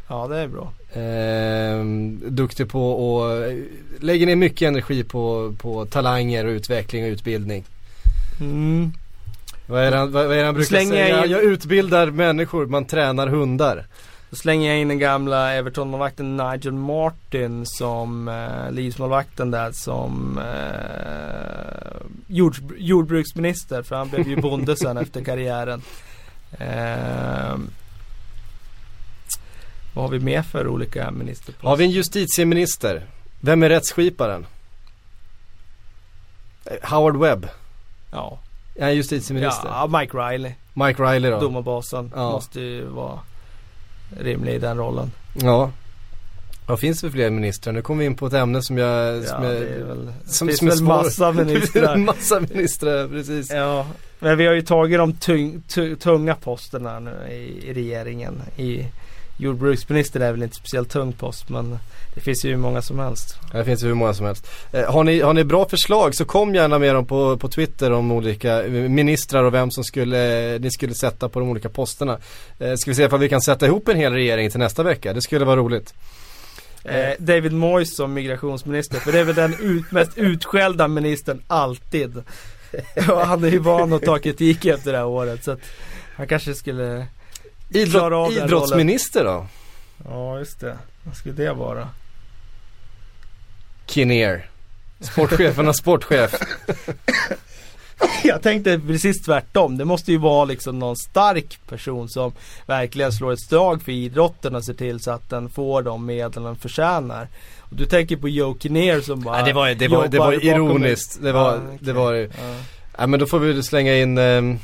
Ja 0.07 0.27
det 0.27 0.37
är 0.37 0.47
bra. 0.47 0.73
Ehm, 0.93 2.19
duktig 2.27 2.69
på 2.69 2.91
och 2.91 3.53
lägger 3.99 4.25
ner 4.25 4.35
mycket 4.35 4.67
energi 4.67 5.03
på, 5.03 5.53
på 5.57 5.85
talanger 5.85 6.45
och 6.45 6.51
utveckling 6.51 7.03
och 7.03 7.09
utbildning. 7.09 7.63
Mm. 8.39 8.93
Vad 9.67 9.83
är 9.83 9.91
det 9.91 9.97
han, 9.97 10.11
vad, 10.11 10.27
vad 10.27 10.37
är 10.37 10.43
han 10.45 10.53
brukar 10.53 10.67
Slänger 10.67 10.95
jag 10.95 11.07
säga? 11.07 11.25
in- 11.25 11.31
Jag 11.31 11.43
utbildar 11.43 12.07
människor, 12.11 12.65
man 12.65 12.85
tränar 12.85 13.27
hundar. 13.27 13.85
Då 14.29 14.35
slänger 14.35 14.69
jag 14.69 14.79
in 14.81 14.87
den 14.87 14.99
gamla 14.99 15.53
Everton-målvakten 15.53 16.37
Nigel 16.37 16.71
Martin 16.73 17.65
som 17.65 18.27
eh, 18.27 18.71
Leeds-målvakten 18.71 19.51
där 19.51 19.71
som 19.71 20.37
eh, 20.37 22.01
jord, 22.27 22.55
jordbruksminister 22.77 23.83
för 23.83 23.95
han 23.95 24.09
blev 24.09 24.27
ju 24.27 24.41
bonde 24.41 24.75
sen 24.77 24.97
efter 25.03 25.23
karriären. 25.23 25.81
Eh, 26.59 27.57
vad 29.93 30.05
har 30.05 30.09
vi 30.11 30.19
mer 30.19 30.41
för 30.41 30.67
olika 30.67 31.11
ministerposter? 31.11 31.67
Har 31.67 31.77
vi 31.77 31.83
en 31.85 31.91
justitieminister? 31.91 33.05
Vem 33.41 33.63
är 33.63 33.69
rättsskiparen? 33.69 34.45
Eh, 36.65 36.89
Howard 36.89 37.17
Webb. 37.17 37.47
Ja, 38.11 38.39
Han 38.79 38.95
justitieminister? 38.95 39.67
ja 39.69 39.87
Mike 39.99 40.17
Riley, 40.17 40.51
Mike 40.73 41.03
Riley 41.03 41.31
då? 41.31 41.39
domarbasen, 41.39 42.11
Ja. 42.15 42.31
måste 42.31 42.59
ju 42.61 42.85
vara 42.85 43.19
rimlig 44.19 44.53
i 44.53 44.59
den 44.59 44.77
rollen. 44.77 45.11
Ja. 45.41 45.71
Vad 46.67 46.79
finns 46.79 47.01
det 47.01 47.07
för 47.07 47.11
fler 47.11 47.29
ministrar? 47.29 47.73
Nu 47.73 47.81
kommer 47.81 47.99
vi 47.99 48.05
in 48.05 48.15
på 48.15 48.27
ett 48.27 48.33
ämne 48.33 48.61
som 48.61 48.77
jag... 48.77 49.17
Ja, 49.17 49.23
som 49.23 49.41
det 49.43 49.47
jag 49.53 49.57
är 49.63 49.83
väl, 49.83 50.13
som, 50.25 50.47
det 50.47 50.53
finns 50.53 50.77
som 50.77 50.87
väl 50.87 50.97
massa 50.97 51.31
ministrar. 51.45 51.97
massa 51.97 52.39
ministrar, 52.39 53.07
precis. 53.07 53.51
Ja, 53.51 53.85
men 54.19 54.37
vi 54.37 54.45
har 54.47 54.53
ju 54.53 54.61
tagit 54.61 54.97
de 54.97 55.13
tung, 55.13 55.61
tu- 55.67 55.95
tunga 55.95 56.35
posterna 56.35 56.99
nu 56.99 57.11
i, 57.31 57.67
i 57.69 57.73
regeringen. 57.73 58.41
I 58.57 58.85
jordbruksminister 59.37 60.19
är 60.19 60.31
väl 60.31 60.43
inte 60.43 60.55
speciellt 60.55 60.89
tung 60.89 61.13
post 61.13 61.49
men 61.49 61.79
det 62.15 62.21
finns 62.21 62.45
ju 62.45 62.49
hur 62.49 62.57
många 62.57 62.81
som 62.81 62.99
helst. 62.99 63.35
Det 63.51 63.65
finns 63.65 63.83
ju 63.83 63.87
hur 63.87 63.95
många 63.95 64.13
som 64.13 64.25
helst. 64.25 64.47
Eh, 64.71 64.91
har, 64.93 65.03
ni, 65.03 65.21
har 65.21 65.33
ni 65.33 65.43
bra 65.43 65.69
förslag 65.69 66.15
så 66.15 66.25
kom 66.25 66.55
gärna 66.55 66.79
med 66.79 66.95
dem 66.95 67.05
på, 67.05 67.37
på 67.37 67.47
Twitter 67.47 67.91
om 67.91 68.11
olika 68.11 68.63
eh, 68.63 68.71
ministrar 68.71 69.43
och 69.43 69.53
vem 69.53 69.71
som 69.71 69.83
skulle, 69.83 70.59
ni 70.59 70.71
skulle 70.71 70.93
sätta 70.93 71.29
på 71.29 71.39
de 71.39 71.49
olika 71.49 71.69
posterna. 71.69 72.17
Eh, 72.59 72.75
ska 72.75 72.91
vi 72.91 72.95
se 72.95 73.03
ifall 73.03 73.19
vi 73.19 73.29
kan 73.29 73.41
sätta 73.41 73.65
ihop 73.65 73.87
en 73.87 73.97
hel 73.97 74.13
regering 74.13 74.49
till 74.49 74.59
nästa 74.59 74.83
vecka. 74.83 75.13
Det 75.13 75.21
skulle 75.21 75.45
vara 75.45 75.55
roligt. 75.55 75.93
Eh, 76.83 77.13
David 77.19 77.53
Moyes 77.53 77.95
som 77.95 78.13
migrationsminister 78.13 78.99
för 78.99 79.11
det 79.11 79.19
är 79.19 79.23
väl 79.23 79.35
den 79.35 79.53
ut, 79.59 79.91
mest 79.91 80.17
utskällda 80.17 80.87
ministern 80.87 81.41
alltid. 81.47 82.17
Och 83.09 83.27
han 83.27 83.43
är 83.43 83.49
ju 83.49 83.59
van 83.59 83.93
att 83.93 84.01
ta 84.01 84.17
kritik 84.17 84.65
efter 84.65 84.91
det 84.91 84.97
här 84.97 85.05
året 85.05 85.43
så 85.43 85.51
att 85.51 85.59
han 86.15 86.27
kanske 86.27 86.53
skulle 86.53 87.07
Idrott, 87.69 88.31
idrottsminister 88.33 89.23
då? 89.23 89.47
Ja 90.09 90.39
just 90.39 90.59
det, 90.59 90.77
vad 91.03 91.15
skulle 91.15 91.35
det 91.35 91.53
vara? 91.53 91.89
Kinnear. 93.85 94.45
Sportchefernas 94.99 95.77
sportchef. 95.81 96.35
Jag 98.23 98.41
tänkte 98.41 98.79
precis 98.87 99.21
tvärtom. 99.25 99.77
Det 99.77 99.85
måste 99.85 100.11
ju 100.11 100.17
vara 100.17 100.45
liksom 100.45 100.79
någon 100.79 100.95
stark 100.97 101.59
person 101.69 102.09
som 102.09 102.31
verkligen 102.65 103.11
slår 103.11 103.33
ett 103.33 103.41
slag 103.47 103.81
för 103.81 103.91
idrotten 103.91 104.55
och 104.55 104.65
ser 104.65 104.73
till 104.73 104.99
så 104.99 105.11
att 105.11 105.29
den 105.29 105.49
får 105.49 105.81
de 105.81 106.05
medel 106.05 106.43
den 106.43 106.55
förtjänar. 106.55 107.27
Och 107.59 107.75
du 107.75 107.85
tänker 107.85 108.15
på 108.17 108.29
Joe 108.29 108.57
Kinnear 108.59 109.01
som 109.01 109.21
bara 109.21 109.39
Ja, 109.39 109.45
det 109.45 109.53
var, 109.53 109.73
det 109.75 109.87
var, 109.87 110.07
det 110.07 110.19
var 110.19 110.45
ironiskt. 110.45 111.19
Det 111.21 111.31
var, 111.31 111.51
Ja, 111.53 111.61
okej. 111.65 111.77
det 111.81 111.93
var 111.93 112.13
Ja. 112.13 112.27
Ja 112.97 113.07
men 113.07 113.19
då 113.19 113.25
får 113.25 113.39
vi 113.39 113.63
slänga 113.63 113.95
in 113.97 114.17
ehm, 114.17 114.59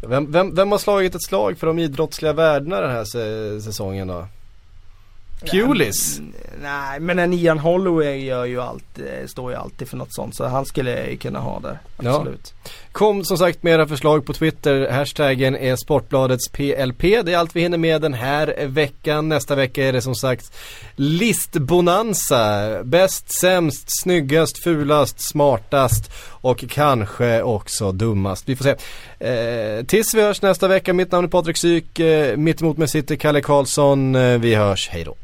vem, 0.00 0.32
vem, 0.32 0.54
vem 0.54 0.72
har 0.72 0.78
slagit 0.78 1.14
ett 1.14 1.24
slag 1.24 1.58
för 1.58 1.66
de 1.66 1.78
idrottsliga 1.78 2.32
värdena 2.32 2.80
den 2.80 2.90
här 2.90 3.04
säsongen 3.60 4.08
då? 4.08 4.26
Pulis? 5.50 6.20
Nej, 6.20 6.30
Nej 6.62 7.00
men 7.00 7.18
en 7.18 7.32
Ian 7.32 7.58
Holloway 7.58 8.24
gör 8.24 8.44
ju 8.44 8.60
allt, 8.60 8.98
eh, 8.98 9.26
står 9.26 9.50
ju 9.50 9.56
alltid 9.56 9.88
för 9.88 9.96
något 9.96 10.14
sånt 10.14 10.36
så 10.36 10.46
han 10.46 10.66
skulle 10.66 10.90
jag 10.90 11.10
ju 11.10 11.16
kunna 11.16 11.38
ha 11.38 11.60
Absolut. 12.06 12.54
Ja. 12.64 12.70
Kom 12.92 13.24
som 13.24 13.38
sagt 13.38 13.62
med 13.62 13.72
era 13.72 13.86
förslag 13.86 14.26
på 14.26 14.32
Twitter. 14.32 14.90
Hashtaggen 14.90 15.56
är 15.56 15.76
Sportbladets 15.76 16.48
PLP. 16.48 17.00
Det 17.00 17.32
är 17.32 17.36
allt 17.36 17.56
vi 17.56 17.60
hinner 17.60 17.78
med 17.78 18.00
den 18.02 18.14
här 18.14 18.66
veckan. 18.66 19.28
Nästa 19.28 19.54
vecka 19.54 19.84
är 19.84 19.92
det 19.92 20.02
som 20.02 20.14
sagt 20.14 20.52
listbonanza. 20.96 22.82
Bäst, 22.84 23.40
sämst, 23.40 24.02
snyggast, 24.02 24.62
fulast, 24.62 25.30
smartast 25.30 26.10
och 26.24 26.64
kanske 26.68 27.42
också 27.42 27.92
dummast. 27.92 28.48
Vi 28.48 28.56
får 28.56 28.64
se. 28.64 28.74
Eh, 29.28 29.84
tills 29.84 30.14
vi 30.14 30.22
hörs 30.22 30.42
nästa 30.42 30.68
vecka. 30.68 30.92
Mitt 30.92 31.12
namn 31.12 31.26
är 31.26 31.30
Patrik 31.30 31.56
Syk. 31.56 32.00
Eh, 32.00 32.36
mitt 32.36 32.60
emot 32.60 32.76
mig 32.76 32.88
sitter 32.88 33.16
Kalle 33.16 33.40
Karlsson. 33.40 34.14
Eh, 34.14 34.38
vi 34.38 34.54
hörs. 34.54 34.88
Hej 34.88 35.04
då. 35.04 35.14